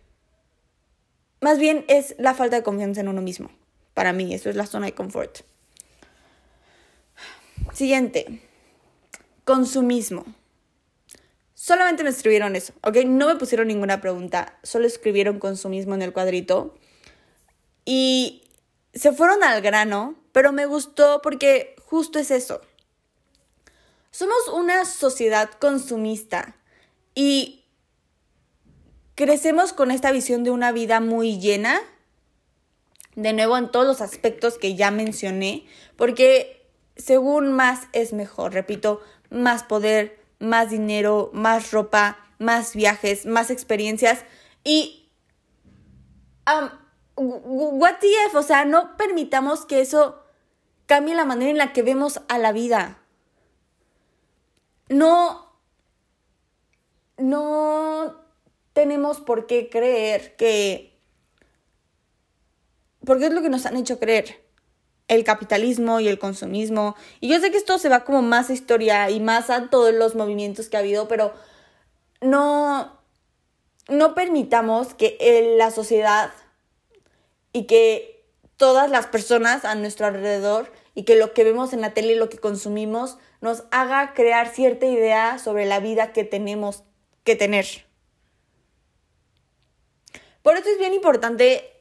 más 1.41 1.57
bien 1.57 1.83
es 1.87 2.15
la 2.19 2.35
falta 2.35 2.57
de 2.57 2.63
confianza 2.63 3.01
en 3.01 3.07
uno 3.07 3.23
mismo. 3.23 3.49
Para 3.95 4.13
mí, 4.13 4.33
eso 4.33 4.49
es 4.49 4.55
la 4.55 4.67
zona 4.67 4.85
de 4.85 4.93
confort. 4.93 5.39
Siguiente, 7.73 8.41
consumismo. 9.43 10.25
Solamente 11.55 12.03
me 12.03 12.09
escribieron 12.09 12.55
eso, 12.55 12.73
¿ok? 12.83 12.97
No 13.05 13.27
me 13.27 13.35
pusieron 13.35 13.67
ninguna 13.67 14.01
pregunta, 14.01 14.57
solo 14.63 14.87
escribieron 14.87 15.39
consumismo 15.39 15.95
en 15.95 16.03
el 16.03 16.13
cuadrito. 16.13 16.75
Y 17.85 18.43
se 18.93 19.11
fueron 19.11 19.43
al 19.43 19.61
grano, 19.61 20.15
pero 20.31 20.51
me 20.51 20.65
gustó 20.65 21.21
porque 21.21 21.75
justo 21.85 22.19
es 22.19 22.31
eso. 22.31 22.61
Somos 24.11 24.47
una 24.53 24.85
sociedad 24.85 25.49
consumista 25.51 26.57
y 27.15 27.65
crecemos 29.15 29.73
con 29.73 29.91
esta 29.91 30.11
visión 30.11 30.43
de 30.43 30.51
una 30.51 30.71
vida 30.71 30.99
muy 30.99 31.39
llena, 31.39 31.79
de 33.15 33.33
nuevo 33.33 33.57
en 33.57 33.71
todos 33.71 33.85
los 33.85 34.01
aspectos 34.01 34.57
que 34.57 34.75
ya 34.75 34.91
mencioné, 34.91 35.65
porque 35.95 36.69
según 36.95 37.53
más 37.53 37.87
es 37.93 38.13
mejor, 38.13 38.53
repito, 38.53 39.01
más 39.29 39.63
poder, 39.63 40.19
más 40.39 40.69
dinero, 40.69 41.29
más 41.33 41.71
ropa, 41.71 42.17
más 42.39 42.75
viajes, 42.75 43.25
más 43.25 43.49
experiencias 43.49 44.25
y 44.63 45.09
what 47.15 47.97
if, 48.01 48.35
o 48.35 48.43
sea, 48.43 48.65
no 48.65 48.97
permitamos 48.97 49.65
que 49.65 49.81
eso 49.81 50.21
cambie 50.85 51.15
la 51.15 51.25
manera 51.25 51.51
en 51.51 51.57
la 51.57 51.73
que 51.73 51.83
vemos 51.83 52.21
a 52.27 52.37
la 52.37 52.51
vida. 52.51 52.97
No, 54.89 55.53
no 57.17 58.21
tenemos 58.73 59.21
por 59.21 59.47
qué 59.47 59.69
creer 59.69 60.35
que, 60.35 60.99
porque 63.05 63.27
es 63.27 63.33
lo 63.33 63.41
que 63.41 63.49
nos 63.49 63.65
han 63.65 63.77
hecho 63.77 63.99
creer, 63.99 64.43
el 65.07 65.23
capitalismo 65.23 65.99
y 65.99 66.07
el 66.07 66.19
consumismo. 66.19 66.95
Y 67.19 67.29
yo 67.29 67.39
sé 67.39 67.51
que 67.51 67.57
esto 67.57 67.77
se 67.77 67.89
va 67.89 68.03
como 68.03 68.21
más 68.21 68.49
a 68.49 68.53
historia 68.53 69.09
y 69.09 69.19
más 69.19 69.49
a 69.49 69.69
todos 69.69 69.93
los 69.93 70.15
movimientos 70.15 70.67
que 70.67 70.77
ha 70.77 70.81
habido, 70.81 71.07
pero 71.07 71.33
no, 72.19 72.99
no 73.87 74.13
permitamos 74.13 74.93
que 74.93 75.55
la 75.57 75.71
sociedad 75.71 76.31
y 77.53 77.65
que 77.65 78.25
todas 78.57 78.91
las 78.91 79.07
personas 79.07 79.65
a 79.65 79.75
nuestro 79.75 80.05
alrededor 80.05 80.71
y 80.93 81.03
que 81.03 81.15
lo 81.15 81.33
que 81.33 81.43
vemos 81.43 81.73
en 81.73 81.81
la 81.81 81.93
tele 81.93 82.13
y 82.13 82.15
lo 82.15 82.29
que 82.29 82.37
consumimos 82.37 83.17
nos 83.39 83.63
haga 83.71 84.13
crear 84.13 84.49
cierta 84.49 84.85
idea 84.85 85.39
sobre 85.39 85.65
la 85.65 85.79
vida 85.79 86.13
que 86.13 86.23
tenemos 86.23 86.83
que 87.23 87.35
tener. 87.35 87.65
Por 90.43 90.57
eso 90.57 90.69
es 90.69 90.77
bien 90.77 90.93
importante 90.93 91.71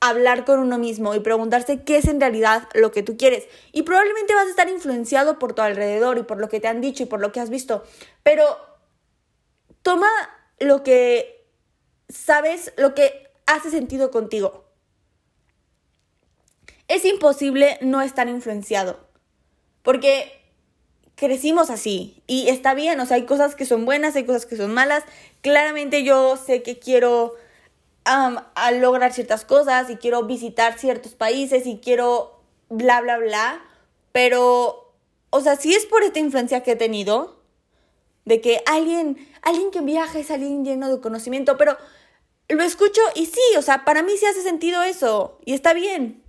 hablar 0.00 0.44
con 0.44 0.60
uno 0.60 0.78
mismo 0.78 1.14
y 1.14 1.20
preguntarse 1.20 1.82
qué 1.82 1.98
es 1.98 2.06
en 2.06 2.20
realidad 2.20 2.68
lo 2.74 2.90
que 2.90 3.02
tú 3.02 3.16
quieres. 3.16 3.46
Y 3.72 3.82
probablemente 3.82 4.34
vas 4.34 4.46
a 4.46 4.50
estar 4.50 4.68
influenciado 4.68 5.38
por 5.38 5.54
tu 5.54 5.62
alrededor 5.62 6.18
y 6.18 6.22
por 6.22 6.38
lo 6.38 6.48
que 6.48 6.60
te 6.60 6.68
han 6.68 6.80
dicho 6.80 7.02
y 7.02 7.06
por 7.06 7.20
lo 7.20 7.32
que 7.32 7.40
has 7.40 7.50
visto. 7.50 7.84
Pero 8.22 8.44
toma 9.82 10.08
lo 10.58 10.82
que 10.82 11.46
sabes, 12.08 12.72
lo 12.76 12.94
que 12.94 13.30
hace 13.46 13.70
sentido 13.70 14.10
contigo 14.10 14.63
es 16.88 17.04
imposible 17.04 17.78
no 17.80 18.02
estar 18.02 18.28
influenciado. 18.28 18.98
Porque 19.82 20.32
crecimos 21.14 21.70
así 21.70 22.22
y 22.26 22.48
está 22.48 22.74
bien, 22.74 22.98
o 23.00 23.06
sea, 23.06 23.16
hay 23.16 23.24
cosas 23.24 23.54
que 23.54 23.66
son 23.66 23.84
buenas, 23.84 24.16
hay 24.16 24.24
cosas 24.24 24.46
que 24.46 24.56
son 24.56 24.72
malas. 24.72 25.04
Claramente 25.42 26.04
yo 26.04 26.36
sé 26.36 26.62
que 26.62 26.78
quiero 26.78 27.34
lograr 28.80 29.12
ciertas 29.12 29.44
cosas 29.44 29.88
y 29.90 29.96
quiero 29.96 30.24
visitar 30.24 30.78
ciertos 30.78 31.14
países 31.14 31.66
y 31.66 31.78
quiero 31.78 32.40
bla, 32.68 33.00
bla, 33.00 33.18
bla. 33.18 33.64
Pero, 34.12 34.94
o 35.30 35.40
sea, 35.40 35.56
si 35.56 35.74
es 35.74 35.86
por 35.86 36.02
esta 36.02 36.18
influencia 36.18 36.62
que 36.62 36.72
he 36.72 36.76
tenido, 36.76 37.42
de 38.24 38.40
que 38.40 38.62
alguien, 38.66 39.28
alguien 39.42 39.70
que 39.70 39.80
viaja 39.80 40.18
es 40.18 40.30
alguien 40.30 40.64
lleno 40.64 40.88
de 40.88 41.00
conocimiento, 41.00 41.56
pero 41.56 41.76
lo 42.48 42.62
escucho 42.62 43.00
y 43.14 43.26
sí, 43.26 43.40
o 43.58 43.62
sea, 43.62 43.84
para 43.84 44.02
mí 44.02 44.12
sí 44.16 44.26
hace 44.26 44.42
sentido 44.42 44.82
eso 44.82 45.38
y 45.44 45.54
está 45.54 45.74
bien. 45.74 46.23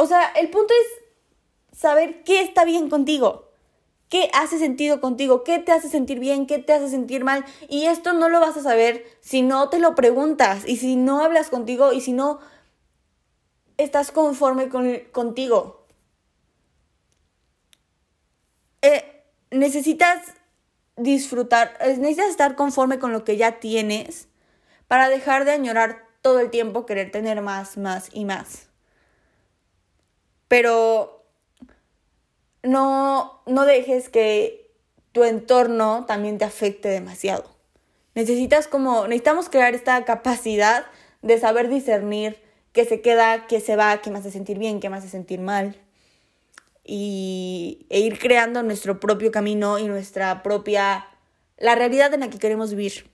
O 0.00 0.06
sea, 0.06 0.26
el 0.36 0.48
punto 0.48 0.72
es 0.72 1.76
saber 1.76 2.22
qué 2.22 2.40
está 2.40 2.64
bien 2.64 2.88
contigo, 2.88 3.50
qué 4.08 4.30
hace 4.32 4.56
sentido 4.56 5.00
contigo, 5.00 5.42
qué 5.42 5.58
te 5.58 5.72
hace 5.72 5.88
sentir 5.88 6.20
bien, 6.20 6.46
qué 6.46 6.60
te 6.60 6.72
hace 6.72 6.88
sentir 6.88 7.24
mal. 7.24 7.44
Y 7.68 7.86
esto 7.86 8.12
no 8.12 8.28
lo 8.28 8.38
vas 8.38 8.56
a 8.56 8.62
saber 8.62 9.04
si 9.20 9.42
no 9.42 9.68
te 9.70 9.80
lo 9.80 9.96
preguntas 9.96 10.62
y 10.68 10.76
si 10.76 10.94
no 10.94 11.20
hablas 11.20 11.50
contigo 11.50 11.92
y 11.92 12.00
si 12.00 12.12
no 12.12 12.38
estás 13.76 14.12
conforme 14.12 14.68
con, 14.68 14.88
contigo. 15.10 15.84
Eh, 18.82 19.24
necesitas 19.50 20.22
disfrutar, 20.96 21.76
necesitas 21.80 22.30
estar 22.30 22.54
conforme 22.54 23.00
con 23.00 23.12
lo 23.12 23.24
que 23.24 23.36
ya 23.36 23.58
tienes 23.58 24.28
para 24.86 25.08
dejar 25.08 25.44
de 25.44 25.50
añorar 25.50 26.06
todo 26.22 26.38
el 26.38 26.50
tiempo 26.50 26.86
querer 26.86 27.10
tener 27.10 27.42
más, 27.42 27.76
más 27.76 28.10
y 28.12 28.24
más 28.24 28.67
pero 30.48 31.24
no, 32.62 33.42
no 33.46 33.64
dejes 33.64 34.08
que 34.08 34.72
tu 35.12 35.24
entorno 35.24 36.04
también 36.06 36.38
te 36.38 36.44
afecte 36.44 36.88
demasiado. 36.88 37.44
Necesitas 38.14 38.66
como, 38.66 39.06
necesitamos 39.06 39.48
crear 39.48 39.74
esta 39.74 40.04
capacidad 40.04 40.86
de 41.22 41.38
saber 41.38 41.68
discernir 41.68 42.42
qué 42.72 42.84
se 42.84 43.00
queda, 43.00 43.46
qué 43.46 43.60
se 43.60 43.76
va, 43.76 44.00
qué 44.00 44.10
me 44.10 44.18
hace 44.18 44.30
sentir 44.30 44.58
bien, 44.58 44.80
qué 44.80 44.90
me 44.90 44.96
hace 44.96 45.08
sentir 45.08 45.40
mal. 45.40 45.76
Y, 46.84 47.86
e 47.90 48.00
ir 48.00 48.18
creando 48.18 48.62
nuestro 48.62 48.98
propio 48.98 49.30
camino 49.30 49.78
y 49.78 49.86
nuestra 49.86 50.42
propia, 50.42 51.06
la 51.58 51.74
realidad 51.74 52.12
en 52.14 52.20
la 52.20 52.30
que 52.30 52.38
queremos 52.38 52.70
vivir. 52.70 53.10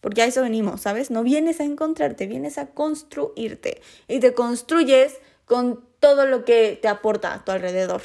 Porque 0.00 0.22
a 0.22 0.26
eso 0.26 0.42
venimos, 0.42 0.82
¿sabes? 0.82 1.10
No 1.10 1.22
vienes 1.22 1.60
a 1.60 1.64
encontrarte, 1.64 2.26
vienes 2.26 2.58
a 2.58 2.66
construirte. 2.66 3.80
Y 4.08 4.20
te 4.20 4.34
construyes 4.34 5.14
con 5.46 5.85
todo 6.00 6.26
lo 6.26 6.44
que 6.44 6.78
te 6.80 6.88
aporta 6.88 7.34
a 7.34 7.44
tu 7.44 7.52
alrededor. 7.52 8.02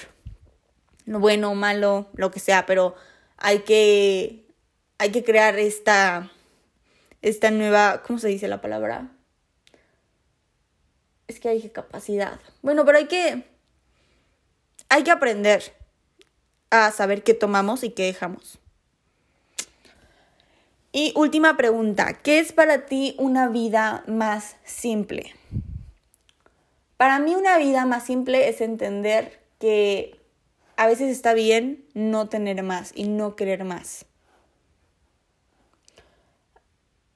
Bueno, 1.06 1.56
malo, 1.56 2.08
lo 2.14 2.32
que 2.32 2.40
sea, 2.40 2.66
pero 2.66 2.96
hay 3.38 3.60
que, 3.60 4.46
hay 4.98 5.12
que 5.12 5.24
crear 5.24 5.58
esta, 5.60 6.32
esta 7.22 7.52
nueva, 7.52 8.04
¿cómo 8.04 8.20
se 8.20 8.28
dice 8.28 8.48
la 8.48 8.62
palabra? 8.62 9.12
Es 11.28 11.40
que 11.40 11.50
hay 11.50 11.70
capacidad. 11.70 12.40
Bueno, 12.62 12.86
pero 12.86 12.98
hay 12.98 13.08
que, 13.08 13.44
hay 14.90 15.04
que 15.04 15.12
aprender 15.12 15.76
a 16.70 16.92
saber 16.92 17.24
qué 17.24 17.34
tomamos 17.34 17.84
y 17.84 17.92
qué 17.92 18.04
dejamos. 18.04 18.60
Y 20.94 21.14
última 21.16 21.56
pregunta, 21.56 22.20
¿qué 22.22 22.40
es 22.40 22.52
para 22.52 22.86
ti 22.86 23.16
una 23.18 23.48
vida 23.48 24.04
más 24.08 24.58
simple? 24.66 25.34
Para 27.02 27.18
mí 27.18 27.34
una 27.34 27.58
vida 27.58 27.88
más 27.88 28.04
simple 28.04 28.48
es 28.48 28.62
entender 28.62 29.40
que 29.58 30.20
a 30.78 30.86
veces 30.86 31.10
está 31.10 31.34
bien 31.34 31.84
no 31.96 32.30
tener 32.30 32.62
más 32.62 32.92
y 32.94 33.06
no 33.06 33.36
querer 33.36 33.64
más. 33.64 34.06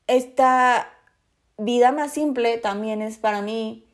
Esta 0.07 0.91
vida 1.59 1.91
más 1.91 2.11
simple 2.11 2.57
también 2.57 3.03
es 3.03 3.19
para 3.19 3.43
mí 3.43 3.85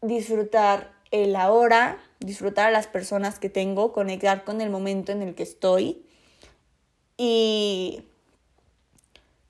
disfrutar 0.00 0.90
el 1.10 1.36
ahora, 1.36 1.98
disfrutar 2.20 2.68
a 2.68 2.70
las 2.70 2.86
personas 2.86 3.38
que 3.38 3.50
tengo, 3.50 3.92
conectar 3.92 4.42
con 4.42 4.62
el 4.62 4.70
momento 4.70 5.12
en 5.12 5.20
el 5.20 5.34
que 5.34 5.42
estoy 5.42 6.02
y 7.18 8.04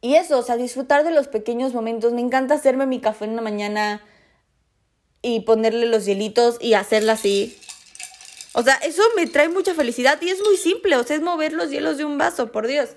y 0.00 0.14
eso, 0.16 0.36
o 0.36 0.42
sea, 0.42 0.56
disfrutar 0.56 1.04
de 1.04 1.12
los 1.12 1.28
pequeños 1.28 1.74
momentos. 1.74 2.12
Me 2.12 2.22
encanta 2.22 2.54
hacerme 2.54 2.86
mi 2.86 3.00
café 3.00 3.26
en 3.26 3.36
la 3.36 3.42
mañana 3.42 4.02
y 5.22 5.40
ponerle 5.40 5.86
los 5.86 6.06
hielitos 6.06 6.56
y 6.60 6.74
hacerla 6.74 7.12
así. 7.12 7.56
O 8.52 8.62
sea, 8.62 8.74
eso 8.76 9.02
me 9.16 9.26
trae 9.26 9.48
mucha 9.48 9.74
felicidad 9.74 10.20
y 10.20 10.30
es 10.30 10.40
muy 10.40 10.56
simple, 10.56 10.96
o 10.96 11.04
sea, 11.04 11.16
es 11.16 11.22
mover 11.22 11.52
los 11.52 11.70
hielos 11.70 11.98
de 11.98 12.04
un 12.04 12.18
vaso, 12.18 12.50
por 12.50 12.66
Dios. 12.66 12.90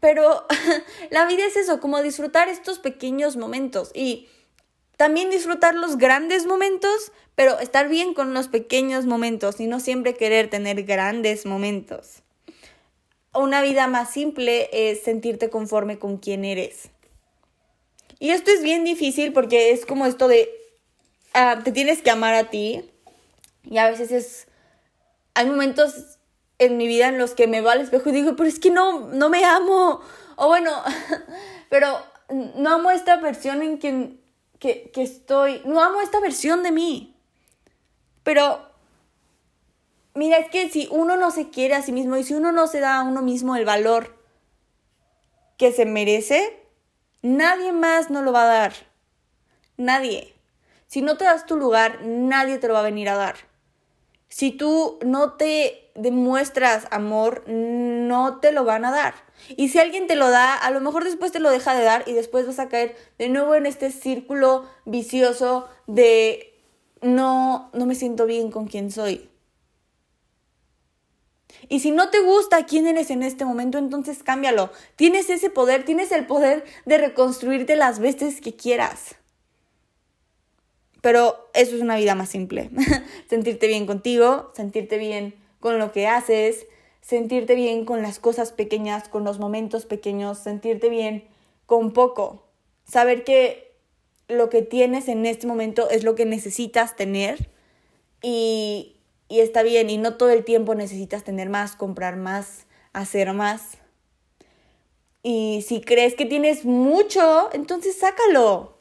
Pero 0.00 0.46
la 1.10 1.26
vida 1.26 1.44
es 1.44 1.56
eso, 1.56 1.80
como 1.80 2.02
disfrutar 2.02 2.48
estos 2.48 2.78
pequeños 2.78 3.36
momentos 3.36 3.90
y 3.94 4.28
también 4.96 5.30
disfrutar 5.30 5.74
los 5.74 5.96
grandes 5.96 6.46
momentos, 6.46 7.12
pero 7.34 7.58
estar 7.58 7.88
bien 7.88 8.12
con 8.12 8.34
los 8.34 8.48
pequeños 8.48 9.06
momentos 9.06 9.60
y 9.60 9.66
no 9.66 9.80
siempre 9.80 10.14
querer 10.14 10.50
tener 10.50 10.82
grandes 10.82 11.46
momentos. 11.46 12.22
Una 13.32 13.62
vida 13.62 13.86
más 13.86 14.10
simple 14.10 14.68
es 14.72 15.02
sentirte 15.02 15.50
conforme 15.50 16.00
con 16.00 16.18
quien 16.18 16.44
eres 16.44 16.90
Y 18.18 18.30
esto 18.30 18.50
es 18.50 18.60
bien 18.60 18.84
difícil 18.84 19.32
porque 19.32 19.70
es 19.70 19.86
como 19.86 20.04
esto 20.04 20.26
de, 20.26 20.50
ah, 21.34 21.60
te 21.62 21.72
tienes 21.72 22.02
que 22.02 22.10
amar 22.10 22.34
a 22.34 22.50
ti. 22.50 22.90
Y 23.64 23.78
a 23.78 23.88
veces 23.88 24.12
es, 24.12 24.48
hay 25.34 25.46
momentos 25.46 26.18
en 26.58 26.76
mi 26.76 26.86
vida 26.86 27.08
en 27.08 27.18
los 27.18 27.34
que 27.34 27.46
me 27.46 27.60
va 27.60 27.72
al 27.72 27.80
espejo 27.80 28.08
y 28.10 28.12
digo, 28.12 28.36
pero 28.36 28.48
es 28.48 28.58
que 28.58 28.70
no, 28.70 29.08
no 29.08 29.28
me 29.28 29.44
amo. 29.44 30.00
O 30.36 30.48
bueno, 30.48 30.70
pero 31.70 31.98
no 32.54 32.70
amo 32.70 32.90
esta 32.90 33.16
versión 33.16 33.62
en 33.62 33.78
quien 33.78 34.20
que, 34.58 34.90
que 34.92 35.02
estoy, 35.02 35.62
no 35.64 35.80
amo 35.80 36.00
esta 36.00 36.20
versión 36.20 36.62
de 36.62 36.70
mí. 36.70 37.16
Pero, 38.22 38.70
mira, 40.14 40.36
es 40.36 40.50
que 40.50 40.68
si 40.68 40.86
uno 40.90 41.16
no 41.16 41.30
se 41.30 41.50
quiere 41.50 41.74
a 41.74 41.82
sí 41.82 41.92
mismo 41.92 42.16
y 42.16 42.24
si 42.24 42.34
uno 42.34 42.52
no 42.52 42.66
se 42.66 42.80
da 42.80 42.98
a 42.98 43.02
uno 43.02 43.22
mismo 43.22 43.56
el 43.56 43.64
valor 43.64 44.16
que 45.56 45.72
se 45.72 45.86
merece, 45.86 46.62
nadie 47.22 47.72
más 47.72 48.10
no 48.10 48.22
lo 48.22 48.32
va 48.32 48.42
a 48.42 48.54
dar. 48.54 48.72
Nadie. 49.76 50.34
Si 50.90 51.02
no 51.02 51.16
te 51.16 51.24
das 51.24 51.46
tu 51.46 51.56
lugar, 51.56 52.00
nadie 52.02 52.58
te 52.58 52.66
lo 52.66 52.74
va 52.74 52.80
a 52.80 52.82
venir 52.82 53.08
a 53.08 53.14
dar. 53.14 53.36
Si 54.28 54.50
tú 54.50 54.98
no 55.06 55.34
te 55.34 55.92
demuestras 55.94 56.88
amor, 56.90 57.44
no 57.46 58.40
te 58.40 58.50
lo 58.50 58.64
van 58.64 58.84
a 58.84 58.90
dar. 58.90 59.14
Y 59.50 59.68
si 59.68 59.78
alguien 59.78 60.08
te 60.08 60.16
lo 60.16 60.30
da, 60.30 60.56
a 60.56 60.68
lo 60.72 60.80
mejor 60.80 61.04
después 61.04 61.30
te 61.30 61.38
lo 61.38 61.48
deja 61.48 61.74
de 61.74 61.84
dar 61.84 62.02
y 62.08 62.12
después 62.12 62.44
vas 62.44 62.58
a 62.58 62.68
caer 62.68 62.96
de 63.18 63.28
nuevo 63.28 63.54
en 63.54 63.66
este 63.66 63.92
círculo 63.92 64.68
vicioso 64.84 65.68
de 65.86 66.60
no, 67.02 67.70
no 67.72 67.86
me 67.86 67.94
siento 67.94 68.26
bien 68.26 68.50
con 68.50 68.66
quien 68.66 68.90
soy. 68.90 69.30
Y 71.68 71.78
si 71.78 71.92
no 71.92 72.10
te 72.10 72.18
gusta 72.18 72.66
quién 72.66 72.88
eres 72.88 73.10
en 73.10 73.22
este 73.22 73.44
momento, 73.44 73.78
entonces 73.78 74.24
cámbialo. 74.24 74.72
Tienes 74.96 75.30
ese 75.30 75.50
poder, 75.50 75.84
tienes 75.84 76.10
el 76.10 76.26
poder 76.26 76.64
de 76.84 76.98
reconstruirte 76.98 77.76
las 77.76 78.00
veces 78.00 78.40
que 78.40 78.56
quieras. 78.56 79.19
Pero 81.00 81.48
eso 81.54 81.76
es 81.76 81.82
una 81.82 81.96
vida 81.96 82.14
más 82.14 82.28
simple. 82.28 82.70
sentirte 83.28 83.66
bien 83.66 83.86
contigo, 83.86 84.52
sentirte 84.54 84.98
bien 84.98 85.34
con 85.60 85.78
lo 85.78 85.92
que 85.92 86.06
haces, 86.06 86.66
sentirte 87.00 87.54
bien 87.54 87.84
con 87.84 88.02
las 88.02 88.18
cosas 88.18 88.52
pequeñas, 88.52 89.08
con 89.08 89.24
los 89.24 89.38
momentos 89.38 89.86
pequeños, 89.86 90.38
sentirte 90.38 90.88
bien 90.88 91.24
con 91.66 91.92
poco. 91.92 92.46
Saber 92.84 93.24
que 93.24 93.72
lo 94.28 94.48
que 94.48 94.62
tienes 94.62 95.08
en 95.08 95.26
este 95.26 95.46
momento 95.46 95.90
es 95.90 96.04
lo 96.04 96.14
que 96.14 96.24
necesitas 96.24 96.96
tener 96.96 97.48
y, 98.22 98.96
y 99.28 99.40
está 99.40 99.62
bien 99.62 99.90
y 99.90 99.96
no 99.96 100.16
todo 100.16 100.30
el 100.30 100.44
tiempo 100.44 100.74
necesitas 100.74 101.24
tener 101.24 101.48
más, 101.48 101.76
comprar 101.76 102.16
más, 102.16 102.66
hacer 102.92 103.32
más. 103.32 103.78
Y 105.22 105.64
si 105.66 105.80
crees 105.80 106.14
que 106.14 106.26
tienes 106.26 106.64
mucho, 106.64 107.50
entonces 107.52 107.96
sácalo. 107.96 108.79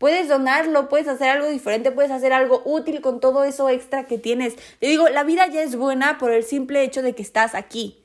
Puedes 0.00 0.28
donarlo, 0.28 0.88
puedes 0.88 1.08
hacer 1.08 1.28
algo 1.28 1.46
diferente, 1.46 1.90
puedes 1.90 2.10
hacer 2.10 2.32
algo 2.32 2.62
útil 2.64 3.02
con 3.02 3.20
todo 3.20 3.44
eso 3.44 3.68
extra 3.68 4.06
que 4.06 4.16
tienes. 4.16 4.56
Te 4.78 4.86
digo, 4.86 5.10
la 5.10 5.24
vida 5.24 5.46
ya 5.48 5.62
es 5.62 5.76
buena 5.76 6.16
por 6.16 6.32
el 6.32 6.42
simple 6.42 6.82
hecho 6.82 7.02
de 7.02 7.14
que 7.14 7.20
estás 7.20 7.54
aquí. 7.54 8.02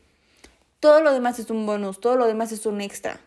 Todo 0.82 1.00
lo 1.00 1.14
demás 1.14 1.40
es 1.40 1.50
un 1.50 1.66
bonus, 1.66 2.02
todo 2.02 2.18
lo 2.18 2.28
demás 2.28 2.52
es 2.52 2.66
un 2.66 2.82
extra. 2.82 3.22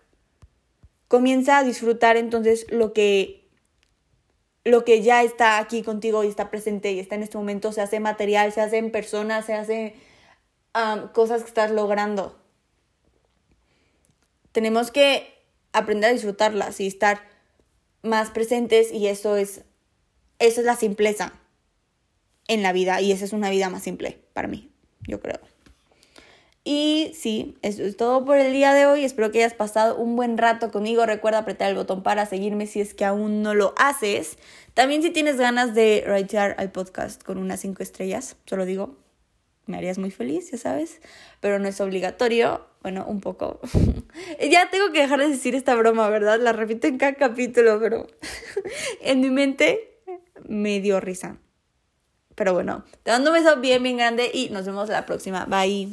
Comienza 1.09 1.57
a 1.57 1.65
disfrutar 1.65 2.19
entonces 2.19 2.67
lo 2.69 2.93
que 2.93 3.49
lo 4.65 4.85
que 4.85 5.01
ya 5.01 5.23
está 5.23 5.57
aquí 5.57 5.83
contigo 5.83 6.23
y 6.23 6.29
está 6.29 6.51
presente 6.51 6.93
y 6.93 6.99
está 6.99 7.15
en 7.15 7.23
este 7.23 7.39
momento, 7.39 7.73
se 7.73 7.81
hace 7.81 8.01
material, 8.01 8.53
se 8.53 8.61
hace 8.61 8.77
en 8.77 8.93
persona, 8.93 9.41
se 9.41 9.55
hace 9.55 9.95
cosas 11.15 11.41
que 11.41 11.49
estás 11.49 11.71
logrando. 11.71 12.39
Tenemos 14.53 14.91
que 14.91 15.27
aprender 15.73 16.11
a 16.11 16.13
disfrutarlas 16.13 16.81
y 16.81 16.87
estar 16.87 17.38
más 18.03 18.31
presentes 18.31 18.93
y 18.93 19.07
eso 19.09 19.37
es, 19.37 19.63
eso 20.39 20.61
es 20.61 20.67
la 20.67 20.77
simpleza 20.77 21.33
en 22.47 22.63
la 22.63 22.73
vida 22.73 23.01
y 23.01 23.13
esa 23.13 23.25
es 23.25 23.33
una 23.33 23.51
vida 23.51 23.69
más 23.71 23.83
simple 23.83 24.19
para 24.33 24.49
mí, 24.49 24.71
yo 25.07 25.21
creo. 25.21 25.41
Y 26.71 27.13
sí, 27.15 27.57
eso 27.63 27.83
es 27.83 27.97
todo 27.97 28.27
por 28.27 28.37
el 28.37 28.53
día 28.53 28.75
de 28.75 28.85
hoy. 28.85 29.03
Espero 29.03 29.33
que 29.33 29.39
hayas 29.39 29.55
pasado 29.55 29.97
un 29.97 30.17
buen 30.17 30.37
rato 30.37 30.71
conmigo. 30.71 31.07
Recuerda 31.07 31.39
apretar 31.39 31.71
el 31.71 31.77
botón 31.77 32.03
para 32.03 32.27
seguirme 32.27 32.67
si 32.67 32.83
es 32.83 32.93
que 32.93 33.07
aún 33.07 33.43
no 33.43 33.55
lo 33.55 33.73
haces. 33.79 34.37
También 34.75 35.03
si 35.03 35.11
tienes 35.11 35.39
ganas 35.39 35.75
de 35.75 36.05
ratear 36.07 36.57
al 36.59 36.71
podcast 36.71 37.23
con 37.23 37.39
unas 37.39 37.61
5 37.61 37.83
estrellas, 37.83 38.37
solo 38.45 38.67
digo, 38.67 38.99
me 39.69 39.77
harías 39.77 39.99
muy 39.99 40.11
feliz, 40.11 40.51
ya 40.51 40.59
sabes. 40.59 41.01
Pero 41.41 41.59
no 41.59 41.69
es 41.69 41.81
obligatorio. 41.81 42.67
Bueno, 42.83 43.05
un 43.07 43.21
poco. 43.21 43.61
ya 44.51 44.71
tengo 44.71 44.93
que 44.93 45.01
dejar 45.01 45.21
de 45.21 45.29
decir 45.29 45.55
esta 45.55 45.75
broma, 45.75 46.09
¿verdad? 46.09 46.41
La 46.41 46.53
repito 46.53 46.87
en 46.87 46.99
cada 46.99 47.15
capítulo, 47.15 47.79
pero 47.81 48.07
en 49.01 49.21
mi 49.21 49.31
mente 49.31 50.01
me 50.47 50.81
dio 50.81 51.01
risa. 51.01 51.39
Pero 52.35 52.55
bueno, 52.55 52.85
te 53.03 53.11
mando 53.11 53.31
un 53.31 53.37
beso 53.37 53.57
bien, 53.61 53.83
bien 53.83 53.97
grande 53.97 54.31
y 54.33 54.49
nos 54.51 54.65
vemos 54.65 54.89
la 54.89 55.05
próxima. 55.07 55.45
Bye. 55.47 55.91